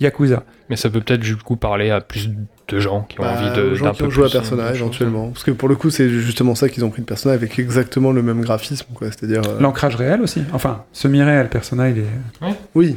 [0.00, 0.42] Yakuza.
[0.68, 2.28] Mais ça peut peut-être du coup parler à plus
[2.68, 4.52] de gens qui ont Bah, envie de gens d'un qui peu ont joué à plus,
[4.52, 5.28] euh, éventuellement.
[5.28, 8.10] Parce que pour le coup, c'est justement ça qu'ils ont pris de Persona avec exactement
[8.10, 9.06] le même graphisme, quoi.
[9.08, 9.42] C'est-à-dire.
[9.48, 10.42] euh, L'ancrage réel aussi.
[10.52, 12.48] Enfin, semi-réel, Persona, il est.
[12.74, 12.96] Oui.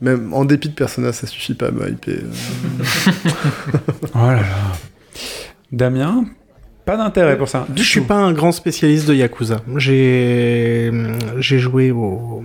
[0.00, 2.14] Même en dépit de Persona, ça suffit pas à me hyper.
[2.14, 3.12] euh.
[4.14, 4.42] Oh là là.
[5.72, 6.24] Damien,
[6.84, 7.66] pas d'intérêt pour ça.
[7.76, 9.60] Je suis pas un grand spécialiste de Yakuza.
[9.76, 10.90] J'ai
[11.38, 12.42] j'ai joué au,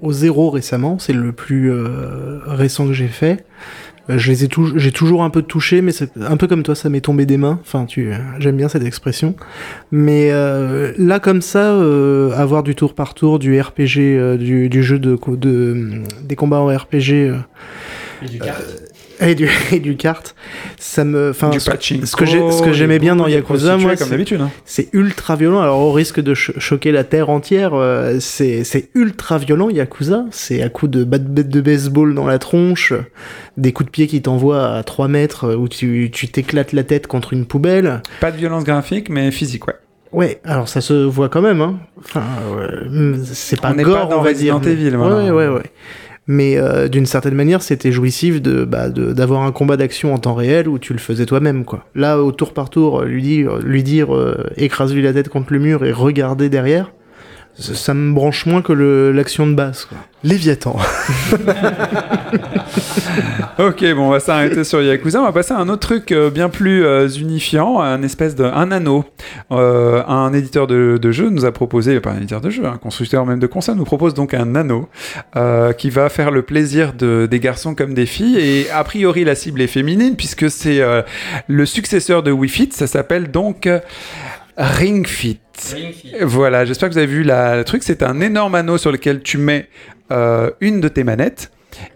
[0.00, 3.44] au zéro récemment, c'est le plus euh, récent que j'ai fait.
[4.08, 6.62] Euh, Je les ai tou- j'ai toujours un peu touché, mais c'est un peu comme
[6.62, 7.58] toi, ça m'est tombé des mains.
[7.62, 9.34] Enfin, tu, j'aime bien cette expression.
[9.90, 14.68] Mais euh, là, comme ça, euh, avoir du tour par tour, du RPG, euh, du,
[14.68, 17.10] du jeu de, co- de des combats en RPG.
[17.12, 17.36] euh,
[19.20, 20.34] et du, et du kart,
[20.78, 23.32] ça me, enfin, ce, que- pachinko, ce que j'ai, ce que j'aimais bien dans des
[23.32, 24.40] Yakuza, moi, comme c'est- d'habitude.
[24.40, 24.50] hein.
[24.64, 25.60] c'est ultra violent.
[25.60, 30.24] Alors au risque de cho- choquer la terre entière, euh, c'est ultra violent Yakuza.
[30.30, 32.92] C'est à coups de batte de baseball dans la tronche,
[33.56, 37.06] des coups de pied qui t'envoient à 3 mètres euh, où tu t'éclates la tête
[37.06, 38.02] contre une poubelle.
[38.20, 39.74] Pas de violence graphique, mais physique, ouais.
[40.12, 41.60] Ouais, alors ça se voit quand même.
[41.60, 41.78] Hein.
[42.00, 42.24] Enfin,
[42.58, 44.58] euh, c'est pas gore, pas dans on va dire.
[44.58, 45.16] Mais- Evil, voilà.
[45.26, 45.62] Ouais, ouais, ouais.
[46.32, 50.18] Mais euh, d'une certaine manière, c'était jouissif de bah, de- d'avoir un combat d'action en
[50.18, 51.84] temps réel où tu le faisais toi-même, quoi.
[51.96, 55.58] Là, au tour par tour, lui dire, lui dire, euh, écrase-lui la tête contre le
[55.58, 56.92] mur et regarder derrière,
[57.60, 59.98] ça, ça me branche moins que l'action de base, quoi.
[60.24, 60.76] Léviathan.
[63.58, 65.20] Ok, bon, on va s'arrêter sur Yakuza.
[65.20, 68.44] On va passer à un autre truc euh, bien plus euh, unifiant, un espèce de
[68.44, 69.04] un anneau.
[69.50, 72.78] Euh, un éditeur de, de jeu nous a proposé, pas un éditeur de jeu, un
[72.78, 74.88] constructeur même de console nous propose donc un anneau
[75.36, 78.38] euh, qui va faire le plaisir de, des garçons comme des filles.
[78.38, 81.02] Et a priori, la cible est féminine puisque c'est euh,
[81.46, 82.70] le successeur de Wii Fit.
[82.72, 83.68] Ça s'appelle donc
[84.62, 85.38] Ring Fit.
[86.20, 87.82] Voilà, j'espère que vous avez vu la, le truc.
[87.82, 89.68] C'est un énorme anneau sur lequel tu mets
[90.12, 91.50] euh, une de tes manettes.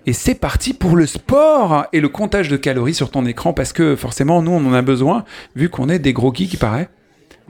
[0.07, 3.73] Et c'est parti pour le sport et le comptage de calories sur ton écran parce
[3.73, 5.25] que forcément, nous, on en a besoin
[5.57, 6.89] vu qu'on est des gros geeks qui paraît.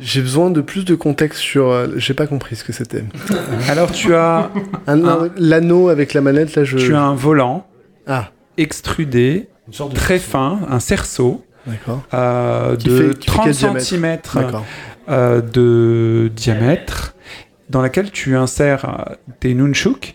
[0.01, 1.71] J'ai besoin de plus de contexte sur.
[1.71, 3.05] euh, J'ai pas compris ce que c'était.
[3.69, 4.51] Alors, tu as,
[4.89, 6.79] Un- Un- L'anneau avec la manette, là, je.
[6.79, 7.67] tu as un volant
[8.09, 12.03] Ah, extrudé, Une sorte de très fin, un cerceau d'accord.
[12.15, 14.65] euh, de fait- qui fait 30 quel diamètre cm D'accord.
[15.09, 17.15] Euh, de diamètre
[17.71, 20.15] dans laquelle tu insères euh, tes nunchuk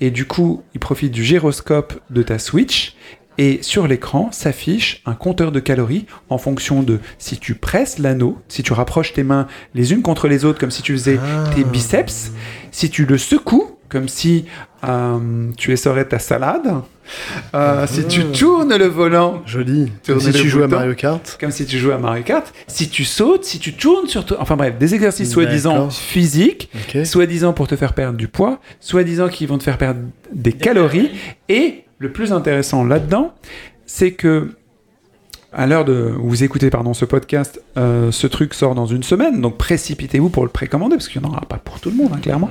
[0.00, 2.96] et du coup il profite du gyroscope de ta Switch
[3.38, 8.38] et sur l'écran s'affiche un compteur de calories en fonction de si tu presses l'anneau,
[8.48, 11.18] si tu rapproches tes mains les unes contre les autres comme si tu faisais
[11.54, 12.32] tes biceps,
[12.70, 14.46] si tu le secoues comme si
[14.84, 16.82] euh, tu essorais ta salade,
[17.54, 19.92] euh, si tu tournes le volant Joli.
[20.06, 20.80] Comme si tu jouais à bouton.
[20.80, 21.36] Mario Kart.
[21.40, 24.38] comme si tu jouais à Mario Kart, si tu sautes, si tu tournes sur toi,
[24.40, 26.70] enfin bref, des exercices soi-disant physiques,
[27.04, 30.00] soi-disant pour te faire perdre du poids, soi-disant qui vont te faire perdre
[30.32, 31.10] des calories,
[31.48, 33.34] et le plus intéressant là-dedans,
[33.86, 34.50] c'est que
[35.56, 39.02] à l'heure de où vous écoutez pardon ce podcast, euh, ce truc sort dans une
[39.02, 41.96] semaine, donc précipitez-vous pour le précommander parce qu'il n'y en aura pas pour tout le
[41.96, 42.50] monde, hein, clairement.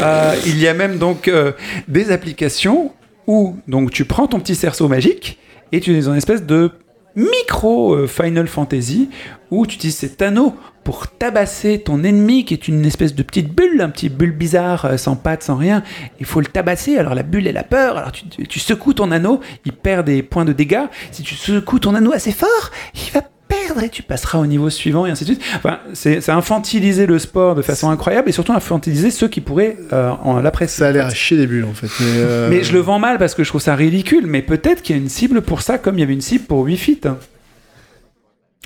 [0.00, 1.52] Euh, il y a même donc euh,
[1.88, 2.92] des applications
[3.26, 5.38] où donc tu prends ton petit cerceau magique
[5.72, 6.72] et tu es une espèce de
[7.18, 9.10] micro euh, Final Fantasy
[9.50, 10.54] où tu utilises cet anneau
[10.84, 14.84] pour tabasser ton ennemi qui est une espèce de petite bulle, un petit bulle bizarre,
[14.86, 15.82] euh, sans pattes, sans rien.
[16.20, 19.10] Il faut le tabasser, alors la bulle elle a peur, alors tu- tu secoues ton
[19.10, 20.86] anneau, il perd des points de dégâts.
[21.10, 24.70] Si tu secoues ton anneau assez fort, il va perdre et tu passeras au niveau
[24.70, 25.42] suivant et ainsi de suite.
[25.56, 30.10] Enfin, c'est infantiliser le sport de façon incroyable et surtout infantiliser ceux qui pourraient euh,
[30.22, 30.78] en l'apprécier.
[30.78, 31.88] Ça a l'air à chier des bulles en fait.
[32.00, 34.26] Mais, euh, Mais je le vends mal parce que je trouve ça ridicule.
[34.26, 36.44] Mais peut-être qu'il y a une cible pour ça, comme il y avait une cible
[36.44, 37.00] pour Wii Fit.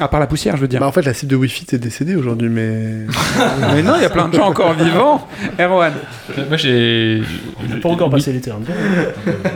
[0.00, 0.80] À part la poussière, je veux dire.
[0.80, 3.06] Bah, en fait, la cible de Wi-Fi est décédée aujourd'hui, mais.
[3.74, 5.28] mais non, il y a plein de gens encore vivants.
[5.60, 5.92] Erwan.
[6.48, 7.22] Moi, j'ai.
[7.82, 8.64] Pas encore passé les termes.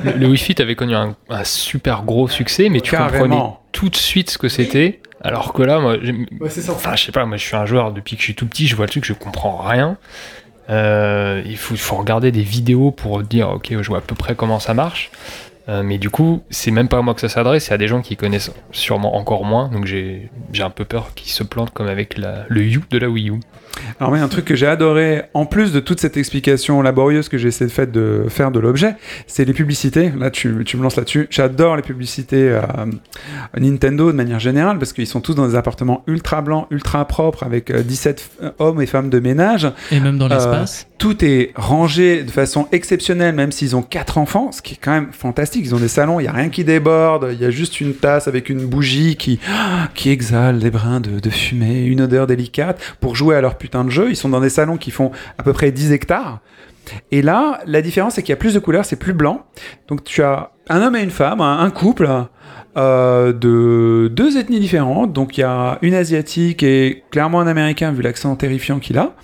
[0.05, 3.63] Le, le Wii Fit avait connu un, un super gros succès, mais tu comprenais Carrément.
[3.73, 5.01] tout de suite ce que c'était.
[5.27, 5.97] Alors que là, moi,
[6.41, 6.73] Ouais, ça.
[6.73, 8.67] enfin, je sais pas, moi, je suis un joueur depuis que je suis tout petit,
[8.67, 9.97] je vois le truc, je comprends rien.
[10.71, 14.61] Euh, il faut, regarder des vidéos pour dire, ok, je vois à peu près comment
[14.61, 15.11] ça marche.
[15.69, 17.89] Euh, mais du coup, c'est même pas à moi que ça s'adresse, c'est à des
[17.89, 19.69] gens qui connaissent sûrement encore moins.
[19.69, 22.99] Donc j'ai j'ai un peu peur qu'ils se plantent comme avec la, le U de
[22.99, 23.41] la Wii U.
[24.01, 27.37] Alors oui, un truc que j'ai adoré, en plus de toute cette explication laborieuse que
[27.37, 28.95] de faire de, faire de l'objet,
[29.27, 30.13] c'est les publicités.
[30.19, 31.27] Là, tu, tu me lances là-dessus.
[31.31, 32.61] J'adore les publicités euh,
[33.59, 37.43] Nintendo de manière générale, parce qu'ils sont tous dans des appartements ultra blancs, ultra propres,
[37.45, 39.71] avec euh, 17 f- hommes et femmes de ménage.
[39.91, 40.87] Et même dans Euh, l'espace.
[40.99, 44.93] Tout est rangé de façon exceptionnelle, même s'ils ont quatre enfants, ce qui est quand
[44.93, 45.63] même fantastique.
[45.65, 47.95] Ils ont des salons, il n'y a rien qui déborde, il y a juste une
[47.95, 49.39] tasse avec une bougie qui,
[49.95, 53.91] qui exhale des brins de, de fumée, une odeur délicate, pour jouer à leur de
[53.91, 54.11] jeu.
[54.11, 56.41] Ils sont dans des salons qui font à peu près 10 hectares.
[57.11, 59.45] Et là, la différence, c'est qu'il y a plus de couleurs, c'est plus blanc.
[59.89, 62.09] Donc tu as un homme et une femme, un, un couple
[62.77, 65.13] euh, de deux ethnies différentes.
[65.13, 69.15] Donc il y a une asiatique et clairement un américain, vu l'accent terrifiant qu'il a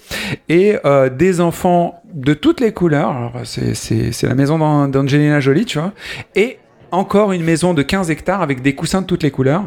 [0.49, 3.33] et euh, des enfants de toutes les couleurs.
[3.45, 5.93] C'est, la maison d'An- d'Angelina Jolie, tu vois.
[6.35, 6.59] Et
[6.93, 9.65] encore une maison de 15 hectares avec des coussins de toutes les couleurs.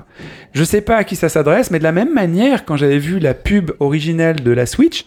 [0.54, 3.20] Je sais pas à qui ça s'adresse, mais de la même manière, quand j'avais vu
[3.20, 5.06] la pub originelle de la Switch,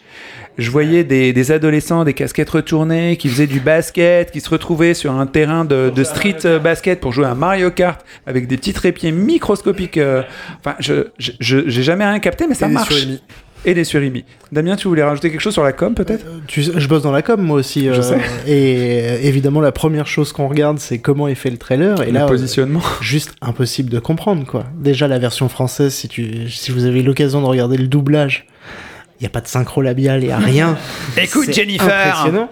[0.59, 4.95] je voyais des, des adolescents, des casquettes retournées, qui faisaient du basket, qui se retrouvaient
[4.95, 8.73] sur un terrain de, de street basket pour jouer à Mario Kart avec des petits
[8.73, 9.99] trépieds microscopiques.
[9.99, 10.23] euh,
[10.59, 13.07] Enfin, je, j'ai jamais rien capté, mais ça marche.
[13.65, 14.25] Et des surimi.
[14.53, 16.25] Damien, tu voulais rajouter quelque chose sur la com, peut-être?
[16.47, 17.87] Tu sais, je bosse dans la com moi aussi.
[17.87, 18.21] Je euh, sais.
[18.47, 22.03] Et euh, évidemment, la première chose qu'on regarde, c'est comment est fait le trailer.
[22.03, 22.81] Et le là, euh, positionnement.
[23.01, 24.65] juste impossible de comprendre quoi.
[24.79, 28.47] Déjà la version française, si tu, si vous avez l'occasion de regarder le doublage,
[29.21, 30.77] il y a pas de synchro labial, il y a rien.
[31.21, 32.51] Écoute, Jennifer impressionnant.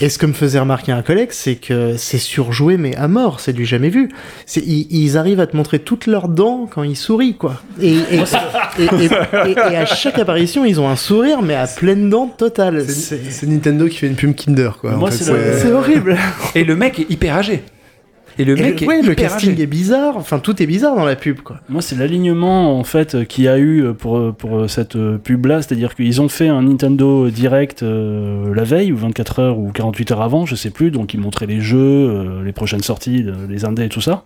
[0.00, 3.40] Et ce que me faisait remarquer un collègue, c'est que c'est surjoué mais à mort,
[3.40, 4.10] c'est du jamais vu.
[4.46, 7.60] C'est ils, ils arrivent à te montrer toutes leurs dents quand ils sourient quoi.
[7.80, 7.96] Et, et,
[8.78, 8.88] et, et-
[9.48, 12.84] et- et à chaque apparition, ils ont un sourire mais à pleines dents totales.
[12.86, 14.92] C'est C'est c'est Nintendo qui fait une pub Kinder, quoi.
[14.92, 16.16] Moi, en fait, c'est le- c'est horrible.
[16.54, 17.62] Et le mec est hyper âgé.
[18.38, 19.62] Et le Et mec le, ouais, est le casting âgé.
[19.62, 20.16] est bizarre.
[20.16, 21.60] Enfin, tout est bizarre dans la pub quoi.
[21.68, 25.94] Moi, c'est l'alignement en fait qu'il y a eu pour, pour cette euh, pub-là, c'est-à-dire
[25.94, 30.22] qu'ils ont fait un Nintendo Direct euh, la veille, ou 24 heures, ou 48 heures
[30.22, 33.84] avant, je sais plus, donc ils montraient les jeux, euh, les prochaines sorties, les indés
[33.84, 34.24] et tout ça.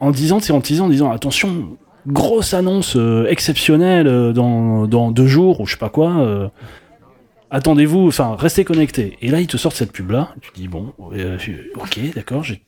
[0.00, 5.28] En disant, c'est en teasant, en disant attention, grosse annonce euh, exceptionnelle dans, dans deux
[5.28, 6.10] jours, ou je sais pas quoi.
[6.18, 6.48] euh,
[7.50, 9.18] Attendez-vous, enfin, restez connectés.
[9.20, 10.30] Et là, ils te sortent cette pub-là.
[10.40, 11.36] Tu dis, bon, euh,
[11.76, 12.62] ok, d'accord, j'ai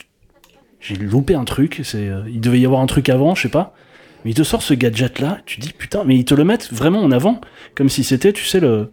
[0.84, 1.80] j'ai loupé un truc.
[1.82, 3.74] C'est, euh, il devait y avoir un truc avant, je sais pas.
[4.24, 5.38] Mais il te sort ce gadget-là.
[5.46, 7.40] Tu dis putain, mais ils te le mettent vraiment en avant,
[7.74, 8.90] comme si c'était, tu sais le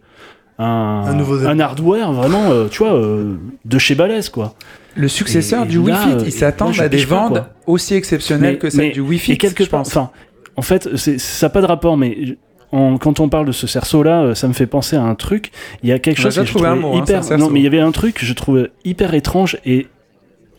[0.58, 0.64] un,
[1.06, 4.54] Un nouveau- un hardware vraiment, euh, tu vois, euh, de chez Balèze quoi.
[4.94, 7.94] Le successeur Et du Wii là, Fit, euh, ils s'attendent à des pas, ventes aussi
[7.94, 9.88] exceptionnelles Mais- que celles mais- du Wii Fit, Et quelque je pense.
[9.88, 10.10] enfin,
[10.56, 12.36] en fait, c'est, ça n'a pas de rapport, mais
[12.70, 15.50] en- quand on parle de ce cerceau-là, euh, ça me fait penser à un truc.
[15.82, 17.24] Il y a quelque On chose que je trouvé un trouvais mot, hein, hyper.
[17.24, 17.42] cerceau.
[17.42, 19.86] non, mais il y avait un truc que je trouvais hyper étrange et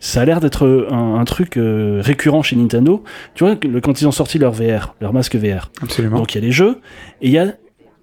[0.03, 3.05] ça a l'air d'être un, un truc euh, récurrent chez Nintendo.
[3.35, 5.71] Tu vois, quand ils ont sorti leur VR, leur masque VR.
[5.81, 6.17] Absolument.
[6.17, 6.81] Donc il y a les jeux
[7.21, 7.45] et il y a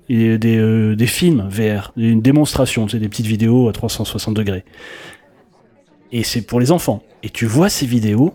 [0.08, 4.64] des, euh, des films VR, une démonstration, tu sais, des petites vidéos à 360 degrés.
[6.10, 7.02] Et c'est pour les enfants.
[7.22, 8.34] Et tu vois ces vidéos,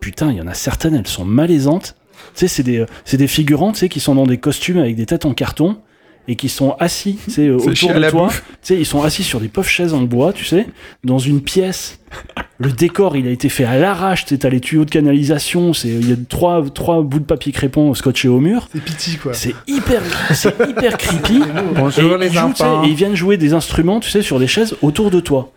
[0.00, 1.94] putain, il y en a certaines, elles sont malaisantes.
[2.34, 4.78] Tu sais, c'est des, euh, c'est des figurants, tu sais, qui sont dans des costumes
[4.78, 5.78] avec des têtes en carton
[6.30, 8.28] et qui sont assis, tu sais, euh, autour de toi.
[8.30, 10.66] Tu sais, ils sont assis sur des pauvres chaises en bois, tu sais,
[11.02, 11.98] dans une pièce.
[12.58, 15.72] Le décor, il a été fait à l'arrache, tu sais, t'as les tuyaux de canalisation,
[15.72, 18.68] c'est, il y a trois, trois bouts de papier crépon scotchés au mur.
[18.72, 19.34] C'est pitié, quoi.
[19.34, 20.02] C'est hyper,
[20.32, 21.40] c'est hyper creepy.
[21.74, 22.84] Bonjour Et les ils jouent, enfants.
[22.84, 25.52] et ils viennent jouer des instruments, tu sais, sur des chaises autour de toi.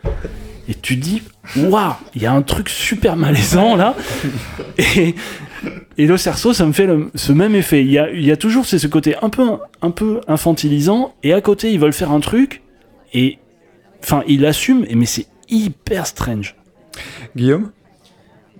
[0.70, 1.22] Et tu dis,
[1.58, 3.96] waouh, il y a un truc super malaisant là.
[4.78, 5.16] Et,
[5.98, 7.84] le cerceau, ça me fait le- ce même effet.
[7.84, 9.44] Il y a, toujours ce côté un peu,
[9.82, 12.62] un peu infantilisant, et à côté, ils veulent faire un truc,
[13.14, 13.40] et
[14.02, 16.56] enfin, ils l'assument, mais c'est hyper strange.
[17.36, 17.72] Guillaume?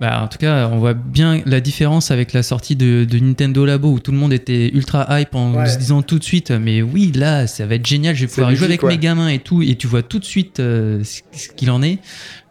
[0.04, 3.64] Bah, en tout cas, on voit bien la différence avec la sortie de, de Nintendo
[3.64, 5.66] Labo où tout le monde était ultra hype en Ouais.
[5.66, 8.54] se disant tout de suite, mais oui, là, ça va être génial, je vais pouvoir
[8.54, 11.70] jouer avec mes gamins et tout, et tu vois tout de suite euh, ce qu'il
[11.70, 12.00] en est.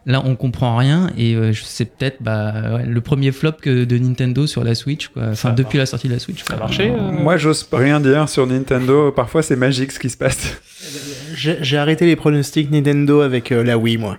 [0.04, 3.98] Là, on comprend rien, et euh, c'est peut-être bah, ouais, le premier flop que de
[3.98, 5.22] Nintendo sur la Switch, quoi.
[5.30, 6.42] Enfin, Ça depuis la sortie de la Switch.
[6.42, 9.12] Ça a marché euh Moi, j'ose rien dire sur Nintendo.
[9.12, 10.60] Parfois, c'est magique ce qui se passe.
[11.36, 14.18] J'ai j'ai arrêté les pronostics Nintendo avec euh, la Wii, moi.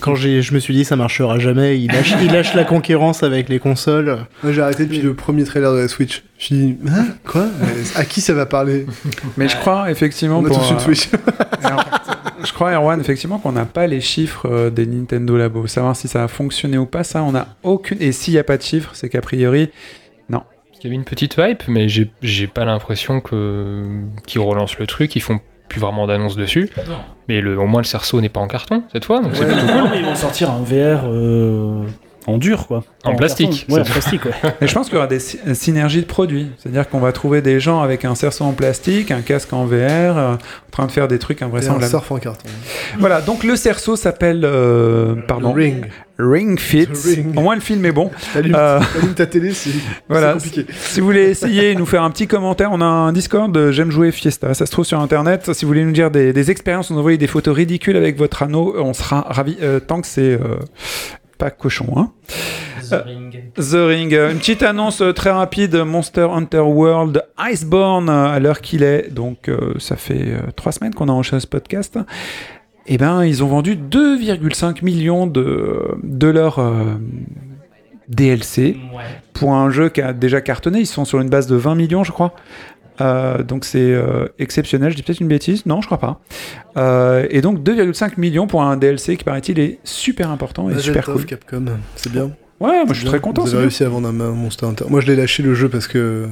[0.00, 3.22] Quand j'ai- je me suis dit ça marchera jamais, il lâche, il lâche la concurrence
[3.22, 4.26] avec les consoles.
[4.42, 6.22] Moi, j'ai arrêté depuis le premier trailer de la Switch.
[6.38, 7.46] Je me suis dit, hein, quoi?
[7.60, 7.66] Mais
[7.96, 8.86] À qui ça va parler?
[9.36, 11.08] Mais je crois effectivement On a pour, tous une euh, Switch.
[12.44, 15.66] Je crois, Erwan, effectivement, qu'on n'a pas les chiffres euh, des Nintendo Labo.
[15.66, 17.98] Savoir si ça a fonctionné ou pas, ça, on n'a aucune.
[18.00, 19.70] Et s'il n'y a pas de chiffres, c'est qu'a priori,
[20.82, 23.84] Il y avait une petite hype, mais j'ai j'ai pas l'impression que
[24.26, 25.38] qu'ils relancent le truc, ils font
[25.70, 26.68] plus vraiment d'annonces dessus.
[27.28, 29.52] Mais le, au moins le cerceau n'est pas en carton cette fois, donc c'est Ouais,
[29.52, 29.90] plutôt non, cool.
[29.92, 31.84] mais ils vont sortir un VR euh,
[32.26, 32.84] en dur, quoi.
[33.04, 33.74] En plastique, carton.
[33.74, 34.32] Ouais, en c'est- plastique, ouais.
[34.60, 36.50] Et je pense qu'il y aura des sy- synergies de produits.
[36.58, 39.72] C'est-à-dire qu'on va trouver des gens avec un cerceau en plastique, un casque en VR,
[40.18, 41.88] euh, en train de faire des trucs Et un invraisemblables.
[41.90, 42.48] surf en carton.
[42.98, 44.42] Voilà, donc le cerceau s'appelle.
[44.44, 45.52] euh, pardon.
[45.52, 45.86] Ring.
[46.18, 46.86] Ring Fit.
[47.06, 47.38] Ring.
[47.38, 48.10] Au moins, le film est bon.
[48.34, 48.80] T'allumes Euh,
[49.16, 49.70] ta télé, c'est
[50.08, 50.34] Voilà.
[50.34, 50.66] compliqué.
[50.78, 53.70] Si vous voulez essayer et nous faire un petit commentaire, on a un Discord de
[53.70, 54.52] J'aime jouer Fiesta.
[54.52, 55.50] Ça se trouve sur internet.
[55.54, 58.42] Si vous voulez nous dire des, des expériences, nous envoyer des photos ridicules avec votre
[58.42, 59.56] anneau, on sera ravis.
[59.62, 60.58] Euh, tant que c'est euh,
[61.40, 62.12] pas cochon, hein.
[62.88, 63.42] The Ring.
[63.56, 64.14] The Ring.
[64.14, 68.82] Euh, Une petite annonce euh, très rapide Monster Hunter World Iceborne euh, à l'heure qu'il
[68.82, 69.12] est.
[69.12, 71.98] Donc, euh, ça fait euh, trois semaines qu'on a enregistré ce podcast.
[72.86, 76.94] Eh ben, ils ont vendu 2,5 millions de, de leurs euh,
[78.08, 79.02] DLC Ouais.
[79.34, 80.80] pour un jeu qui a déjà cartonné.
[80.80, 82.34] Ils sont sur une base de 20 millions, je crois.
[83.00, 84.90] Euh, donc c'est euh, exceptionnel.
[84.90, 85.66] Je dis peut-être une bêtise.
[85.66, 86.20] Non, je crois pas.
[86.76, 91.00] Euh, et donc 2,5 millions pour un DLC qui paraît-il est super important et Magenta
[91.02, 91.24] super cool.
[91.24, 91.64] Capcom,
[91.96, 92.30] c'est bien.
[92.60, 93.12] Ouais, moi je suis bien.
[93.12, 93.42] très content.
[93.42, 93.62] Vous avez bien.
[93.62, 94.84] réussi à vendre un Monster Hunter.
[94.88, 96.28] Moi, je l'ai lâché le jeu parce que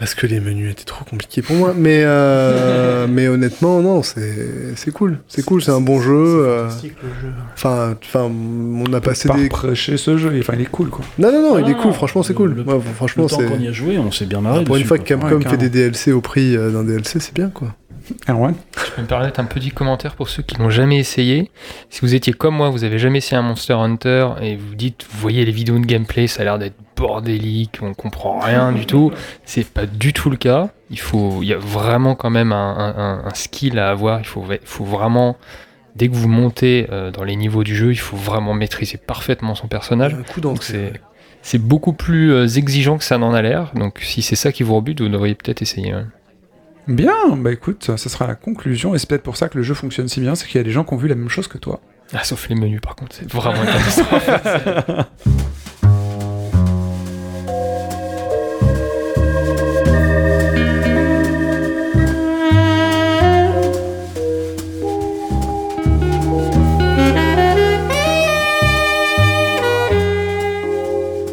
[0.00, 1.72] parce que les menus étaient trop compliqués pour moi.
[1.76, 5.18] Mais euh, mais honnêtement, non, c'est c'est cool.
[5.28, 5.62] C'est cool.
[5.62, 6.12] C'est un bon jeu.
[6.16, 7.32] euh, Fantastique, le jeu.
[7.54, 9.44] Enfin, enfin, on a passé Pas des.
[9.44, 10.32] reprocher ce jeu.
[10.40, 11.04] Enfin, il est cool quoi.
[11.18, 11.92] Non, non, non, il Ah, est cool.
[11.92, 12.54] Franchement, c'est cool.
[12.54, 14.64] le- Ouais, franchement, Le temps qu'on y a joué, on s'est bien marré.
[14.64, 15.04] Pour une fois que.
[15.04, 17.74] Capcom Ouais, fait des DLC au prix euh, d'un DLC, c'est bien quoi.
[18.28, 21.50] Erwan Je peux me permettre un petit commentaire pour ceux qui n'ont jamais essayé.
[21.90, 25.06] Si vous étiez comme moi, vous avez jamais essayé un Monster Hunter et vous dites,
[25.10, 28.86] vous voyez les vidéos de gameplay, ça a l'air d'être bordélique, on comprend rien du
[28.86, 29.10] tout.
[29.44, 30.68] C'est pas du tout le cas.
[30.90, 34.20] Il faut, il y a vraiment quand même un, un- un skill à avoir.
[34.20, 35.36] Il faut, il faut vraiment,
[35.96, 39.54] dès que vous montez euh, dans les niveaux du jeu, il faut vraiment maîtriser parfaitement
[39.54, 40.14] son personnage.
[40.14, 40.92] Un coup Donc d'entrée.
[41.42, 43.70] c'est, beaucoup plus euh, exigeant que ça n'en a l'air.
[43.74, 45.94] Donc si c'est ça qui vous rebute, vous devriez peut-être essayer.
[45.94, 46.04] ouais.
[46.90, 49.74] Bien, bah écoute, ça, sera la conclusion, et c'est peut-être pour ça que le jeu
[49.74, 51.46] fonctionne si bien, c'est qu'il y a des gens qui ont vu la même chose
[51.46, 51.80] que toi.
[52.12, 54.28] Ah, sauf les menus par contre, c'est vraiment une catastrophe.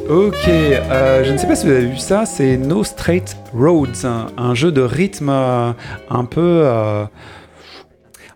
[0.09, 4.05] Ok, euh, je ne sais pas si vous avez vu ça, c'est No Straight Roads,
[4.05, 5.71] un, un jeu de rythme euh,
[6.09, 7.03] un peu euh,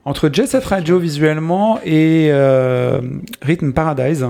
[0.04, 3.00] entre Jet Set Radio visuellement et euh,
[3.42, 4.28] Rhythm Paradise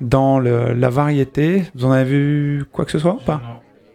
[0.00, 1.64] dans le- la variété.
[1.74, 3.40] Vous en avez vu quoi que ce soit ou pas?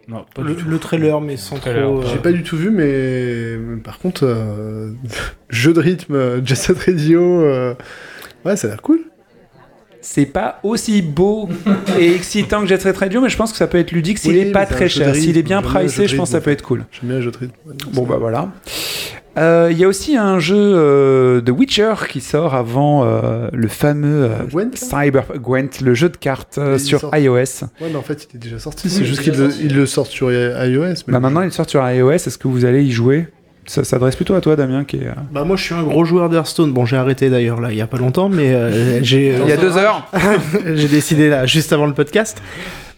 [0.06, 0.68] Non, pas Le, du tout.
[0.68, 1.84] le trailer, mais sans Trailer.
[1.84, 2.00] trop.
[2.02, 4.90] euh, J'ai pas du tout vu, mais par contre, euh,
[5.48, 7.74] jeu de rythme, euh, Jet Set Radio, euh,
[8.44, 9.00] ouais, ça a l'air cool.
[10.06, 11.48] C'est pas aussi beau
[11.98, 14.32] et excitant que Jet Set Radio, mais je pense que ça peut être ludique s'il
[14.32, 15.14] Oui, est pas très cher.
[15.16, 16.84] S'il est bien pricé, je pense que ça peut être cool.
[16.92, 17.54] J'aime bien le jeu de rythme.
[17.66, 18.50] Ouais, Bon bah voilà.
[19.38, 23.66] Euh, Il y a aussi un jeu euh, de Witcher qui sort avant euh, le
[23.68, 27.34] fameux euh, Gwent, Cyber Gwent, le jeu de cartes euh, sur sort- iOS.
[27.36, 28.86] Ouais, mais en fait, il est déjà sorti.
[28.86, 30.84] Oui, C'est juste qu'il le, le sort sur iOS.
[31.08, 32.12] Mais Bah maintenant il sort sur iOS.
[32.12, 33.26] Est-ce que vous allez y jouer?
[33.66, 35.06] Ça s'adresse plutôt à toi, Damien, qui est.
[35.06, 36.72] euh, Bah moi je suis un gros joueur d'Hearthstone.
[36.72, 39.52] Bon j'ai arrêté d'ailleurs là il y a pas longtemps mais euh, j'ai Il y
[39.52, 40.06] a deux heures.
[40.74, 42.42] j'ai décidé là juste avant le podcast.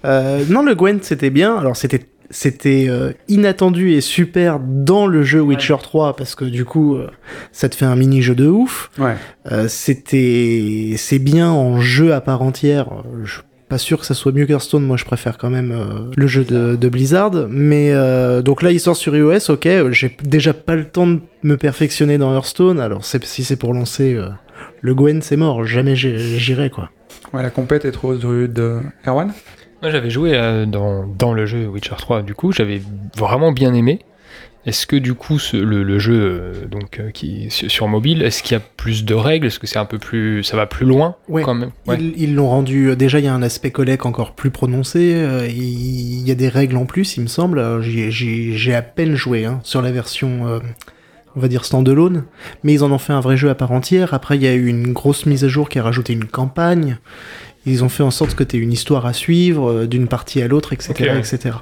[0.04, 1.56] Euh, non le Gwent c'était bien.
[1.56, 6.64] Alors c'était c'était euh, inattendu et super dans le jeu Witcher 3 parce que du
[6.64, 7.08] coup euh,
[7.52, 8.90] ça te fait un mini jeu de ouf.
[8.98, 9.14] Ouais.
[9.52, 12.88] Euh, c'était c'est bien en jeu à part entière.
[12.92, 13.38] Euh, Je
[13.68, 14.84] pas sûr que ça soit mieux qu'Hearthstone.
[14.84, 17.32] Moi, je préfère quand même euh, le jeu de, de Blizzard.
[17.48, 19.50] Mais euh, donc là, il sort sur iOS.
[19.50, 22.78] Ok, euh, j'ai déjà pas le temps de me perfectionner dans Hearthstone.
[22.80, 24.28] Alors c'est- si c'est pour lancer euh,
[24.80, 25.64] le Gwen, c'est mort.
[25.64, 26.90] Jamais j'irai quoi.
[27.32, 28.82] Ouais, la compète est trop rude.
[29.06, 29.32] Erwan?
[29.82, 32.80] Moi, j'avais joué euh, dans, dans le jeu Witcher 3, du coup, j'avais
[33.16, 33.98] vraiment bien aimé.
[34.66, 38.42] Est-ce que du coup ce- le, le jeu euh, donc euh, qui sur, mobile, est-ce
[38.42, 39.46] qu'il y a plus de règles?
[39.46, 41.42] Est-ce que c'est un peu plus, ça va plus loin Ouais.
[41.42, 41.70] quand même?
[41.86, 41.98] Ouais.
[42.16, 42.88] Ils l'ont rendu.
[42.90, 45.24] euh, Déjà, il y a un aspect collect encore plus prononcé.
[45.48, 47.80] Il y a des règles en plus, il me semble.
[47.80, 50.58] J'ai à peine joué hein, sur la version, euh,
[51.36, 52.24] on va dire standalone,
[52.64, 54.14] mais ils en ont fait un vrai jeu à part entière.
[54.14, 56.98] Après, il y a eu une grosse mise à jour qui a rajouté une campagne.
[57.66, 60.40] Ils ont fait en sorte que tu aies une histoire à suivre euh, d'une partie
[60.42, 61.56] à l'autre, etc., etc.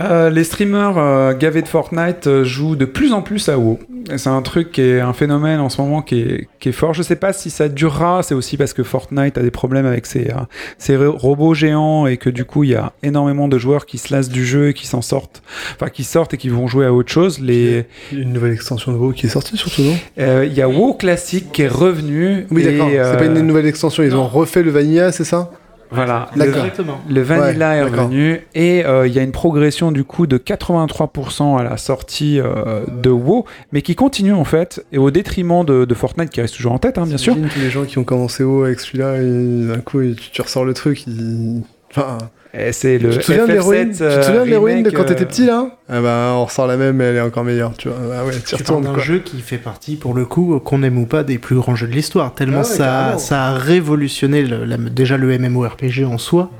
[0.00, 3.78] Euh, les streamers euh, gavés de Fortnite euh, jouent de plus en plus à WoW.
[4.16, 6.94] C'est un truc qui est un phénomène en ce moment qui est, qui est fort.
[6.94, 8.22] Je sais pas si ça durera.
[8.22, 10.40] C'est aussi parce que Fortnite a des problèmes avec ses, euh,
[10.78, 14.12] ses robots géants et que du coup il y a énormément de joueurs qui se
[14.12, 15.42] lassent du jeu et qui s'en sortent,
[15.74, 17.38] enfin qui sortent et qui vont jouer à autre chose.
[17.38, 19.96] Les, Il y a une nouvelle extension de WoW qui est sortie surtout, non?
[20.18, 22.46] Euh, il y a WoW classique qui est revenu.
[22.50, 22.88] Oui, d'accord.
[22.90, 24.02] C'est pas une nouvelle extension.
[24.02, 25.50] Ils ont refait le Vanilla, c'est ça?
[25.92, 26.28] Voilà.
[26.36, 26.56] D'accord.
[26.56, 27.00] Exactement.
[27.08, 30.38] Le Vanilla Ouais, est revenu et euh, il y a une progression du coup de
[30.38, 35.64] 83% à la sortie euh, de WoW, mais qui continue en fait, et au détriment
[35.64, 37.34] de, de Fortnite qui reste toujours en tête, hein, bien sûr.
[37.34, 40.64] Tous les gens qui ont commencé WoW avec celui-là et d'un coup tu, tu ressors
[40.64, 41.06] le truc.
[41.06, 42.16] ils- Enfin,
[42.72, 45.26] c'est le tu te souviens de FF7, l'héroïne euh, de l'héroïne de quand t'étais euh,
[45.26, 45.78] petit là?
[45.88, 47.96] Ah bah on ressort la même mais elle est encore meilleure, tu vois.
[48.14, 49.02] Ah ouais, tu retournes d'un quoi.
[49.02, 51.86] jeu qui fait partie, pour le coup, qu'on aime ou pas, des plus grands jeux
[51.86, 52.34] de l'histoire.
[52.34, 56.50] Tellement Ah ouais, ça, ça a révolutionné le- la- déjà le MMORPG en soi,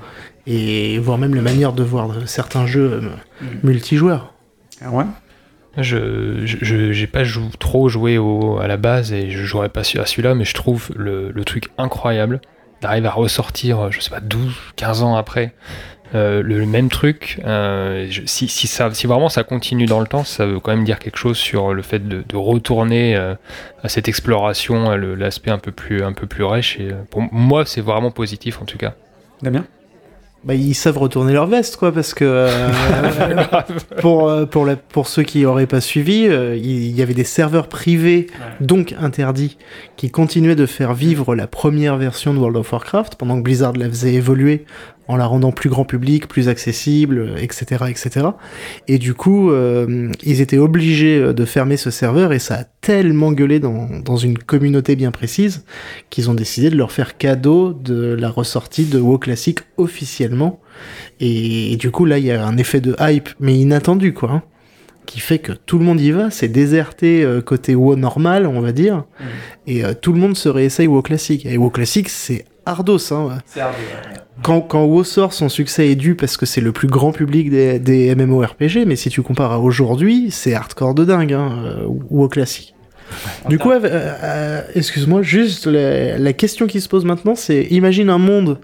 [0.47, 4.33] et voire même la manière de voir certains jeux euh, multijoueurs.
[4.85, 5.05] ah ouais?
[5.79, 9.85] Je j'ai pas jou- trop joué au, à la base et je jouerai pas à
[9.85, 12.41] celui-là, mais je trouve le, le truc incroyable
[12.83, 15.55] d'arriver à ressortir, je sais pas, 12, 15 ans après.
[16.15, 20.25] euh, le, même truc, euh, si, si, ça, si vraiment ça continue dans le temps,
[20.25, 23.35] ça veut quand même dire quelque chose sur le fait de, retourner euh,
[23.83, 26.79] à cette exploration, à l'aspect un peu plus un peu plus riche.
[26.81, 28.95] Et euh, pour moi, c'est vraiment positif en tout cas.
[29.41, 29.65] Damien?
[30.45, 32.49] Bah, ils savent retourner leur veste, quoi, parce que euh,
[34.01, 37.23] pour, euh, pour, la- pour ceux qui auraient pas suivi, euh, il y avait des
[37.25, 38.27] serveurs privés,
[38.61, 39.57] donc interdits,
[39.97, 43.75] qui continuaient de faire vivre la première version de World of Warcraft, pendant que Blizzard
[43.75, 44.65] la faisait évoluer
[45.09, 48.27] en la rendant plus grand public, plus accessible, etc., etc.
[48.89, 52.65] Et du coup, euh, ils étaient obligés euh, de fermer ce serveur, et ça a
[52.81, 55.65] tellement gueulé dans, dans une communauté bien précise
[56.11, 60.61] qu'ils ont décidé de leur faire cadeau de la ressortie de WoW Classic officiellement.
[61.21, 64.31] Et, et du coup, là, il y a un effet de hype, mais inattendu, quoi.
[64.31, 64.43] hein,
[65.07, 68.61] qui fait que tout le monde y va, c'est déserté euh, côté WoW normal, on
[68.61, 69.05] va dire,
[69.67, 71.45] et euh, tout le monde se réessaye WoW Classic.
[71.45, 73.39] Et WoW Classic, c'est ardos, hein.
[74.43, 77.51] Quand, quand WoW sort, son succès est dû parce que c'est le plus grand public
[77.51, 81.87] des, des MMORPG, mais si tu compares à aujourd'hui, c'est hardcore de dingue, hein, euh,
[82.11, 82.75] WoW Classic.
[83.49, 88.09] Du coup, euh, euh, excuse-moi, juste la, la question qui se pose maintenant, c'est imagine
[88.09, 88.59] un monde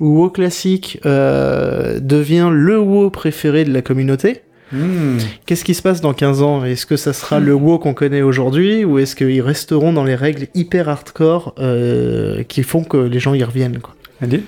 [0.00, 4.42] où WoW Classic euh, devient le WoW préféré de la communauté.
[4.72, 5.18] Hmm.
[5.46, 6.64] Qu'est-ce qui se passe dans 15 ans?
[6.64, 10.14] Est-ce que ça sera le WoW qu'on connaît aujourd'hui ou est-ce qu'ils resteront dans les
[10.14, 13.94] règles hyper hardcore euh, qui font que les gens y reviennent quoi?
[14.22, 14.42] Andy?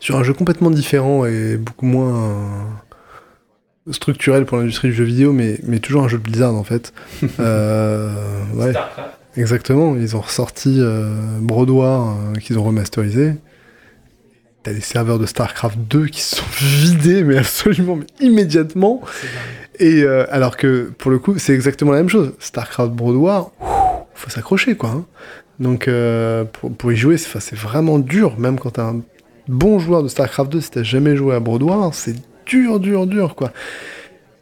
[0.00, 2.14] Sur un jeu complètement différent et beaucoup moins
[3.88, 6.64] euh, structurel pour l'industrie du jeu vidéo, mais, mais toujours un jeu de Blizzard en
[6.64, 6.92] fait.
[7.40, 8.10] Euh,
[8.54, 8.72] ouais.
[9.36, 11.08] Exactement, ils ont ressorti euh,
[11.40, 13.34] Brodoir euh, qu'ils ont remasterisé.
[14.64, 19.02] T'as des serveurs de StarCraft 2 qui sont vidés, mais absolument mais immédiatement.
[19.78, 22.32] Et euh, alors que pour le coup, c'est exactement la même chose.
[22.38, 23.50] StarCraft ouf,
[24.14, 24.88] faut s'accrocher quoi.
[24.90, 25.04] hein.
[25.60, 29.02] Donc euh, pour, pour y jouer, c'est vraiment dur, même quand t'es un
[29.48, 32.16] bon joueur de StarCraft 2, si t'as jamais joué à Brodoir, c'est
[32.46, 33.52] dur, dur, dur quoi.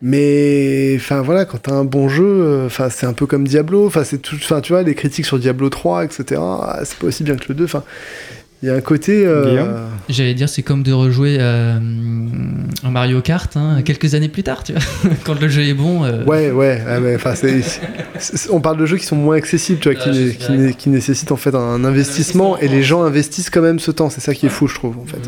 [0.05, 3.87] Mais enfin voilà, quand t'as un bon jeu, euh, enfin c'est un peu comme Diablo,
[3.87, 6.41] enfin c'est tout, enfin tu vois les critiques sur Diablo 3, etc.
[6.85, 7.65] c'est pas aussi bien que le 2.
[7.65, 7.83] Enfin,
[8.63, 9.27] il y a un côté.
[9.27, 14.43] euh, J'allais dire, c'est comme de rejouer à, un Mario Kart hein, quelques années plus
[14.43, 14.83] tard, tu vois.
[15.25, 16.05] Quand le jeu est bon.
[16.05, 17.35] euh, Ouais, ouais, ouais, mais enfin,
[18.51, 20.11] on parle de jeux qui sont moins accessibles, tu vois, qui,
[20.49, 23.91] Ah, qui, qui nécessitent en fait un investissement, et les gens investissent quand même ce
[23.91, 24.11] temps.
[24.11, 25.19] C'est ça qui est fou, je trouve, en fait.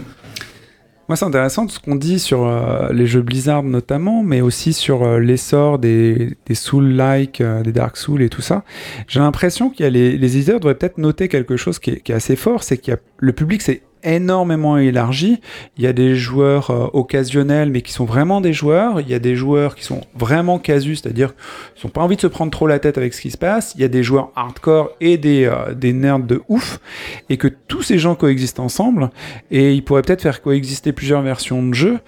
[1.08, 5.02] Moi, c'est intéressant ce qu'on dit sur euh, les jeux Blizzard notamment, mais aussi sur
[5.02, 8.64] euh, l'essor des, des Soul-like, euh, des Dark Souls et tout ça.
[9.06, 12.10] J'ai l'impression qu'il y a les, les éditeurs devraient peut-être noter quelque chose qui est,
[12.10, 15.40] assez fort, c'est a le public s'est énormément élargi.
[15.76, 19.00] Il y a des joueurs euh, occasionnels, mais qui sont vraiment des joueurs.
[19.00, 21.34] Il y a des joueurs qui sont vraiment casus, c'est-à-dire
[21.74, 23.72] qui n'ont pas envie de se prendre trop la tête avec ce qui se passe.
[23.74, 26.80] Il y a des joueurs hardcore et des, euh, des nerds de ouf,
[27.28, 29.10] et que tous ces gens coexistent ensemble.
[29.50, 31.98] Et ils pourraient peut-être faire coexister plusieurs versions de jeu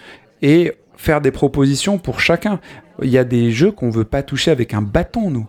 [0.43, 2.61] et faire des propositions pour chacun.
[3.03, 5.47] Il y a des jeux qu'on veut pas toucher avec un bâton, nous.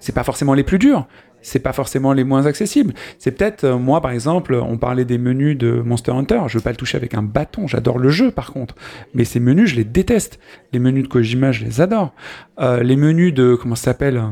[0.00, 1.06] C'est pas forcément les plus durs,
[1.42, 2.94] c'est pas forcément les moins accessibles.
[3.18, 6.62] C'est peut-être, euh, moi par exemple, on parlait des menus de Monster Hunter, je veux
[6.62, 8.74] pas le toucher avec un bâton, j'adore le jeu par contre,
[9.14, 10.38] mais ces menus, je les déteste.
[10.72, 12.12] Les menus de Kojima, je les adore.
[12.60, 14.22] Euh, les menus de, comment ça s'appelle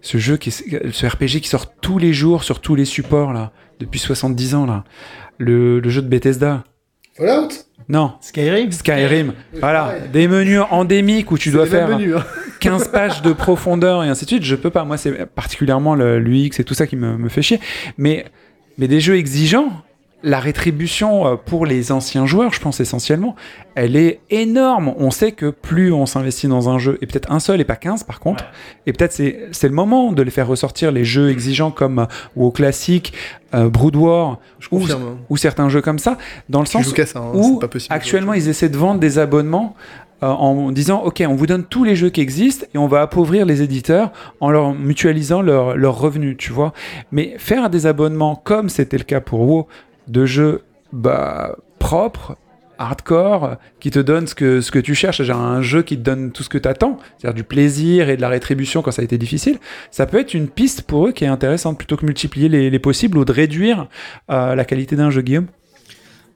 [0.00, 3.52] ce jeu, qui, ce RPG qui sort tous les jours sur tous les supports, là,
[3.80, 4.84] depuis 70 ans, là.
[5.38, 6.62] Le jeu de Bethesda.
[7.16, 7.48] Fallout?
[7.88, 9.32] Non, Skyrim Skyrim.
[9.60, 12.24] Voilà, des menus endémiques où tu dois faire menus, hein.
[12.60, 14.44] 15 pages de profondeur et ainsi de suite.
[14.44, 14.84] Je peux pas.
[14.84, 17.58] Moi, c'est particulièrement le- l'UX et tout ça qui me, me fait chier.
[17.98, 18.24] Mais,
[18.78, 19.70] mais des jeux exigeants,
[20.22, 23.34] la rétribution euh, pour les anciens joueurs, je pense essentiellement,
[23.74, 24.94] elle est énorme.
[24.98, 27.76] On sait que plus on s'investit dans un jeu, et peut-être un seul et pas
[27.76, 28.44] 15 par contre,
[28.86, 32.06] et peut-être c'est c'est le moment de les faire ressortir, les jeux exigeants comme euh,
[32.36, 33.12] WoW Classic,
[33.54, 34.38] euh, Brood War,
[34.70, 35.18] ou, hein.
[35.28, 36.18] ou certains jeux comme ça,
[36.48, 37.94] dans le sens ça, hein, où c'est pas possible.
[37.94, 39.74] actuellement ils essaient de vendre des abonnements
[40.22, 43.00] euh, en disant ok on vous donne tous les jeux qui existent et on va
[43.00, 46.72] appauvrir les éditeurs en leur mutualisant leurs leurs revenus tu vois
[47.10, 49.66] mais faire des abonnements comme c'était le cas pour WoW
[50.08, 50.62] de jeux
[50.92, 52.36] bah, propres
[52.78, 56.02] hardcore qui te donne ce que, ce que tu cherches, c'est-à-dire un jeu qui te
[56.02, 59.02] donne tout ce que tu attends, c'est-à-dire du plaisir et de la rétribution quand ça
[59.02, 59.58] a été difficile,
[59.90, 61.78] ça peut être une piste pour eux qui est intéressante.
[61.78, 63.88] Plutôt que multiplier les, les possibles ou de réduire
[64.30, 65.46] euh, la qualité d'un jeu, Guillaume?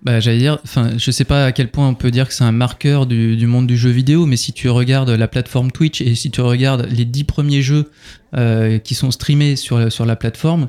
[0.02, 2.44] Bah, j'allais dire, enfin, je sais pas à quel point on peut dire que c'est
[2.44, 6.00] un marqueur du, du monde du jeu vidéo, mais si tu regardes la plateforme Twitch
[6.00, 7.90] et si tu regardes les dix premiers jeux
[8.36, 10.68] euh, qui sont streamés sur, sur la plateforme,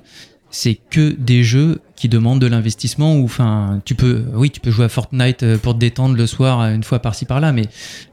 [0.50, 4.72] c'est que des jeux qui demandent de l'investissement ou enfin tu peux oui tu peux
[4.72, 7.64] jouer à Fortnite euh, pour te détendre le soir euh, une fois par-ci par-là mais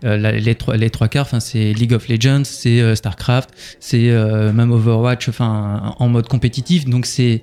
[0.05, 4.73] euh, les, trois, les trois quarts c'est League of Legends c'est Starcraft c'est euh, même
[4.73, 6.86] Overwatch enfin en mode compétitif.
[6.86, 7.43] Donc c'est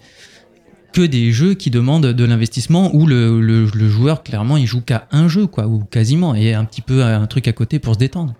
[0.93, 5.07] que des jeux qui demandent de l'investissement où le, le, joueur clairement il joue qu'à
[5.11, 7.99] un jeu quoi ou quasiment et un petit peu un truc à côté pour se
[7.99, 8.33] détendre.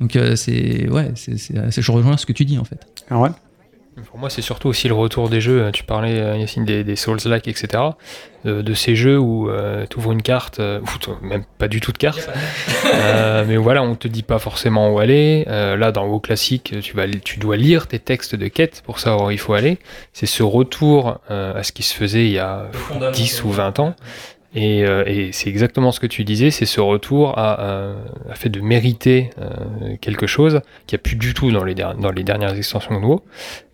[0.00, 2.84] Donc c'est ouais je rejoins ce que tu dis en fait.
[3.08, 3.30] Ah ouais
[4.08, 5.70] Pour moi, c'est surtout aussi le retour des jeux.
[5.72, 7.82] Tu parlais, euh, Yacine, des, des Souls-like, etc.
[8.44, 9.48] De, de ces jeux où
[9.88, 12.28] tu ouvres une carte, euh, ou même pas du tout de carte.
[12.94, 15.44] Euh, mais voilà, on te dit pas forcément où aller.
[15.48, 18.98] Euh, là, dans WoW classique, tu, vas, tu dois lire tes textes de quête pour
[18.98, 19.78] savoir où il faut aller.
[20.12, 22.66] C'est ce retour euh, à ce qui se faisait il y a
[23.12, 23.94] 10 ou 20 ans.
[24.56, 27.96] Et, euh, et c'est exactement ce que tu disais, c'est ce retour à,
[28.34, 32.12] fait de mériter euh, quelque chose qui a plus du tout dans les, der- dans
[32.12, 33.22] les dernières extensions de WoW.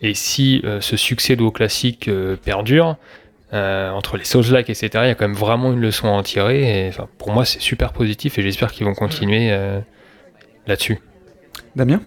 [0.00, 2.96] Et si euh, ce succès de WoW classique euh, perdure,
[3.52, 6.22] euh, entre les Souls-like, etc., il y a quand même vraiment une leçon à en
[6.22, 6.86] tirer.
[6.86, 9.80] Et, enfin, pour moi, c'est super positif et j'espère qu'ils vont continuer euh,
[10.66, 10.98] là-dessus.
[11.76, 12.00] Damien?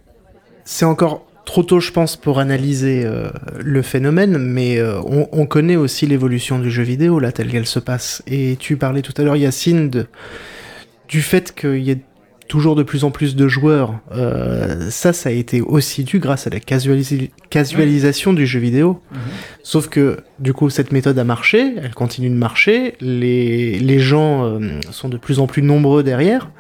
[0.64, 3.30] C'est encore trop tôt, je pense, pour analyser euh,
[3.62, 7.66] le phénomène, mais euh, on, on connaît aussi l'évolution du jeu vidéo, là, telle qu'elle
[7.66, 8.24] se passe.
[8.28, 10.06] Et tu parlais tout à l'heure, Yacine, de,
[11.08, 12.02] du fait qu'il y ait
[12.48, 14.00] toujours de plus en plus de joueurs.
[14.14, 19.02] Euh, ça, ça a été aussi dû grâce à la casualisation du jeu vidéo.
[19.64, 24.60] Sauf que, du coup, cette méthode a marché, elle continue de marcher, les, les gens
[24.92, 26.52] sont de plus en plus nombreux derrière,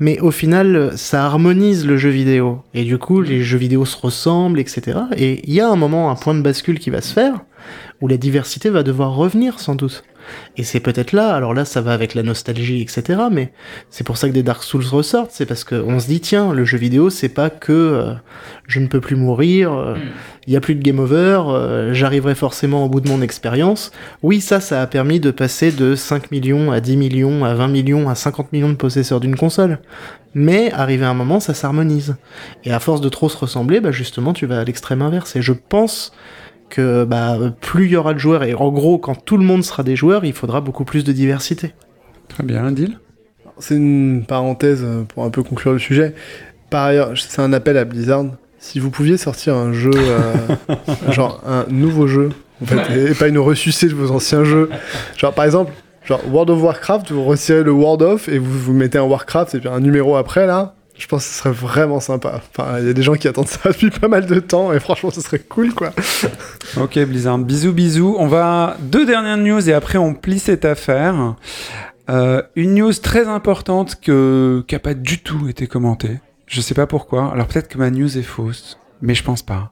[0.00, 2.62] mais au final, ça harmonise le jeu vidéo.
[2.74, 5.00] Et du coup, les jeux vidéo se ressemblent, etc.
[5.16, 7.40] Et il y a un moment, un point de bascule qui va se faire,
[8.00, 10.04] où la diversité va devoir revenir, sans doute.
[10.56, 13.20] Et c'est peut-être là, alors là, ça va avec la nostalgie, etc.
[13.30, 13.52] Mais
[13.90, 16.64] c'est pour ça que des Dark Souls ressortent, c'est parce qu'on se dit, tiens, le
[16.64, 18.14] jeu vidéo, c'est pas que euh,
[18.66, 19.94] je ne peux plus mourir, euh,
[20.46, 23.92] il y a plus de game over, euh, j'arriverai forcément au bout de mon expérience.
[24.22, 27.68] Oui, ça, ça a permis de passer de 5 millions à 10 millions, à 20
[27.68, 29.78] millions, à 50 millions de possesseurs d'une console.
[30.34, 32.16] Mais arrivé à un moment, ça s'harmonise.
[32.64, 35.36] Et à force de trop se ressembler, bah justement, tu vas à l'extrême inverse.
[35.36, 36.12] Et je pense
[36.68, 39.64] que bah, plus il y aura de joueurs, et en gros, quand tout le monde
[39.64, 41.74] sera des joueurs, il faudra beaucoup plus de diversité.
[42.28, 42.98] Très bien, deal.
[43.58, 46.14] C'est une parenthèse pour un peu conclure le sujet.
[46.70, 48.26] Par ailleurs, c'est un appel à Blizzard.
[48.58, 50.34] Si vous pouviez sortir un jeu, euh,
[51.10, 52.30] genre un nouveau jeu,
[52.62, 54.68] en fait, et pas une ressucée de vos anciens jeux.
[55.16, 55.72] Genre par exemple,
[56.04, 59.54] genre World of Warcraft, vous retirez le World of et vous, vous mettez un Warcraft
[59.54, 60.74] et puis un numéro après là.
[60.98, 62.40] Je pense que ce serait vraiment sympa.
[62.50, 64.80] Enfin, il y a des gens qui attendent ça depuis pas mal de temps et
[64.80, 65.92] franchement, ce serait cool quoi.
[66.76, 68.16] Ok Blizzard, bisous bisous.
[68.18, 71.36] On va deux dernières news et après on plie cette affaire.
[72.10, 76.18] Euh, une news très importante que qui a pas du tout été commentée.
[76.46, 77.30] Je sais pas pourquoi.
[77.32, 79.70] Alors peut-être que ma news est fausse, mais je pense pas.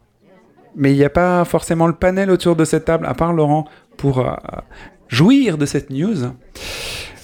[0.77, 3.67] Mais il n'y a pas forcément le panel autour de cette table, à part Laurent,
[3.97, 4.35] pour euh,
[5.09, 6.17] jouir de cette news.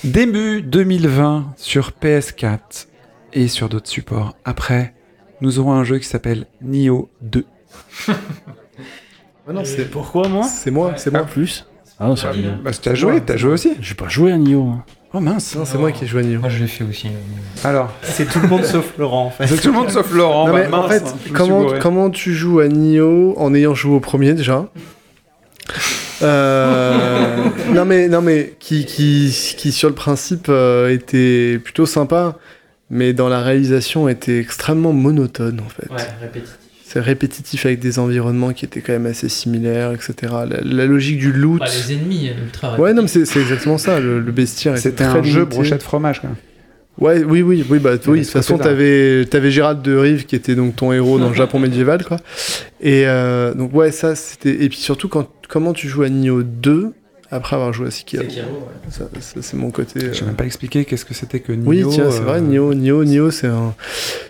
[0.03, 2.87] Début 2020 sur PS4
[3.33, 4.35] et sur d'autres supports.
[4.45, 4.95] Après,
[5.41, 7.45] nous aurons un jeu qui s'appelle Nioh 2.
[9.53, 10.45] non, c'est Pourquoi moi?
[10.45, 11.25] C'est moi, c'est moi.
[11.25, 11.67] Plus
[11.99, 12.29] Ah non, c'est
[12.63, 13.75] Bah, t'as joué, t'as joué aussi.
[13.81, 14.75] J'ai pas joué à Nioh.
[15.15, 15.55] Oh mince.
[15.55, 16.41] Non, c'est moi qui ai joué à Nioh.
[16.41, 17.09] Moi, je l'ai fait aussi.
[17.65, 19.47] Alors, C'est tout le monde sauf Laurent en fait.
[19.47, 20.47] c'est tout le monde sauf Laurent.
[20.47, 23.95] non, bah, mais en fait, hein, comment, comment tu joues à Nioh en ayant joué
[23.95, 24.67] au premier déjà?
[26.23, 27.37] Euh,
[27.75, 32.37] non mais non mais qui qui qui sur le principe euh, était plutôt sympa
[32.93, 36.59] mais dans la réalisation était extrêmement monotone en fait Ouais, répétitif.
[36.85, 40.13] c'est répétitif avec des environnements qui étaient quand même assez similaires etc
[40.49, 43.79] la, la logique du loot Bah, les ennemis ultra ouais non mais c'est c'est exactement
[43.79, 46.31] ça le, le bestiaire était C'était très un jeu brochette fromage, quoi.
[46.99, 50.37] Ouais, oui, oui, oui, bah, oui, de toute façon, t'avais, t'avais Gérald de Rive qui
[50.37, 52.19] était donc ton héros dans le Japon médiéval, quoi.
[52.83, 54.63] Et euh, donc, ouais, ça, c'était.
[54.63, 56.93] Et puis surtout, quand, comment tu joues à Nioh 2
[57.33, 58.23] après avoir joué à Sekiro.
[58.23, 58.91] Sekiro, ouais.
[58.91, 60.05] Ça, ça, c'est mon côté.
[60.05, 61.69] euh, J'ai même pas expliqué qu'est-ce que c'était que Nioh.
[61.69, 63.75] Oui, tiens, c'est euh, vrai, Nioh, Nioh, Nioh, c'est un,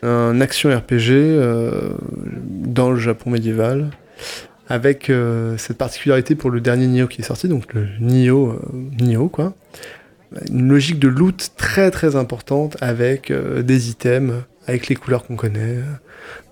[0.02, 1.90] un action RPG euh,
[2.46, 3.90] dans le Japon médiéval,
[4.68, 9.04] avec euh, cette particularité pour le dernier Nioh qui est sorti, donc le Nioh, euh,
[9.04, 9.52] Nioh quoi.
[10.50, 14.32] Une logique de loot très très importante avec euh, des items,
[14.66, 15.78] avec les couleurs qu'on connaît,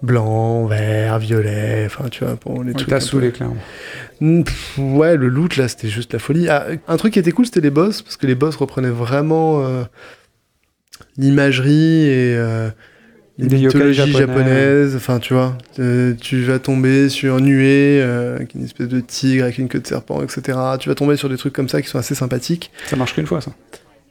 [0.02, 2.88] blanc, vert, violet, enfin tu vois, pour les Oui, trucs.
[2.88, 3.56] t'as saoulé, clairement.
[4.20, 6.48] Mm, pff, Ouais, le loot là, c'était juste la folie.
[6.48, 9.64] Ah, un truc qui était cool, c'était les boss, parce que les boss reprenaient vraiment
[9.64, 9.84] euh,
[11.16, 12.68] l'imagerie et euh,
[13.38, 14.26] les Des yokai mythologies japonais.
[14.26, 14.96] japonaises.
[14.96, 19.44] Enfin, tu vois, euh, tu vas tomber sur nuée, euh, avec une espèce de tigre
[19.44, 20.58] avec une queue de serpent, etc.
[20.78, 22.70] Tu vas tomber sur des trucs comme ça qui sont assez sympathiques.
[22.86, 23.52] Ça marche qu'une fois, ça.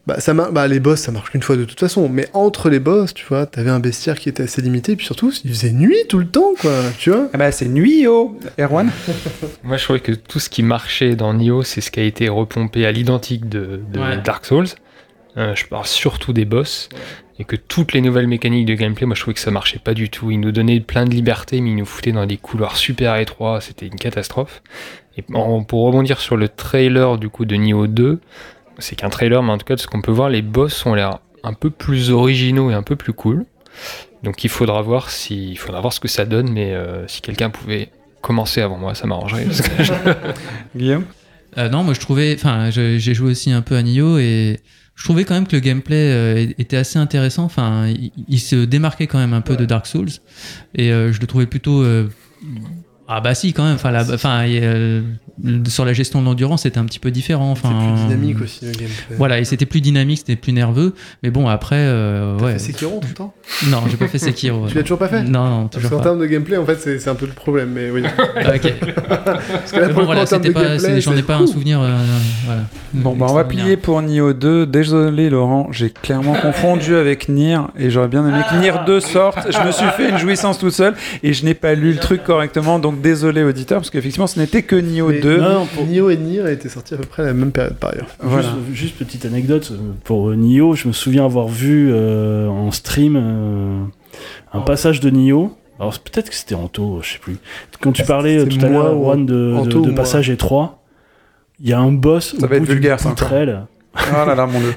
[0.07, 2.09] Bah, ça bah, les boss, ça marche qu'une fois de toute façon.
[2.09, 4.93] Mais entre les boss, tu vois, t'avais un bestiaire qui était assez limité.
[4.93, 6.71] Et puis surtout, il faisait nuit tout le temps, quoi.
[6.97, 8.89] Tu vois Ah bah, c'est nuit, oh Erwan
[9.63, 12.27] Moi, je trouvais que tout ce qui marchait dans Nioh, c'est ce qui a été
[12.27, 14.17] repompé à l'identique de, de Ouais.
[14.23, 14.67] Dark Souls.
[15.37, 16.89] Euh, je parle surtout des boss.
[17.37, 19.93] Et que toutes les nouvelles mécaniques de gameplay, moi je trouvais que ça marchait pas
[19.93, 20.29] du tout.
[20.31, 23.61] Ils nous donnaient plein de liberté, mais ils nous foutaient dans des couloirs super étroits.
[23.61, 24.61] C'était une catastrophe.
[25.17, 28.19] Et en- pour rebondir sur le trailer du coup de Nioh 2,
[28.79, 30.93] c'est qu'un trailer, mais en tout cas de ce qu'on peut voir, les boss ont
[30.93, 33.45] l'air un peu plus originaux et un peu plus cool.
[34.23, 37.21] Donc il faudra voir si, il faudra voir ce que ça donne, mais euh, si
[37.21, 37.89] quelqu'un pouvait
[38.21, 39.47] commencer avant moi, ça m'arrangerait.
[39.79, 39.93] je-
[40.75, 41.05] Guillaume
[41.57, 44.59] Euh, non, moi je trouvais, enfin, j'ai joué aussi un peu à Nioh et
[44.95, 47.43] je trouvais quand même que le gameplay euh, était assez intéressant.
[47.45, 50.09] Enfin, il, il se démarquait quand même un peu de Dark Souls
[50.75, 51.81] et euh, je le trouvais plutôt.
[53.09, 53.75] Euh, ah bah si quand même.
[53.75, 55.01] Enfin, la- enfin, il y a, euh,
[55.67, 57.51] sur la gestion de l'endurance, c'était un petit peu différent.
[57.51, 59.15] Enfin, plus dynamique aussi, le gameplay.
[59.17, 60.93] Voilà, et c'était plus dynamique, c'était plus nerveux.
[61.23, 62.53] Mais bon, après, euh, ouais.
[62.53, 63.33] fait Sekiro tout le temps?
[63.67, 64.67] Non, j'ai pas fait Sekiro.
[64.69, 65.23] Tu l'as toujours pas fait?
[65.23, 66.03] Non, non, Parce toujours qu'en pas.
[66.03, 68.03] termes de gameplay, en fait, c'est c'est un peu le problème, mais oui.
[68.35, 68.73] Ah, ok.
[69.07, 71.81] Parce que là, bon, voilà, en c'était de pas, gameplay, j'en ai pas un souvenir.
[71.81, 71.95] euh,
[72.45, 72.61] voilà.
[72.93, 74.65] Bon, bah, on va plier pour Nioh 2.
[74.65, 79.47] Désolé, Laurent, j'ai clairement confondu avec Nier et j'aurais bien aimé que Nier 2 sorte.
[79.51, 82.23] Je me suis fait une jouissance tout seul et je n'ai pas lu le truc
[82.23, 85.37] correctement, donc désolé, auditeur, parce qu'effectivement, ce n'était que Nioh Mais 2.
[85.41, 87.91] Non, pour- Nioh et Nier étaient sortis à peu près à la même période, par
[87.91, 88.07] ailleurs.
[88.19, 88.43] Voilà.
[88.43, 92.71] Juste, juste petite anecdote, euh, pour euh, Nioh, je me souviens avoir vu euh, en
[92.71, 93.83] stream euh,
[94.53, 95.55] un passage de Nioh.
[95.79, 97.37] Alors peut-être que c'était Anto, je sais plus.
[97.79, 100.81] Quand tu parlais tout à l'heure, Juan, de, Anto de, ou de moi passage étroit,
[101.61, 102.99] il y a un boss Ça au va bout vulgaire.
[103.95, 104.73] Oh là là, mon dieu.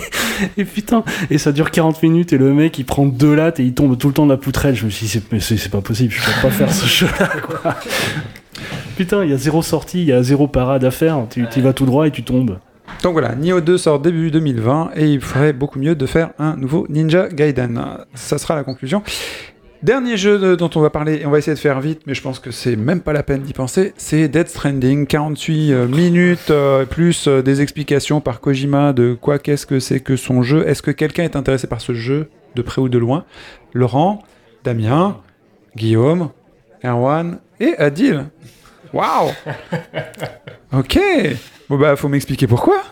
[0.56, 3.64] et putain, et ça dure 40 minutes et le mec il prend deux lattes et
[3.64, 4.74] il tombe tout le temps de la poutrelle.
[4.74, 7.74] Je me suis dit, c'est- pas possible, je peux pas faire ce jeu-là, quoi.
[8.96, 11.26] Putain, il y a zéro sortie, il y a zéro parade à faire.
[11.30, 12.58] Tu vas tout droit et tu tombes.
[13.02, 16.56] Donc voilà, Nioh 2 sort début 2020 et il ferait beaucoup mieux de faire un
[16.56, 17.82] nouveau Ninja Gaiden.
[18.14, 19.02] Ça sera la conclusion.
[19.82, 22.22] Dernier jeu dont on va parler, et on va essayer de faire vite, mais je
[22.22, 26.50] pense que c'est même pas la peine d'y penser, c'est Dead Stranding, 48 euh, minutes,
[26.50, 30.66] euh, plus euh, des explications par Kojima de quoi qu'est-ce que c'est que son jeu.
[30.66, 33.24] Est-ce que quelqu'un est intéressé par ce jeu, de près ou de loin?
[33.74, 34.22] Laurent,
[34.64, 35.18] Damien,
[35.76, 36.30] Guillaume,
[36.82, 38.26] Erwan et Adil.
[38.92, 39.30] Waouh!
[40.72, 40.98] Ok!
[41.68, 42.82] Bon bah faut m'expliquer pourquoi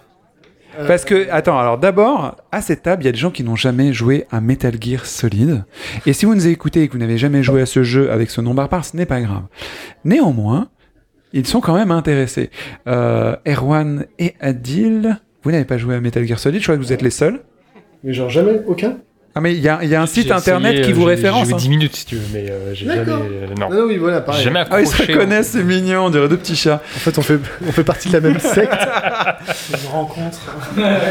[0.86, 3.56] parce que, attends, alors d'abord, à cette table, il y a des gens qui n'ont
[3.56, 5.64] jamais joué à Metal Gear Solid.
[6.06, 8.30] Et si vous nous écoutez et que vous n'avez jamais joué à ce jeu avec
[8.30, 9.44] ce nom barbare, ce n'est pas grave.
[10.05, 10.68] Néanmoins,
[11.32, 12.51] ils sont quand même intéressés.
[12.86, 16.82] Euh, Erwan et Adil, vous n'avez pas joué à Metal Gear Solid, je crois que
[16.82, 17.40] vous êtes les seuls.
[18.02, 18.98] Mais genre jamais, aucun?
[19.36, 21.48] Ah mais il y a, y a un site internet essayé, qui vous référence.
[21.48, 21.59] J'ai hein.
[21.59, 23.01] 10 minutes si tu veux, mais euh, j'ai jamais.
[23.01, 23.66] Euh, non.
[23.69, 24.44] Ah non, oui, voilà, J'ai pareil.
[24.44, 25.12] jamais Ah ils se accroché.
[25.15, 26.81] reconnaissent, c'est mignon, on dirait deux petits chats.
[26.94, 28.73] En fait, on fait, on fait partie de la même secte.
[29.70, 30.39] Une rencontre.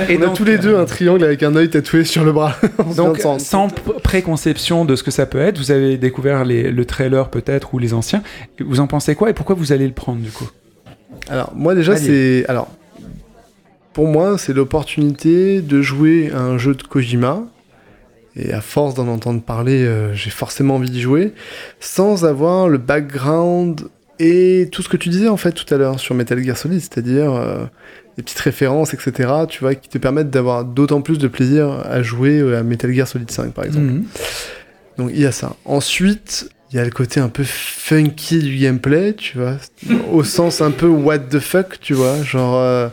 [0.08, 2.32] Et on a donc, tous les deux un triangle avec un œil tatoué sur le
[2.32, 2.56] bras.
[2.96, 3.68] Donc, sans
[4.04, 7.80] préconception de ce que ça peut être, vous avez découvert les- le trailer peut-être ou
[7.80, 8.24] les anciens.
[8.60, 10.50] Vous en pensez quoi et pourquoi vous allez le prendre du coup?
[11.30, 12.46] Alors, moi déjà, c'est.
[12.48, 12.70] Alors,
[13.94, 17.44] pour moi, c'est l'opportunité de jouer à un jeu de Kojima.
[18.36, 21.34] Et à force d'en entendre parler, euh, j'ai forcément envie d'y jouer.
[21.80, 23.82] Sans avoir le background
[24.20, 26.80] et tout ce que tu disais en fait tout à l'heure sur Metal Gear Solid.
[26.80, 27.66] C'est-à-dire euh,
[28.18, 32.02] des petites références, etc., tu vois, qui te permettent d'avoir d'autant plus de plaisir à
[32.04, 33.86] jouer euh, à Metal Gear Solid 5, par exemple.
[33.86, 34.06] Mhm.
[34.98, 35.56] Donc il y a ça.
[35.66, 39.58] Ensuite, il y a le côté un peu funky du gameplay, tu vois,
[40.12, 42.90] au sens un peu what the fuck, tu vois, genre euh,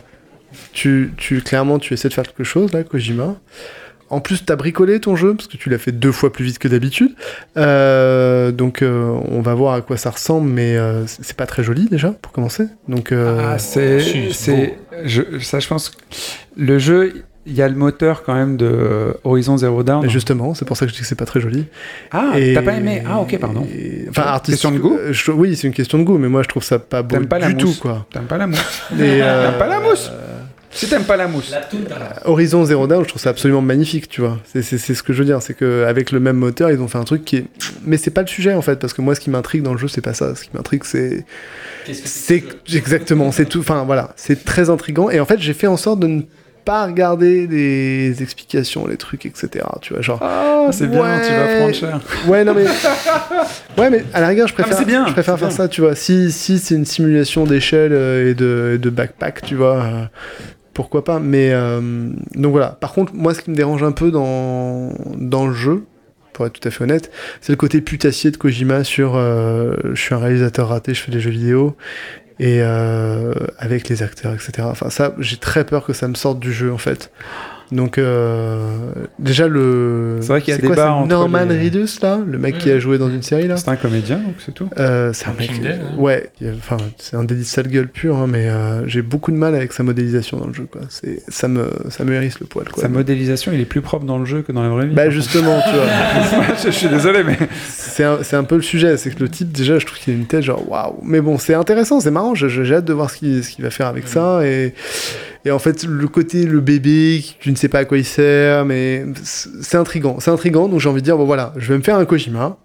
[0.73, 3.39] tu, tu clairement tu essaies de faire quelque chose là, Kojima.
[4.11, 6.59] En plus, t'as bricolé ton jeu parce que tu l'as fait deux fois plus vite
[6.59, 7.15] que d'habitude.
[7.57, 11.63] Euh, donc, euh, on va voir à quoi ça ressemble, mais euh, c'est pas très
[11.63, 12.65] joli déjà pour commencer.
[12.87, 13.99] Donc, euh, Ah, c'est,
[15.05, 15.95] je, ça, je pense, que
[16.57, 20.05] le jeu, il y a le moteur quand même de Horizon Zero Dawn.
[20.05, 21.65] et justement, c'est pour ça que je dis que c'est pas très joli.
[22.11, 23.65] Ah, Et- t'as pas aimé Ah, ok, pardon.
[23.73, 26.43] et- Enfin, Question artistique- de goût je- Oui, c'est une question de goût, mais moi
[26.43, 28.05] je trouve ça pas beau T'aimes pas la du tout, quoi.
[28.11, 30.11] T'aimes pas la mousse Et, euh, T'aimes pas la mousse
[30.73, 31.53] Si t'aimes pas la mousse.
[32.25, 34.39] Horizon Zero Dawn, je trouve ça absolument magnifique, tu vois.
[34.45, 37.03] C'est- ce que je veux dire, c'est qu'avec le même moteur, ils ont fait un
[37.03, 37.45] truc qui est.
[37.85, 39.77] Mais c'est pas le sujet en fait, parce que moi, ce qui m'intrigue dans le
[39.79, 40.33] jeu, c'est pas ça.
[40.35, 41.25] Ce qui m'intrigue, c'est.
[41.91, 42.43] C'est
[42.73, 43.59] exactement, c'est tout.
[43.59, 45.09] Enfin voilà, c'est très intrigant.
[45.09, 46.21] Et en fait, j'ai fait en sorte de ne
[46.63, 49.65] pas regarder les explications, les trucs, etc.
[49.81, 50.19] Tu vois, genre.
[50.21, 51.99] Ah, c'est bien, tu vas prendre cher.
[52.27, 52.65] Ouais, non mais.
[53.77, 55.57] Ouais, mais à la rigueur, je préfère, c'est bien, je préfère faire bien.
[55.57, 55.95] ça, tu vois.
[55.95, 60.05] Si, si c'est une simulation d'échelle euh, et de, et de backpack, tu vois, euh,
[60.81, 61.19] pourquoi pas.
[61.19, 62.69] Mais euh, donc voilà.
[62.69, 65.85] Par contre, moi, ce qui me dérange un peu dans, le jeu,
[66.33, 70.01] pour être tout à fait honnête, c'est le côté putassier de Kojima sur euh, je
[70.01, 71.75] suis un réalisateur raté, je fais des jeux vidéo.
[72.39, 74.63] Et euh, avec les acteurs, etc.
[74.63, 77.11] Enfin, ça, j'ai très peur que ça me sorte du jeu, en fait.
[77.71, 78.67] Donc, euh,
[79.19, 80.17] déjà, le.
[80.21, 82.69] C'est vrai qu'il y a quoi, débat entre Norman les- Reedus, là Le mec qui
[82.69, 84.69] a joué dans une série, là C'est un comédien, donc c'est tout.
[84.77, 85.51] euh, c'est un mec.
[85.63, 85.95] Hein.
[85.97, 89.55] ouais, enfin, c'est un délit sale gueule pur, hein, mais euh, j'ai beaucoup de mal
[89.55, 90.81] avec sa modélisation dans le jeu, quoi.
[90.89, 92.81] C'est, ça me, ça me hérisse le poil, quoi.
[92.83, 94.93] Sa modélisation, il est plus propre dans le jeu que dans la vraie vie.
[94.95, 97.37] Bah justement, tu vois, je suis désolé, mais.
[97.69, 100.13] c'est un, c'est un peu le sujet, c'est que le type déjà, je trouve qu'il
[100.13, 100.97] a une tête genre waouh.
[101.03, 103.69] Mais bon, c'est intéressant, c'est marrant, j'ai hâte de voir ce qu'il, ce qu'il va
[103.71, 104.73] faire avec ça et,
[105.45, 108.65] et en fait le côté le bébé, tu ne sais pas à quoi il sert,
[108.65, 111.83] mais c'est intrigant, c'est intrigant, donc j'ai envie de dire bon voilà, je vais me
[111.83, 112.57] faire un Kojima.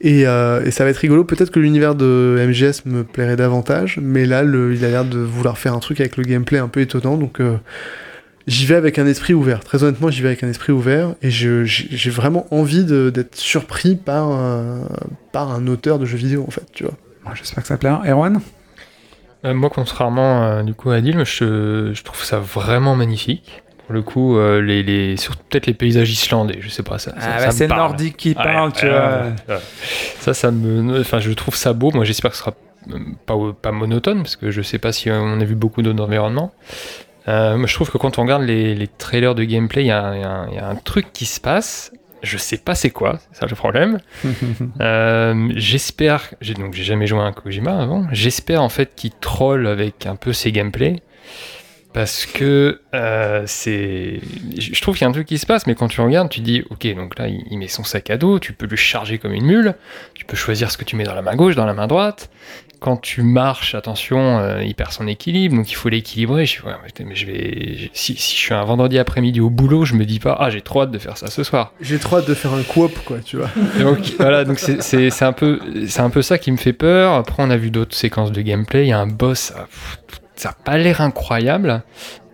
[0.00, 1.24] Et, euh, ça va être rigolo.
[1.24, 5.58] Peut-être que l'univers de MGS me plairait davantage, mais là, il a l'air de vouloir
[5.58, 7.16] faire un truc avec le gameplay un peu étonnant.
[7.16, 7.56] Donc, euh,
[8.46, 9.58] j'y vais avec un esprit ouvert.
[9.64, 11.16] Très honnêtement, j'y vais avec un esprit ouvert.
[11.20, 14.86] Et j'ai vraiment envie d'être surpris par, un-
[15.32, 16.66] par un auteur de jeux vidéo, en fait.
[16.72, 16.94] Tu vois.
[17.34, 18.00] J'espère que ça plaira.
[18.06, 18.40] Erwan?
[19.44, 23.62] Euh, moi, contrairement euh, du coup à Adil, je, je trouve ça vraiment magnifique.
[23.86, 27.12] Pour le coup, euh, les, les, surtout peut-être les paysages islandais, je sais pas ça.
[27.12, 27.68] ça- ça me Ah, c'est.
[27.68, 29.22] Nordique qui Ouais, parle, tu vois.
[30.20, 31.90] Ça, ça me, enfin, je trouve ça beau.
[31.92, 32.54] Moi, j'espère que ce sera
[33.26, 36.52] pas, pas monotone, parce que je sais pas si on a vu beaucoup d'autres environnements.
[37.26, 40.54] Moi, je trouve que quand on regarde les, les trailers de gameplay, y, y il
[40.54, 41.92] y a un truc qui se passe.
[42.22, 43.98] Je sais pas c'est quoi, c'est ça le problème.
[44.80, 48.06] Euh, j'espère, j'ai donc j'ai jamais joué à un Kojima avant.
[48.12, 51.02] J'espère en fait qu'il troll avec un peu ses gameplays
[51.92, 54.20] parce que euh, c'est,
[54.58, 56.40] je trouve qu'il y a un truc qui se passe, mais quand tu regardes, tu
[56.40, 59.32] dis ok donc là il, met son sac à dos, tu peux le charger comme
[59.32, 59.74] une mule,
[60.14, 62.30] tu peux choisir ce que tu mets dans la main gauche, dans la main droite.
[62.80, 66.46] Quand tu marches, attention, euh, il perd son équilibre, donc il faut l'équilibrer.
[66.46, 66.70] Je ouais,
[67.04, 70.20] mais je vais, si, si je suis un vendredi après-midi au boulot, je me dis
[70.20, 71.72] pas ah j'ai trop hâte de faire ça ce soir.
[71.80, 73.50] J'ai trop hâte de faire un coop, quoi, tu vois.
[73.80, 75.58] Donc voilà, donc c'est- un peu
[75.88, 77.14] c'est un peu ça qui me fait peur.
[77.14, 80.20] Après on a vu d'autres séquences de gameplay, il y a un boss ça, pff,
[80.38, 81.82] ça a pas l'air incroyable.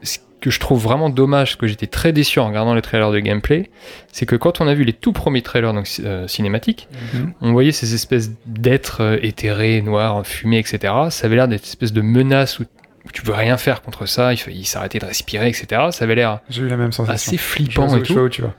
[0.03, 3.11] Ce que je trouve vraiment dommage, parce que j'étais très déçu en regardant les trailers
[3.11, 3.71] de gameplay,
[4.13, 7.33] c'est que quand on a vu les tout premiers trailers donc euh, cinématiques, Mhm.
[7.41, 10.93] on voyait ces espèces d'êtres euh, éthérés, noirs, fumés, etc.
[11.09, 12.65] Ça avait l'air d'être une espèce de menace où
[13.13, 15.67] tu peux rien faire contre ça, il, il s'arrêtait de respirer, etc.
[15.93, 16.41] Ça avait l'air
[17.15, 18.13] assez Je flippant vois et tout.
[18.13, 18.53] vois où tu vas.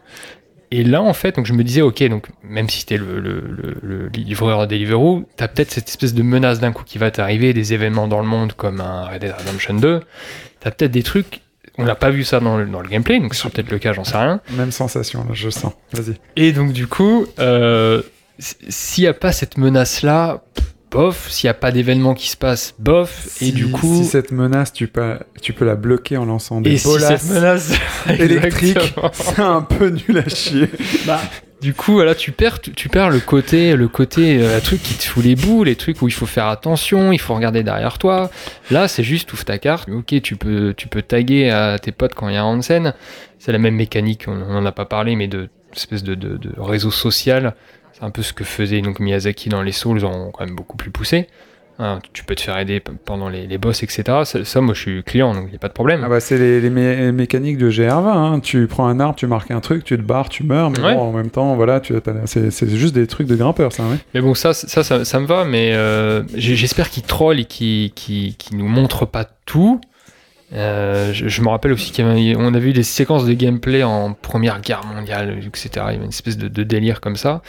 [0.72, 3.40] Et là, en fait, donc je me disais, ok, donc même si c'était le, le,
[3.42, 7.54] le, le livreur Deliveroo, t'as peut-être cette espèce de menace d'un coup qui va t'arriver,
[7.54, 10.02] des événements dans le monde comme un Red Dead Redemption 2.
[10.60, 11.42] T'as peut-être des trucs,
[11.78, 13.94] on n'a pas vu ça dans le, dans le gameplay, donc c'est peut-être le cas,
[13.94, 14.42] j'en sais rien.
[14.52, 15.74] Même sensation, là, je sens.
[15.94, 16.16] Vas-y.
[16.36, 18.02] Et donc du coup, euh,
[18.40, 20.44] s'il n'y a pas cette menace-là,
[20.95, 24.01] bof, s'il n'y a pas d'événement qui se passe, bof, et Si- du coup...
[24.03, 27.22] Si cette menace, tu peux, tu peux la bloquer en lançant des et si bolasses
[27.22, 27.72] cette menace
[28.09, 29.11] électriques, Exactement.
[29.13, 30.69] c'est un peu nul à chier.
[31.61, 34.93] Du coup, voilà, tu perds, tu, tu perds le côté, le côté, euh, truc qui
[34.95, 37.97] te fout les boules, les trucs où il faut faire attention, il faut regarder derrière
[37.97, 38.30] toi.
[38.72, 39.89] Là, c'est juste ouvre ta carte.
[39.89, 42.93] Ok, tu peux, tu peux taguer à tes potes quand il y a un Hansen.
[43.39, 46.51] C'est la même mécanique, on n'en a pas parlé, mais de espèce de, de, de
[46.59, 47.55] réseau social.
[47.97, 50.76] C'est un peu ce que faisait donc Miyazaki dans les Souls, en quand même beaucoup
[50.77, 51.27] plus poussé.
[51.77, 54.03] Hein, tu peux te faire aider pendant les, les boss, etc.
[54.23, 56.03] Ça, ça, moi, je suis client, donc il n'y a pas de problème.
[56.05, 58.07] Ah bah c'est les, les mé- mécaniques de GR20.
[58.07, 58.39] hein.
[58.39, 60.95] Tu prends un arbre, tu marques un truc, tu te barres, tu meurs, mais Ouais.
[60.95, 61.81] bon, en même temps, voilà,
[62.26, 63.84] c'est juste des trucs de grimpeurs, ça.
[63.84, 63.97] Ouais.
[64.13, 67.91] Mais bon, ça, ça, ça, ça me va, mais euh, j'espère qu'il troll et qu'il
[67.91, 69.81] qu'il qu'il nous montre pas tout.
[70.53, 74.61] Euh, je, je me rappelle aussi qu'on a vu des séquences de gameplay en Première
[74.61, 75.69] Guerre mondiale, etc.
[75.73, 77.41] Il y avait une espèce de, de délire comme ça.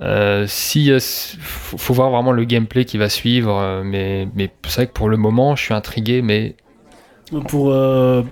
[0.00, 4.50] Euh, si, euh, faut, faut voir vraiment le gameplay qui va suivre, euh, mais, mais
[4.64, 6.54] c'est vrai que pour le moment, je suis intrigué, mais
[7.48, 8.22] Pour, euh,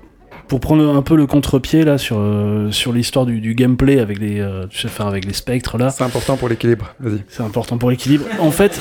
[0.49, 4.19] pour prendre un peu le contre-pied là sur, euh, sur l'histoire du, du gameplay avec
[4.21, 6.95] les, euh, tu sais, enfin, avec les spectres là, C'est important pour l'équilibre.
[7.01, 7.23] Vas-y.
[7.29, 8.25] c'est important pour l'équilibre.
[8.39, 8.81] En fait,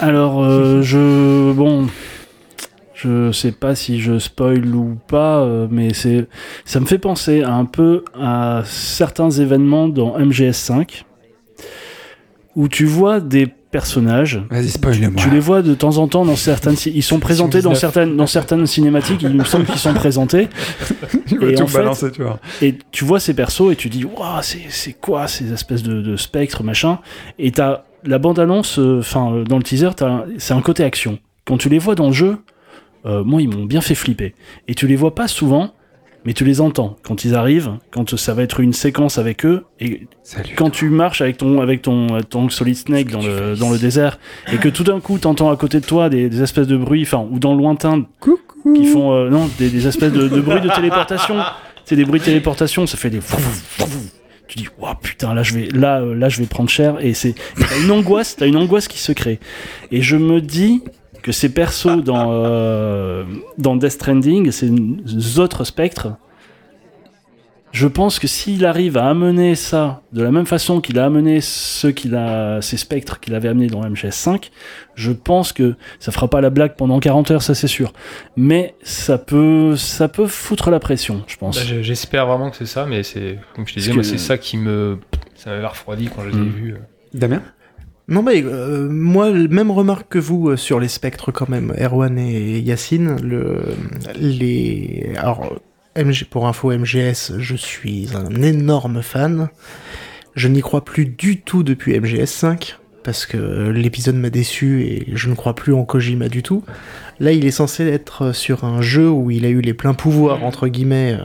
[0.00, 1.86] alors euh, je bon,
[2.94, 6.28] je sais pas si je spoil ou pas, euh, mais c'est
[6.64, 11.02] ça me fait penser un peu à certains événements dans MGS5
[12.56, 15.12] où tu vois des personnages Vas-y, spoil-moi.
[15.16, 16.76] tu les vois de temps en temps dans certaines.
[16.86, 17.78] Ils sont présentés dans 19.
[17.80, 19.22] certaines, dans certaines cinématiques.
[19.22, 20.48] Il me semble qu'ils sont présentés.
[21.26, 22.38] Tu vas Et tout en fait- balancer, tu vois.
[22.60, 26.02] Et tu vois ces persos et tu dis, waouh, c'est c'est quoi ces espèces de,
[26.02, 26.98] de spectres, machin?
[27.38, 31.18] Et t'as la bande-annonce, euh, enfin, euh, dans le teaser, t'as- c'est un côté action.
[31.46, 32.36] Quand tu les vois dans le jeu,
[33.06, 34.34] euh, moi, ils m'ont bien fait flipper.
[34.68, 35.72] Et tu les vois pas souvent,
[36.24, 36.96] mais tu les entends.
[37.02, 40.54] Quand ils arrivent, quand ça va être une séquence avec eux, et Salut.
[40.56, 44.18] quand tu marches avec ton avec ton, ton Solid Snake dans le dans le désert
[44.52, 47.02] et que tout d'un coup t'entends à côté de toi des, des espèces de bruits
[47.02, 48.06] enfin ou dans le lointain
[48.74, 51.36] qui font euh, non des, des espèces de, de bruits de téléportation.
[51.84, 53.20] C'est des bruits de téléportation ça fait des
[54.48, 57.14] tu dis waouh putain là je vais là euh, là je vais prendre cher et
[57.14, 59.40] c'est t'as une angoisse t'as une angoisse qui se crée.
[59.90, 60.82] Et je me dis
[61.22, 63.24] que ces persos dans euh,
[63.58, 66.08] dans Death Stranding ces autres spectres
[67.70, 71.40] je pense que s'il arrive à amener ça de la même façon qu'il a amené
[71.40, 74.50] ceux qu'il a, ces spectres qu'il avait amenés dans MGS5,
[74.94, 77.94] je pense que ça fera pas la blague pendant 40 heures, ça c'est sûr.
[78.36, 81.56] Mais ça peut, ça peut foutre la pression, je pense.
[81.56, 84.36] bah, je- j'espère vraiment que c'est ça, mais c'est comme je te disais, c'est ça
[84.36, 84.98] qui me.
[85.34, 86.48] Ça m'avait refroidi quand je les ai Mm.
[86.50, 86.74] vus.
[87.14, 87.40] Damien?
[88.08, 92.18] Non, mais euh, moi, même remarque que vous euh, sur les spectres, quand même, Erwan
[92.18, 93.16] et Yacine.
[93.22, 93.62] Le,
[94.16, 95.60] les, alors,
[95.96, 99.48] MG, pour info, MGS, je suis un énorme fan.
[100.34, 105.28] Je n'y crois plus du tout depuis MGS5, parce que l'épisode m'a déçu et je
[105.28, 106.64] ne crois plus en Kojima du tout.
[107.20, 110.42] Là, il est censé être sur un jeu où il a eu les pleins pouvoirs,
[110.42, 111.18] entre guillemets.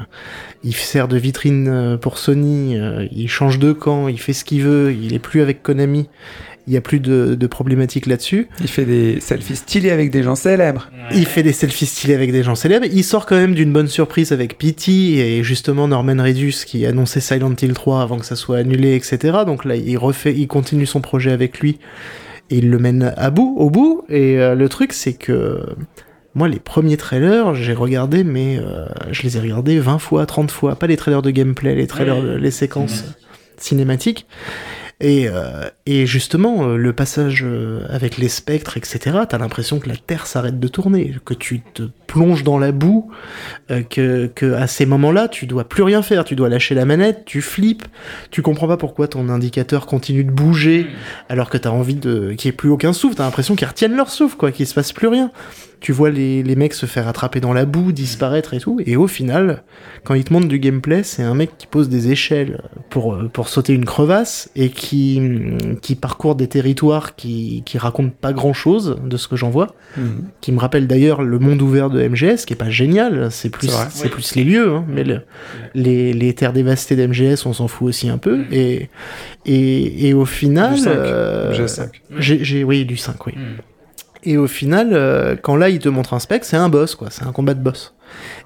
[0.63, 2.77] Il sert de vitrine euh, pour Sony,
[3.11, 6.07] il change de camp, il fait ce qu'il veut, il est plus avec Konami.
[6.67, 8.49] Il n'y a plus de, de problématiques là-dessus.
[8.59, 10.89] Il fait des selfies stylés avec des gens célèbres.
[11.13, 12.85] Il fait des selfies stylés avec des gens célèbres.
[12.91, 17.21] Il sort quand même d'une bonne surprise avec Pity et justement Norman Reedus qui annonçait
[17.21, 19.39] Silent Hill 3 avant que ça soit annulé, etc.
[19.45, 21.79] Donc là, il refait, il continue son projet avec lui
[22.49, 24.03] et il le mène à bout, au bout.
[24.09, 25.61] Et euh, le truc, c'est que
[26.35, 30.51] moi, les premiers trailers, j'ai regardé, mais euh, je les ai regardés 20 fois, 30
[30.51, 30.75] fois.
[30.75, 33.05] Pas les trailers de gameplay, les trailers, les séquences
[33.57, 34.27] cinématiques.
[34.99, 39.87] Et, euh, et justement, euh, le passage euh, avec les spectres, etc., t'as l'impression que
[39.87, 43.11] la Terre s'arrête de tourner, que tu te plonges dans la boue,
[43.69, 46.85] euh, que, que à ces moments-là, tu dois plus rien faire, tu dois lâcher la
[46.85, 47.85] manette, tu flippes,
[48.31, 50.87] tu comprends pas pourquoi ton indicateur continue de bouger
[51.29, 53.95] alors que t'as envie de qu'il y ait plus aucun souffle, t'as l'impression qu'ils retiennent
[53.95, 55.31] leur souffle, quoi, qu'il se passe plus rien.
[55.79, 58.95] Tu vois les, les mecs se faire attraper dans la boue, disparaître et tout, et
[58.95, 59.61] au final,
[60.03, 63.29] quand ils te montrent du gameplay, c'est un mec qui pose des échelles pour, euh,
[63.31, 65.21] pour sauter une crevasse et qui,
[65.83, 69.67] qui parcourt des territoires qui, qui racontent pas grand chose de ce que j'en vois,
[70.41, 73.69] qui me rappelle d'ailleurs le monde ouvert de MGS, qui est pas génial, c'est plus,
[73.89, 75.21] C'est plus les lieux, hein, mais le-
[75.73, 78.89] les, les terres dévastées d'MGS, on s'en fout aussi un peu, et,
[79.45, 80.73] et, et au final.
[80.75, 81.87] Du 5, euh, MGS5.
[82.19, 83.33] j'ai, j'ai- oui, du 5, oui.
[83.35, 83.61] Hmm.
[84.23, 87.07] Et au final, euh, quand là, il te montre un spec, c'est un boss, quoi.
[87.11, 87.93] C'est un combat de boss.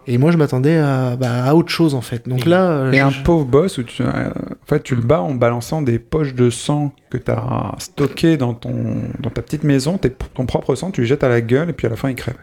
[0.06, 2.28] Et moi, je m'attendais à, bah, à autre chose, en fait.
[2.28, 5.02] Donc là, euh, Et je- un pauvre boss où tu, euh, en fait, tu le
[5.02, 8.73] bats en balançant des poches de sang que tu as stockées dans, ton,
[9.19, 9.99] dans ta petite maison,
[10.34, 12.15] ton propre sang, tu le jettes à la gueule et puis à la fin il
[12.15, 12.36] crève.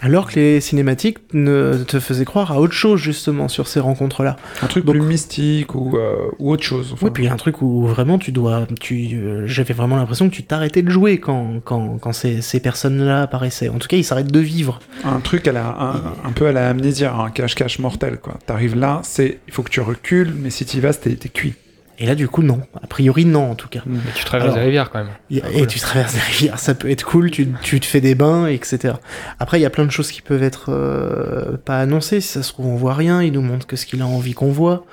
[0.00, 4.36] Alors que les cinématiques ne te faisaient croire à autre chose, justement, sur ces rencontres-là.
[4.62, 6.90] Un truc Donc- plus mystique ou, euh, ou autre chose.
[6.92, 7.06] enfin.
[7.06, 8.66] Oui, puis un truc où vraiment tu dois.
[8.80, 12.60] Tu, euh, J'avais vraiment l'impression que tu t'arrêtais de jouer quand, quand, quand ces, ces
[12.60, 13.68] personnes-là apparaissaient.
[13.68, 14.80] En tout cas, ils s'arrêtent de vivre.
[15.04, 15.94] Un truc à la, un,
[16.28, 18.18] un peu à la amnésia, un cache-cache mortel.
[18.20, 18.38] quoi.
[18.46, 21.54] T'arrives là, c'est il faut que tu recules, mais si tu vas, t'es cuit.
[21.98, 22.60] Et là, du coup, non.
[22.82, 23.80] A priori, non, en tout cas.
[23.86, 25.12] Mais tu traverses Alors- des rivières quand même.
[25.30, 25.66] Et, Ah, et cool.
[25.68, 28.94] tu traverses des rivières, ça peut être cool, tu, tu te fais des bains, etc.
[29.38, 32.20] Après, il y a plein de choses qui peuvent être euh, pas annoncées.
[32.20, 33.22] Si ça se trouve, on voit rien.
[33.22, 34.84] Il nous montre que ce qu'il a envie qu'on voit.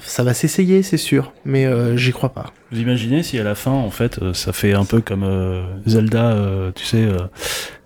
[0.00, 1.32] Ça va s'essayer, c'est sûr.
[1.44, 2.46] Mais euh, j'y crois pas.
[2.70, 5.62] Vous imaginez si à la fin, en fait, euh, ça fait un peu comme euh,
[5.86, 7.18] Zelda, euh, tu sais, euh,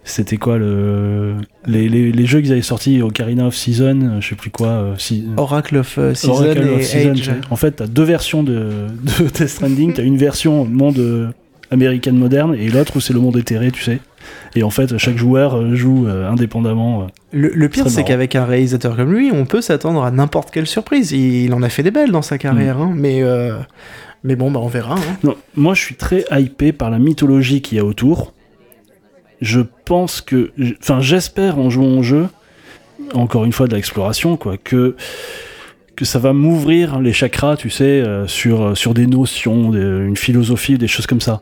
[0.08, 1.34] c'était quoi le
[1.66, 4.68] les, les, les jeux qu'ils avaient sortis Ocarina of Season, euh, je sais plus quoi,
[4.68, 7.32] euh, si- Oracle of euh, Season Oracle et of Season, Age.
[7.50, 8.52] En fait, t'as deux versions de,
[9.02, 9.92] de Death Stranding.
[9.94, 11.28] T'as une version monde euh,
[11.70, 13.98] américaine moderne et l'autre où c'est le monde éthéré, tu sais.
[14.56, 17.02] Et en fait, chaque joueur euh, joue euh, indépendamment.
[17.02, 17.06] euh.
[17.32, 20.66] Le, le pire, c'est qu'avec un réalisateur comme lui, on peut s'attendre à n'importe quelle
[20.66, 21.12] surprise.
[21.12, 23.56] Il, il en a fait des belles dans sa carrière, hein, mais, euh,
[24.24, 24.94] mais bon, bah, on verra.
[24.94, 25.16] hein.
[25.24, 28.32] Non, moi, je suis très hypé par la mythologie qu'il y a autour.
[29.40, 30.50] Je pense que,
[30.80, 32.26] enfin, j'espère en jouant au jeu,
[33.14, 34.96] encore une fois de l'exploration, quoi, que
[35.94, 40.16] que ça va m'ouvrir les chakras, tu sais, euh, sur sur des notions, des- une
[40.16, 41.40] philosophie, des choses comme ça.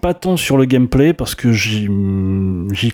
[0.00, 1.86] Pas tant sur le gameplay parce que j'y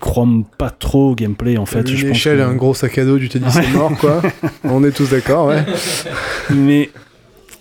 [0.00, 0.26] crois
[0.58, 1.80] pas trop au gameplay en fait.
[1.82, 4.22] une Je pense que- un gros sac à dos, tu t'es dit c'est mort quoi.
[4.64, 5.62] On est tous d'accord, ouais.
[6.50, 6.90] mais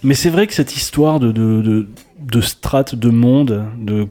[0.04, 1.88] mais c'est vrai que cette histoire de de, de,
[2.20, 4.08] de strates de monde, de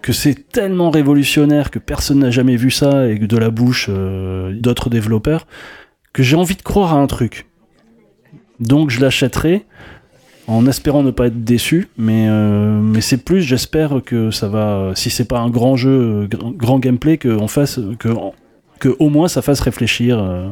[0.00, 3.86] que c'est tellement révolutionnaire que personne n'a jamais vu ça et que de la bouche
[3.88, 5.46] euh, d'autres développeurs
[6.12, 7.46] que j'ai envie de croire à un truc.
[8.60, 9.64] Donc je l'achèterai
[10.46, 14.92] en espérant ne pas être déçu, mais euh, mais c'est plus j'espère que ça va
[14.94, 19.42] si c'est pas un grand jeu grand, gameplay que on fasse que au moins ça
[19.42, 20.48] fasse réfléchir euh,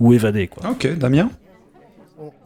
[0.00, 0.70] ou évader quoi.
[0.70, 1.30] Ok, Damien?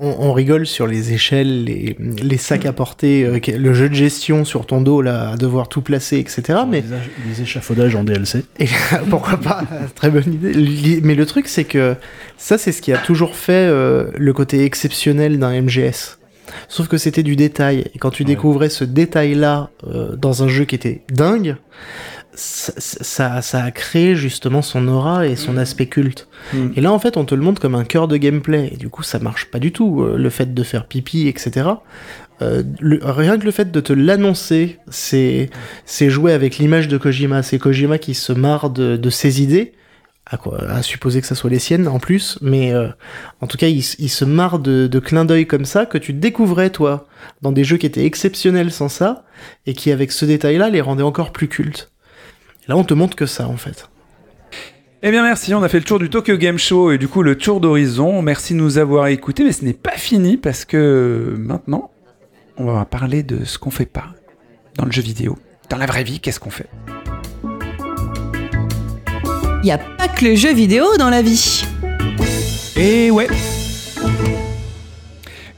[0.01, 3.95] On, on rigole sur les échelles, les, les sacs à porter, euh, le jeu de
[3.95, 6.61] gestion sur ton dos, là, à devoir tout placer, etc.
[6.69, 6.83] Mais
[7.27, 8.45] des échafaudages en DLC.
[8.59, 8.67] Et
[9.11, 9.63] pourquoi pas?
[9.95, 11.01] Très bonne idée.
[11.03, 11.95] Mais le truc, c'est que
[12.37, 16.19] ça, c'est ce qui a toujours fait euh, le côté exceptionnel d'un MGS.
[16.69, 17.85] Sauf que c'était du détail.
[17.95, 18.29] Et quand tu Ouais.
[18.29, 21.57] découvrais ce détail-là euh, dans un jeu qui était dingue,
[22.37, 26.29] ça, ça, ça a créé justement son aura et son aspect culte.
[26.53, 26.69] Mm.
[26.77, 28.71] Et là, en fait, on te le montre comme un cœur de gameplay.
[28.73, 30.03] Et du coup, ça marche pas du tout.
[30.03, 31.69] euh, le fait de faire pipi, etc.
[32.43, 35.49] Euh, le- rien que le fait de te l'annoncer, c'est
[35.87, 37.43] c'est jouer avec l'image de Kojima.
[37.43, 39.73] C'est Kojima qui se marre de, de ses idées,
[40.27, 42.89] à, quoi, à supposer que ça soit les siennes en plus, mais euh,
[43.41, 46.13] en tout cas, il, il se marre de, de clins d'œil comme ça que tu
[46.13, 47.07] découvrais, toi,
[47.43, 49.25] dans des jeux qui étaient exceptionnels sans ça,
[49.67, 51.91] et qui, avec ce détail-là, les rendaient encore plus cultes.
[52.67, 53.89] Et là, on te montre que ça, en fait.
[55.03, 57.23] Eh bien merci, on a fait le tour du Tokyo Game Show et du coup
[57.23, 58.23] le tour d'horizon.
[58.23, 61.93] Merci de nous avoir écoutés, mais ce n'est pas fini parce que maintenant,
[62.57, 64.07] on va parler de ce qu'on fait pas
[64.77, 65.39] dans le jeu vidéo.
[65.69, 66.69] Dans la vraie vie, qu'est-ce qu'on fait?
[69.63, 71.65] Il n'y a pas que le jeu vidéo dans la vie.
[72.77, 73.29] Et ouais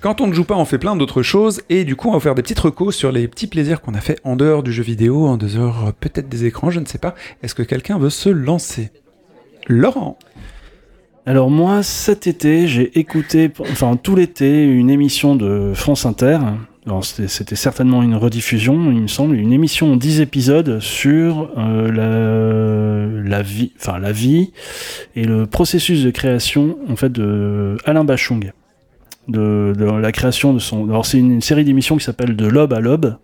[0.00, 2.20] Quand on ne joue pas, on fait plein d'autres choses et du coup, on va
[2.20, 4.84] faire des petites recos sur les petits plaisirs qu'on a fait en dehors du jeu
[4.84, 7.16] vidéo, en dehors euh, peut-être des écrans, je ne sais pas.
[7.42, 8.92] Est-ce que quelqu'un veut se lancer?
[9.66, 10.16] Laurent
[11.26, 16.38] Alors moi, cet été, j'ai écouté, enfin tout l'été, une émission de France Inter.
[17.02, 23.42] C'était certainement une rediffusion, il me semble, une émission en 10 épisodes sur euh, la,
[23.42, 24.52] vie, la vie
[25.14, 28.52] et le processus de création en fait de Alain Bachung,
[29.28, 30.88] de, de la création de son.
[30.88, 33.16] Alors c'est une, une série d'émissions qui s'appelle De l'aube à l'aube,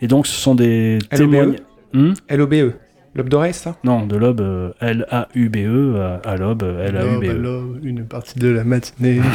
[0.00, 1.08] et donc ce sont des LOBE?
[1.18, 1.56] témoignages.
[1.92, 2.12] Hmm?
[2.30, 2.72] LOBE
[3.14, 3.76] Lobe d'oreille, ça?
[3.84, 7.26] Non, de l'aube, euh, L-A-U-B-E, à, à l'aube, L-A-U-B-E.
[7.34, 9.20] Love, love, une partie de la matinée.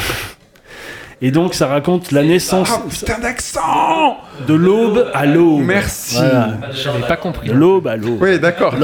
[1.19, 4.17] Et donc ça raconte la naissance Oh putain d'accent
[4.47, 5.63] de l'aube à l'aube.
[5.63, 6.15] Merci.
[6.17, 6.57] Voilà.
[6.71, 7.47] J'avais pas compris.
[7.49, 8.19] De l'aube à l'aube.
[8.21, 8.75] Oui, d'accord.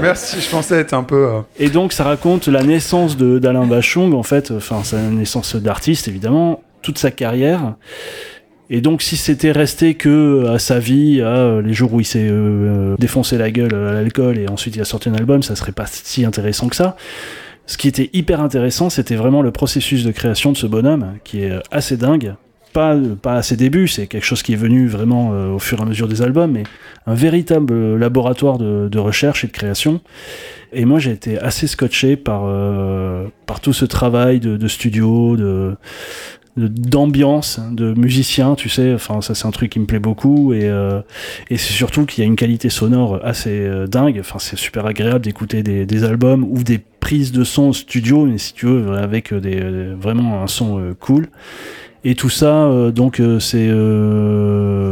[0.00, 1.16] Merci, je pensais être un peu.
[1.26, 5.56] euh, Et donc ça raconte la naissance de d'Alain Bachung, en fait, enfin sa naissance
[5.56, 7.74] d'artiste évidemment, toute sa carrière.
[8.70, 12.04] Et donc si c'était resté que à sa vie, à euh, les jours où il
[12.04, 15.56] s'est euh, défoncé la gueule à l'alcool et ensuite il a sorti un album, ça
[15.56, 16.96] serait pas si intéressant que ça.
[17.66, 21.42] Ce qui était hyper intéressant, c'était vraiment le processus de création de ce bonhomme, qui
[21.42, 22.34] est euh, assez dingue.
[22.72, 25.78] Pas, pas à ses débuts, c'est quelque chose qui est venu vraiment euh, au fur
[25.78, 26.64] et à mesure des albums, mais
[27.06, 30.00] un véritable euh, laboratoire de, recherche et de création.
[30.72, 35.76] Et moi, j'ai été assez scotché par, euh, par tout ce travail de, studio, de-
[36.66, 38.92] d'ambiance, de musicien, tu sais.
[38.94, 40.52] Enfin, ça, c'est un truc qui me plaît beaucoup.
[40.52, 41.00] Et, euh,
[41.50, 44.18] et c'est surtout qu'il y a une qualité sonore assez euh, dingue.
[44.20, 48.52] Enfin, c'est super agréable d'écouter des, albums ou des prises de son studio, mais si
[48.54, 49.60] tu veux, avec euh, des,
[49.94, 51.28] vraiment un son cool.
[52.04, 53.68] Et tout ça, donc, c'est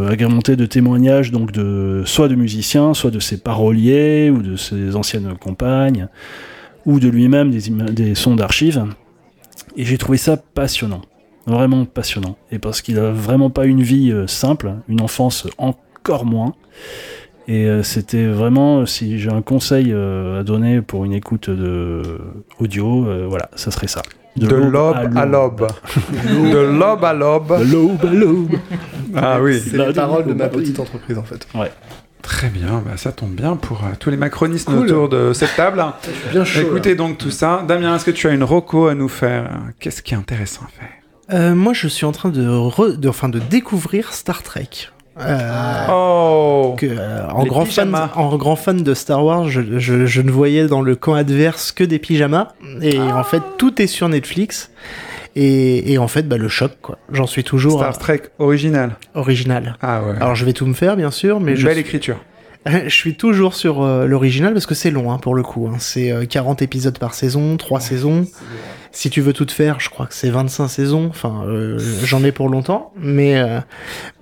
[0.09, 4.97] agrémenté de témoignages, donc de soit de musiciens, soit de ses paroliers ou de ses
[4.97, 6.09] anciennes compagnes,
[6.85, 8.85] ou de lui-même des sons d'archives.
[9.77, 11.03] Et j'ai trouvé ça passionnant,
[11.47, 12.37] vraiment passionnant.
[12.51, 16.55] Et parce qu'il a vraiment pas une vie euh, simple, une enfance encore moins.
[17.49, 22.03] Et euh, c'était vraiment, euh, si j'ai un conseil à donner pour une écoute de
[22.59, 24.03] audio, voilà, ça serait ça.
[24.37, 25.67] De l'aube à l'aube.
[26.53, 27.59] De l'aube à l'aube.
[27.59, 28.57] De l'aube à l'aube.
[29.15, 29.61] Ah oui.
[29.61, 31.47] C'est les paroles de ma petite entreprise en fait.
[32.27, 34.79] Très bien, bah, ça tombe bien pour euh, tous les macronistes Cool.
[34.79, 35.83] autour de cette table.
[36.33, 36.61] Bien chaud.
[36.61, 37.65] Écoutez donc tout ça.
[37.67, 39.49] Damien, est-ce que tu as une roco à nous faire?
[39.79, 40.89] Qu'est-ce qui est intéressant à faire?
[41.33, 44.69] Euh, moi, je suis en train de, re- de, enfin, de découvrir Star Trek.
[45.19, 50.05] Euh, Oh que, euh, en, grand fan, en grand fan de Star Wars, je, je-
[50.07, 52.49] je ne voyais dans le camp adverse que des pyjamas.
[52.83, 54.71] Et en fait, tout est sur Netflix.
[55.35, 56.99] Et, et en fait, bah, le choc, quoi.
[57.13, 58.97] J'en suis toujours Star Trek original.
[59.15, 59.77] original.
[59.83, 60.15] Ah ouais.
[60.21, 62.17] Alors, je vais tout me faire, bien sûr, mais Une je belle suis, écriture.
[62.87, 65.69] je suis toujours sur euh, l'original parce que c'est long, hein, pour le coup.
[65.69, 65.77] hein.
[65.79, 68.27] C'est euh, 40 épisodes par saison, 3 saisons.
[68.93, 71.07] Si tu veux tout faire, je crois que c'est 25 saisons.
[71.11, 72.93] Enfin, euh, j'en ai pour longtemps.
[72.97, 73.61] Mais, euh,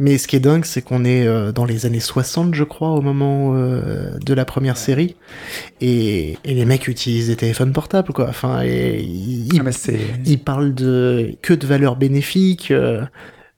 [0.00, 3.00] mais ce qui est dingue, c'est qu'on est dans les années 60, je crois, au
[3.00, 5.14] moment de la première série.
[5.80, 8.26] Et, et les mecs utilisent des téléphones portables, quoi.
[8.28, 9.70] Enfin, et ils, Ah,
[10.26, 12.72] ils parlent de que de valeurs bénéfiques.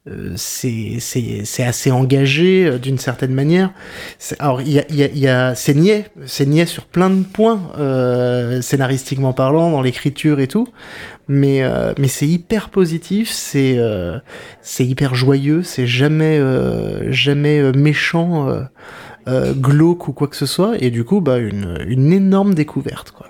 [0.08, 3.72] Euh, c'est assez engagé euh, d'une certaine manière.
[4.38, 7.24] Alors il y a, y a, y a c'est niais, c'est niais sur plein de
[7.24, 10.68] points euh, scénaristiquement parlant, dans l'écriture et tout.
[11.28, 14.18] Mais euh, mais c'est hyper positif, c'est euh,
[14.62, 18.48] c'est hyper joyeux, c'est jamais euh, jamais méchant.
[19.28, 23.26] glauque ou quoi que ce soit et du coup bah une, une énorme découverte quoi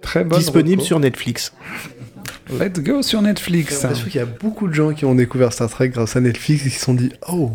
[0.00, 0.38] Très bonne.
[0.38, 1.52] disponible sur Netflix
[2.50, 3.82] Let's go sur J'ai Netflix.
[3.82, 6.66] l'impression qu'il y a beaucoup de gens qui ont découvert Star Trek grâce à Netflix
[6.66, 7.50] et qui se sont dit Oh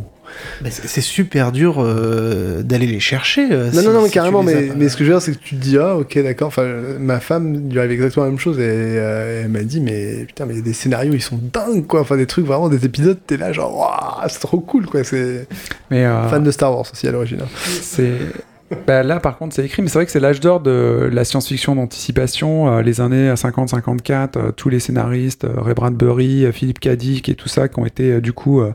[0.62, 3.48] Bah, c'est super dur euh, d'aller les chercher.
[3.52, 4.44] euh, Non, si- non, non, si carrément, as
[4.76, 6.48] mais, ce que je veux dire, c'est que tu te dis Ah, ok, d'accord.
[6.48, 6.66] Enfin,
[7.00, 10.46] ma femme lui arrive exactement la même chose et euh, elle m'a dit Mais putain,
[10.46, 12.02] mais il y a des scénarios, ils sont dingues, quoi.
[12.02, 15.04] Enfin, des trucs vraiment, des épisodes, t'es là, genre, waouh, c'est trop cool, quoi.
[15.04, 15.48] C'est
[15.92, 17.40] Mais euh, fan de Star Wars aussi à l'origine.
[17.42, 17.48] hein.
[17.82, 18.12] c'est.
[18.86, 21.24] Bah, là, par contre, c'est écrit, mais c'est vrai que c'est l'âge d'or de la
[21.24, 22.70] science-fiction d'anticipation.
[22.70, 27.36] euh, les années 50-54, euh, tous les scénaristes, euh, Ray Bradbury, euh, Philippe Cadic et
[27.36, 28.74] tout ça, qui ont été euh, du coup euh,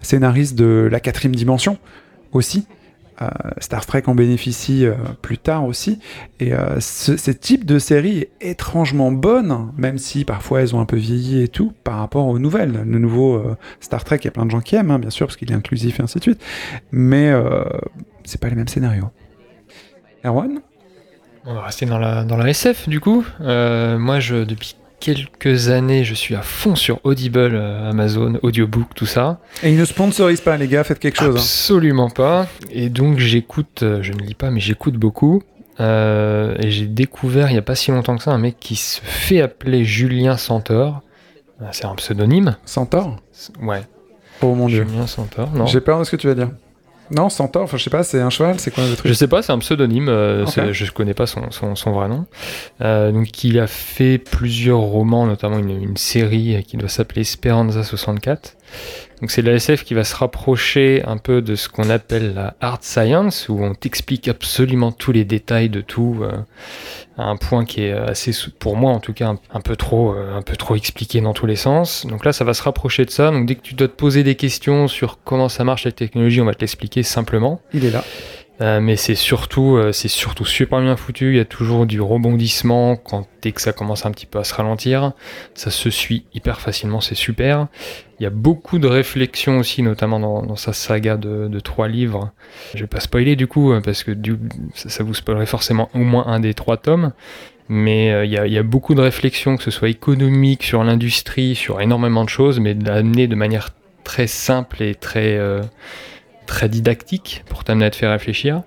[0.00, 1.78] scénaristes de la quatrième dimension
[2.32, 2.66] aussi.
[3.22, 6.00] Euh, Star Trek en bénéficie euh, plus tard aussi.
[6.40, 10.84] Et euh, ce, type de série est étrangement bonne, même si parfois elles ont un
[10.84, 12.82] peu vieilli et tout, par rapport aux nouvelles.
[12.86, 15.10] Le nouveau euh, Star Trek, il y a plein de gens qui aiment, hein, bien
[15.10, 16.42] sûr, parce qu'il est inclusif et ainsi de suite.
[16.90, 17.64] Mais euh,
[18.24, 19.10] c'est pas les mêmes scénarios.
[20.24, 20.60] Erwan
[21.46, 23.24] On va rester dans la, dans la SF du coup.
[23.40, 28.94] Euh, moi, je, depuis quelques années, je suis à fond sur Audible, euh, Amazon, Audiobook,
[28.94, 29.38] tout ça.
[29.62, 31.34] Et ils ne sponsorisent pas, les gars, faites quelque chose.
[31.36, 31.38] hein.
[31.38, 32.46] Absolument pas.
[32.70, 35.42] Et donc j'écoute, euh, je ne lis pas, mais j'écoute beaucoup.
[35.80, 38.76] Euh, et j'ai découvert il y a pas si longtemps que ça un mec qui
[38.76, 41.02] se fait appeler Julien Centaure.
[41.72, 42.56] C'est un pseudonyme.
[42.64, 43.16] Centaure
[43.60, 43.82] Ouais.
[44.42, 44.84] Oh mon dieu.
[44.88, 45.50] Julien Centaure.
[45.52, 45.66] Non.
[45.66, 46.50] J'ai peur de ce que tu vas dire.
[47.10, 49.28] Non, Centaure, enfin je sais pas, c'est un cheval, c'est quoi le truc Je sais
[49.28, 50.50] pas, c'est un pseudonyme, euh, Ok.
[50.52, 52.24] c'est- je connais pas son, son, son vrai nom.
[52.80, 57.82] Euh, donc il a fait plusieurs romans, notamment une, une série qui doit s'appeler Speranza
[57.84, 58.56] 64.
[59.20, 62.34] Donc c'est de la SF qui va se rapprocher un peu de ce qu'on appelle
[62.34, 66.32] la hard science, où on t'explique absolument tous les détails de tout, euh,
[67.16, 70.14] à un point qui est assez, pour moi en tout cas, un, un peu trop,
[70.14, 72.06] euh, un peu trop expliqué dans tous les sens.
[72.06, 73.30] Donc là, ça va se rapprocher de ça.
[73.30, 76.40] Donc dès que tu dois te poser des questions sur comment ça marche la technologie,
[76.40, 77.60] on va te l'expliquer simplement.
[77.72, 78.04] Il est là.
[78.60, 81.30] Euh, mais c'est surtout, euh, surtout super bien foutu.
[81.30, 84.44] Il y a toujours du rebondissement quand dès que ça commence un petit peu à
[84.44, 85.12] se ralentir.
[85.54, 87.66] Ça se suit hyper facilement, c'est super.
[88.20, 92.30] Il y a beaucoup de réflexions aussi, notamment dans, sa saga de, trois livres.
[92.74, 94.12] Je vais pas spoiler du coup, parce que
[94.74, 97.12] ça, vous spoilerait forcément au moins un des trois tomes.
[97.68, 101.80] Mais euh, il y, a, beaucoup de réflexions, que ce soit économique, sur l'industrie, sur
[101.80, 103.70] énormément de choses, mais amenées de manière
[104.04, 105.40] très simple et très,
[106.46, 108.62] très didactique pour t'amener à te faire réfléchir.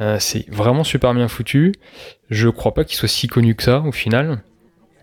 [0.00, 1.72] Euh, c'est vraiment super bien foutu.
[2.30, 4.42] Je crois pas qu'il soit si connu que ça au final.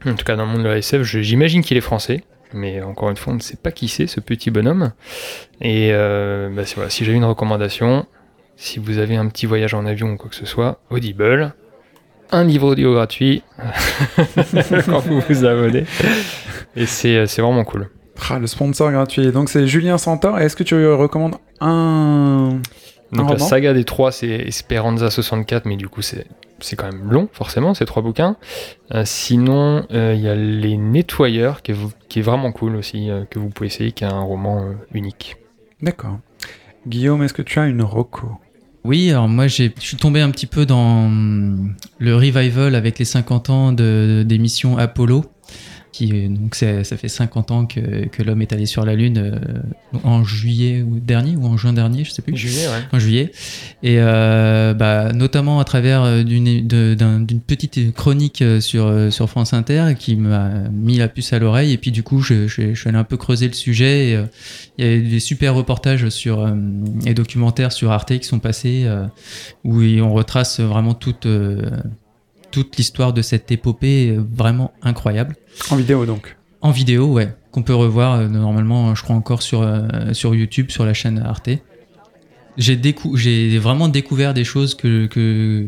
[0.05, 2.23] En tout cas, dans le monde de la SF, j'imagine qu'il est français.
[2.53, 4.91] Mais encore une fois, on ne sait pas qui c'est ce petit bonhomme.
[5.61, 8.05] Et euh, bah, voilà, si j'ai une recommandation,
[8.57, 11.53] si vous avez un petit voyage en avion ou quoi que ce soit, Audible,
[12.31, 13.43] un livre audio gratuit
[14.85, 15.85] quand vous vous abonnez.
[16.75, 17.89] Et c'est c'est vraiment cool.
[18.29, 19.31] Ah, le sponsor gratuit.
[19.31, 19.97] Donc c'est Julien.
[19.97, 22.61] Et Est-ce que tu recommandes un.
[23.11, 26.25] Donc Un la roman saga des trois, c'est Esperanza 64, mais du coup c'est
[26.59, 28.37] c'est quand même long, forcément, ces trois bouquins.
[28.93, 31.75] Euh, sinon, euh, il y a Les Nettoyeurs, qui est,
[32.07, 34.73] qui est vraiment cool aussi, euh, que vous pouvez essayer, qui est un roman euh,
[34.93, 35.37] unique.
[35.81, 36.19] D'accord.
[36.87, 38.27] Guillaume, est-ce que tu as une roco
[38.83, 42.99] Oui, alors moi j'ai- je suis tombé un petit peu dans hum, le revival avec
[42.99, 43.71] les 50 ans
[44.37, 45.25] missions Apollo.
[45.91, 49.17] Qui, euh, donc ça fait 50 ans que, que l'homme est allé sur la Lune
[49.17, 52.35] euh, en juillet dernier ou en juin dernier, je sais plus.
[52.35, 52.83] Juillet, ouais.
[52.91, 53.31] en juillet.
[53.83, 59.53] Et euh, bah, notamment à travers euh, d'une d'une petite chronique euh, sur, sur France
[59.53, 61.73] Inter qui m'a mis la puce à l'oreille.
[61.73, 64.09] Et puis du coup, je, je, je suis allé un peu creuser le sujet.
[64.09, 64.25] Et, euh,
[64.77, 66.55] il y a eu des super reportages sur, euh,
[67.05, 68.87] et documentaires sur Arte qui sont passés
[69.63, 71.61] où on retrace vraiment toute, euh,
[72.51, 75.35] toute l'histoire de cette épopée vraiment incroyable.
[75.69, 76.37] En vidéo donc.
[76.61, 80.69] En vidéo, ouais, qu'on peut revoir euh, normalement, je crois encore sur, euh, sur YouTube,
[80.69, 81.49] sur la chaîne Arte.
[82.57, 85.65] j'ai décou j'ai vraiment découvert des choses que que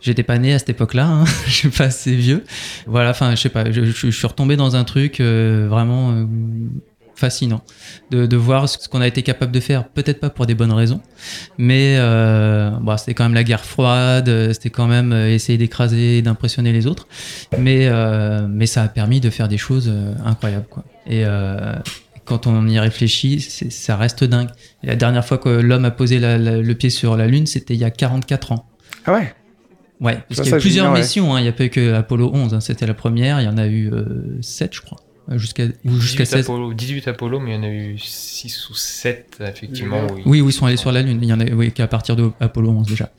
[0.00, 1.06] j'étais pas né à cette époque-là.
[1.08, 1.24] Hein.
[1.46, 2.44] je suis pas assez vieux.
[2.86, 3.70] Voilà, enfin, je sais pas.
[3.70, 6.24] Je, je- je suis retombé dans un truc euh, vraiment euh,
[7.18, 7.62] fascinant
[8.10, 9.88] de, de voir ce qu'on a été capable de faire.
[9.88, 11.00] Peut-être pas pour des bonnes raisons,
[11.58, 14.28] mais euh, bon, c'était quand même la guerre froide.
[14.28, 17.06] euh, C'était quand même euh, essayer d'écraser, et d'impressionner les autres.
[17.58, 20.84] Mais euh, mais ça a permis de faire des choses euh, incroyables, quoi.
[21.06, 21.74] Et euh,
[22.24, 24.48] quand on y réfléchit, ça reste dingue.
[24.82, 27.46] Et la dernière fois que l'homme a posé la- la- le pied sur la Lune,
[27.46, 28.68] c'était il y a 44 ans.
[29.06, 29.34] Ah ouais?
[30.00, 31.00] Ouais, parce qu'il y a plusieurs ouais.
[31.00, 31.40] missions, hein.
[31.40, 32.60] il n'y a pas eu que Apollo 11, hein.
[32.60, 33.90] c'était la première, il y en a eu
[34.42, 36.44] 7 je crois, Euh, jusqu'à ou jusqu'à 18 16.
[36.46, 40.06] Apollo, 18 Apollo, mais il y en a eu 6 ou 7, effectivement.
[40.06, 41.72] où ils- Oui, oui, ils sont allés sur la Lune, il y en a oui,
[41.72, 43.10] qu'à partir de Apollo 11 déjà.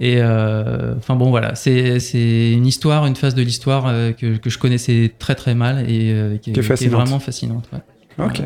[0.00, 4.36] Et euh, enfin bon voilà, c'est c'est une histoire, une phase de l'histoire euh, que,
[4.36, 7.68] que je connaissais très très mal et euh, qui, Qui est vraiment fascinante.
[7.72, 8.24] ouais.
[8.26, 8.42] Ok.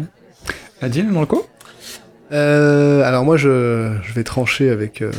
[0.82, 1.42] Adil, dans le coup
[2.32, 5.12] Euh, alors moi je, je vais trancher avec euh,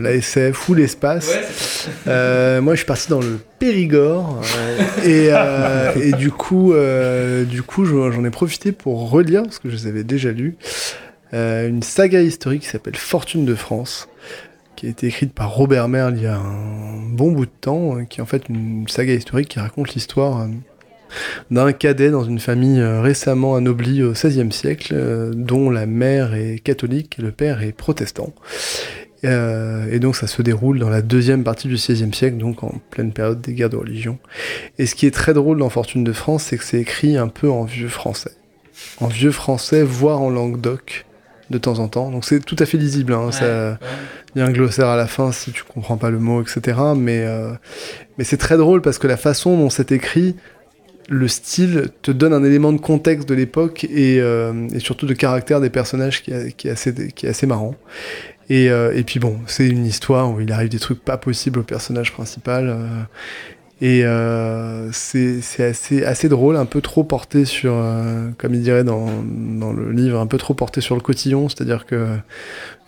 [0.00, 1.88] la SF ou l'espace.
[2.06, 4.40] Euh, moi je suis parti dans le Périgord.
[5.04, 9.58] Et, euh, et du coup euh, du coup je- j'en ai profité pour relire parce
[9.58, 10.56] que je les avais déjà lus
[11.34, 14.08] euh, une saga historique qui s'appelle Fortune de France
[14.76, 18.04] qui a été écrite par Robert Merle il y a un bon bout de temps
[18.04, 20.46] qui est en fait une saga historique qui raconte l'histoire
[21.50, 26.34] d'un cadet dans une famille euh, récemment anoblie au XVIe siècle, euh, dont la mère
[26.34, 28.32] est catholique et le père est protestant.
[29.24, 32.74] Euh, et donc ça se déroule dans la deuxième partie du XVIe siècle, donc en
[32.90, 34.18] pleine période des guerres de religion.
[34.78, 37.28] Et ce qui est très drôle dans Fortune de France, c'est que c'est écrit un
[37.28, 38.32] peu en vieux français.
[39.00, 41.06] En vieux français, voire en langue doc,
[41.50, 42.10] de temps en temps.
[42.10, 43.12] Donc c'est tout à fait lisible.
[43.12, 43.78] hein, ça-
[44.34, 46.78] il y a un glossaire à la fin si tu comprends pas le mot, etc.
[46.96, 47.52] Mais, euh,
[48.18, 50.34] mais c'est très drôle parce que la façon dont c'est écrit,
[51.08, 55.60] le style te donne un élément de contexte de l'époque et, euh, surtout de caractère
[55.60, 56.66] des personnages qui, est-
[57.24, 57.74] assez, marrant.
[58.50, 61.60] Et, euh, et puis bon, c'est une histoire où il arrive des trucs pas possibles
[61.60, 62.68] au personnage principal.
[62.68, 63.02] euh,
[63.84, 64.04] et
[64.92, 65.64] c'est
[66.04, 67.74] assez, drôle, un peu trop porté sur,
[68.38, 71.84] comme il dirait dans, dans le livre, un peu trop porté sur le cotillon, c'est-à-dire
[71.84, 72.06] que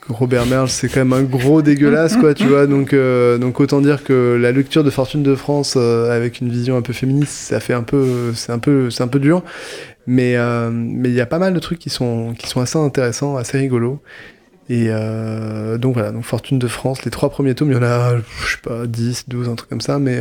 [0.09, 2.67] Robert Merle, c'est quand même un gros dégueulasse, quoi, tu vois.
[2.67, 6.51] Donc, euh, donc autant dire que la lecture de Fortune de France euh, avec une
[6.51, 9.43] vision un peu féministe, ça fait un peu, c'est un peu, c'est un peu dur.
[10.07, 12.79] Mais euh, mais il y a pas mal de trucs qui sont qui sont assez
[12.79, 14.01] intéressants, assez rigolos.
[14.69, 14.89] Et
[15.79, 18.53] donc voilà, donc Fortune de France, les trois premiers tomes, il y en a, je
[18.53, 20.21] sais pas, 10, 12, un truc comme ça, mais,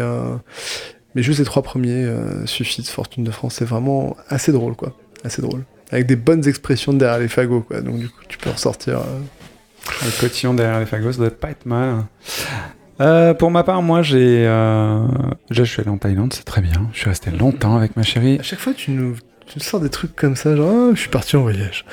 [1.16, 2.06] mais juste les trois premiers
[2.44, 2.90] suffisent.
[2.90, 4.98] Fortune de France, c'est vraiment assez drôle, quoi.
[5.24, 5.64] Assez drôle.
[5.92, 7.80] Avec des bonnes expressions derrière les fagots, quoi.
[7.80, 9.00] Donc du coup, tu peux ressortir.
[10.04, 12.06] Le cotillon derrière les fagots, doit pas être mal.
[13.02, 15.06] Euh, pour ma part, moi, j'ai, euh,
[15.50, 16.90] déjà, je suis allé en Thaïlande, c'est très bien.
[16.94, 18.38] Je suis resté longtemps avec ma chérie.
[18.40, 19.16] À chaque fois, tu nous,
[19.46, 21.86] tu nous sors des trucs comme ça, genre, Ah, je suis parti en voyage.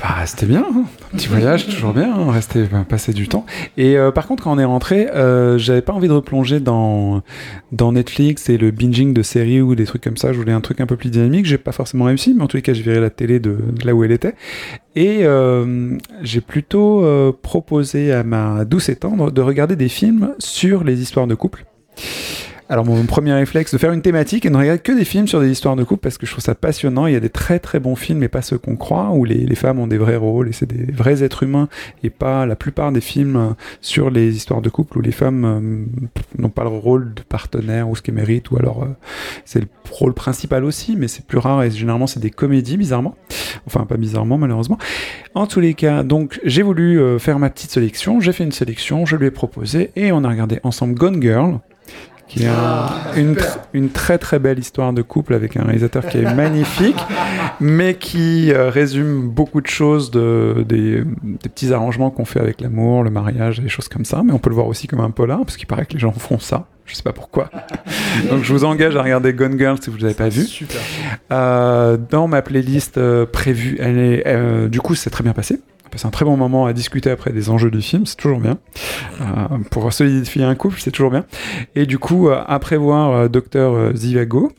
[0.00, 0.84] Bah, c'était bien, hein.
[1.12, 3.44] un petit voyage, toujours bien, hein, rester, bah, passer du temps.
[3.76, 7.22] Et euh, par contre, quand on est rentré, euh, j'avais pas envie de replonger dans,
[7.72, 10.32] Netflix et le binging de séries ou des trucs comme ça.
[10.32, 11.46] Je voulais un truc un peu plus dynamique.
[11.46, 13.94] J'ai pas forcément réussi, mais en tous les cas, j'ai viré la télé de, là
[13.94, 14.34] où elle était.
[14.94, 20.34] Et euh, j'ai plutôt euh, proposé à ma douce et tendre de regarder des films
[20.38, 21.64] sur les histoires de couple.
[22.72, 25.42] Alors mon premier réflexe, de faire une thématique et ne regarder que des films sur
[25.42, 27.06] des histoires de couple parce que je trouve ça passionnant.
[27.06, 29.54] Il y a des très très bons films, mais pas ceux qu'on croit, où les,
[29.56, 31.68] femmes ont des vrais rôles et c'est des vrais êtres humains
[32.02, 33.50] et pas la plupart des films euh,
[33.82, 36.00] sur les histoires de couple où les femmes euh,
[36.38, 38.96] n'ont pas le rôle de partenaire ou ce qu'elles méritent ou alors euh,
[39.44, 43.16] c'est le rôle principal aussi, mais c'est plus rare et généralement c'est des comédies bizarrement.
[43.66, 44.78] Enfin pas bizarrement malheureusement.
[45.34, 48.20] En tous les cas, donc j'ai voulu faire ma petite sélection.
[48.20, 51.60] J'ai fait une sélection, je lui ai proposé et on a regardé ensemble Gone Girl
[52.32, 56.06] qui est un- une, tr- une très très belle histoire de couple avec un réalisateur
[56.06, 56.96] qui est magnifique,
[57.60, 62.60] mais qui euh, résume beaucoup de choses, de, des, des petits arrangements qu'on fait avec
[62.60, 64.22] l'amour, le mariage, des choses comme ça.
[64.24, 66.12] Mais on peut le voir aussi comme un polar, parce qu'il paraît que les gens
[66.12, 66.66] font ça.
[66.86, 67.50] Je sais pas pourquoi.
[68.30, 70.42] Donc je vous engage à regarder Gone Girl si vous ne l'avez pas vu.
[70.44, 70.80] Super.
[71.32, 75.60] Euh, dans ma playlist euh, prévue, elle est, du coup, c'est très bien passé.
[75.92, 78.58] Passé un très bon moment à discuter après des enjeux du film, c'est toujours bien.
[79.20, 81.26] Euh, pour solidifier un couple, c'est toujours bien.
[81.74, 84.52] Et du coup, euh, après voir euh, Docteur Zivago,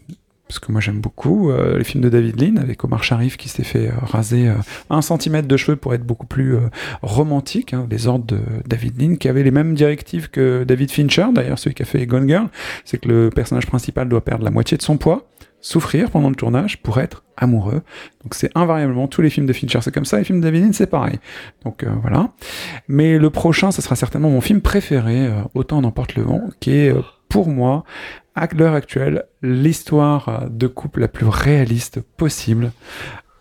[0.48, 3.64] parce que moi j'aime beaucoup les films de David Lean avec Omar Sharif qui s'est
[3.64, 4.52] fait raser
[4.92, 6.58] un centimètre de cheveux pour être beaucoup plus
[7.02, 8.38] romantique, hein, les ordres de
[8.68, 12.06] David Lean, qui avait les mêmes directives que David Fincher, d'ailleurs celui qui a fait
[12.06, 12.50] Gone Girl,
[12.86, 15.26] c'est que le personnage principal doit perdre la moitié de son poids,
[15.64, 17.82] souffrir pendant le tournage pour être amoureux.
[18.22, 20.88] Donc c'est invariablement tous les films de Fincher, c'est comme ça, les films de c'est
[20.88, 21.20] pareil.
[21.64, 22.32] Donc euh, voilà.
[22.88, 26.76] Mais le prochain, ce sera certainement mon film préféré, euh, Autant n'emporte le vent, qui
[26.76, 27.86] est euh, pour moi,
[28.36, 32.72] à l'heure actuelle, l'histoire de couple la plus réaliste possible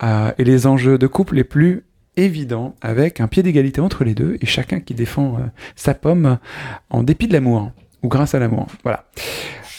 [0.03, 1.85] et les enjeux de couple les plus
[2.17, 5.39] évident avec un pied d'égalité entre les deux et chacun qui défend
[5.77, 6.39] sa pomme
[6.91, 7.71] en dépit de l'amour
[8.03, 8.67] ou grâce à l'amour.
[8.83, 9.05] Voilà.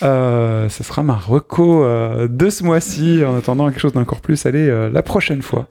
[0.02, 4.46] Euh, ce sera ma reco euh, de ce mois-ci en attendant quelque chose d'encore plus
[4.46, 5.68] allez euh, la prochaine fois.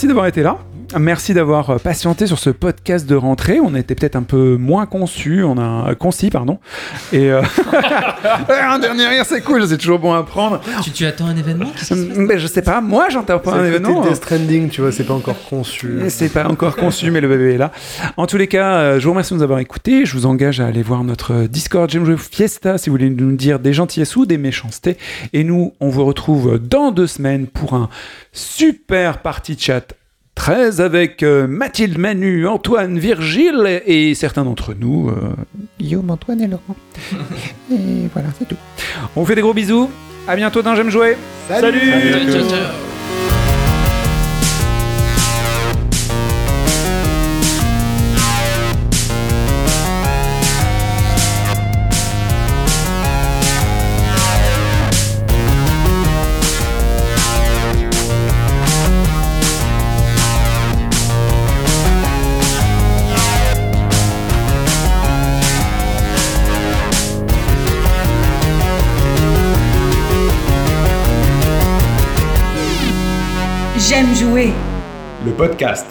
[0.00, 0.56] Remercie d'avoir été là.
[0.98, 3.60] Merci d'avoir euh, patienté sur ce podcast de rentrée.
[3.60, 6.58] On était peut-être un peu moins conçu, on a euh, concis, pardon.
[7.12, 7.42] Et euh,
[8.48, 10.60] un dernier rire, c'est cool, c'est toujours bon à prendre.
[10.82, 11.70] Tu, tu attends un événement
[12.16, 13.94] Mais je sais pas, moi j'entends pas un C'est événement.
[14.00, 16.00] côté Death Stranding, tu vois, c'est pas encore conçu.
[16.08, 17.70] C'est pas encore conçu, mais le bébé est là.
[18.16, 20.04] En tous les cas, euh, je vous remercie de nous avoir écoutés.
[20.04, 23.36] Je vous engage à aller voir notre Discord J'aime jouer Fiesta si vous voulez nous
[23.36, 24.96] dire des gentillesses ou des méchancetés.
[25.32, 27.88] Et nous, on vous retrouve dans deux semaines pour un
[28.32, 29.94] super party chat
[30.40, 35.10] 13 avec euh, Mathilde, Manu, Antoine, Virgile et certains d'entre nous.
[35.10, 35.34] euh,
[35.78, 36.76] Guillaume, Antoine et Laurent.
[37.70, 38.56] et voilà, c'est tout.
[39.14, 39.90] On vous fait des gros bisous.
[40.26, 41.18] À bientôt dans J'aime jouer.
[41.46, 41.92] Salut
[75.30, 75.86] Le podcast.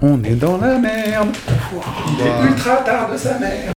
[0.00, 1.34] On est dans la merde.
[2.12, 3.72] Il est ultra tard de sa mère.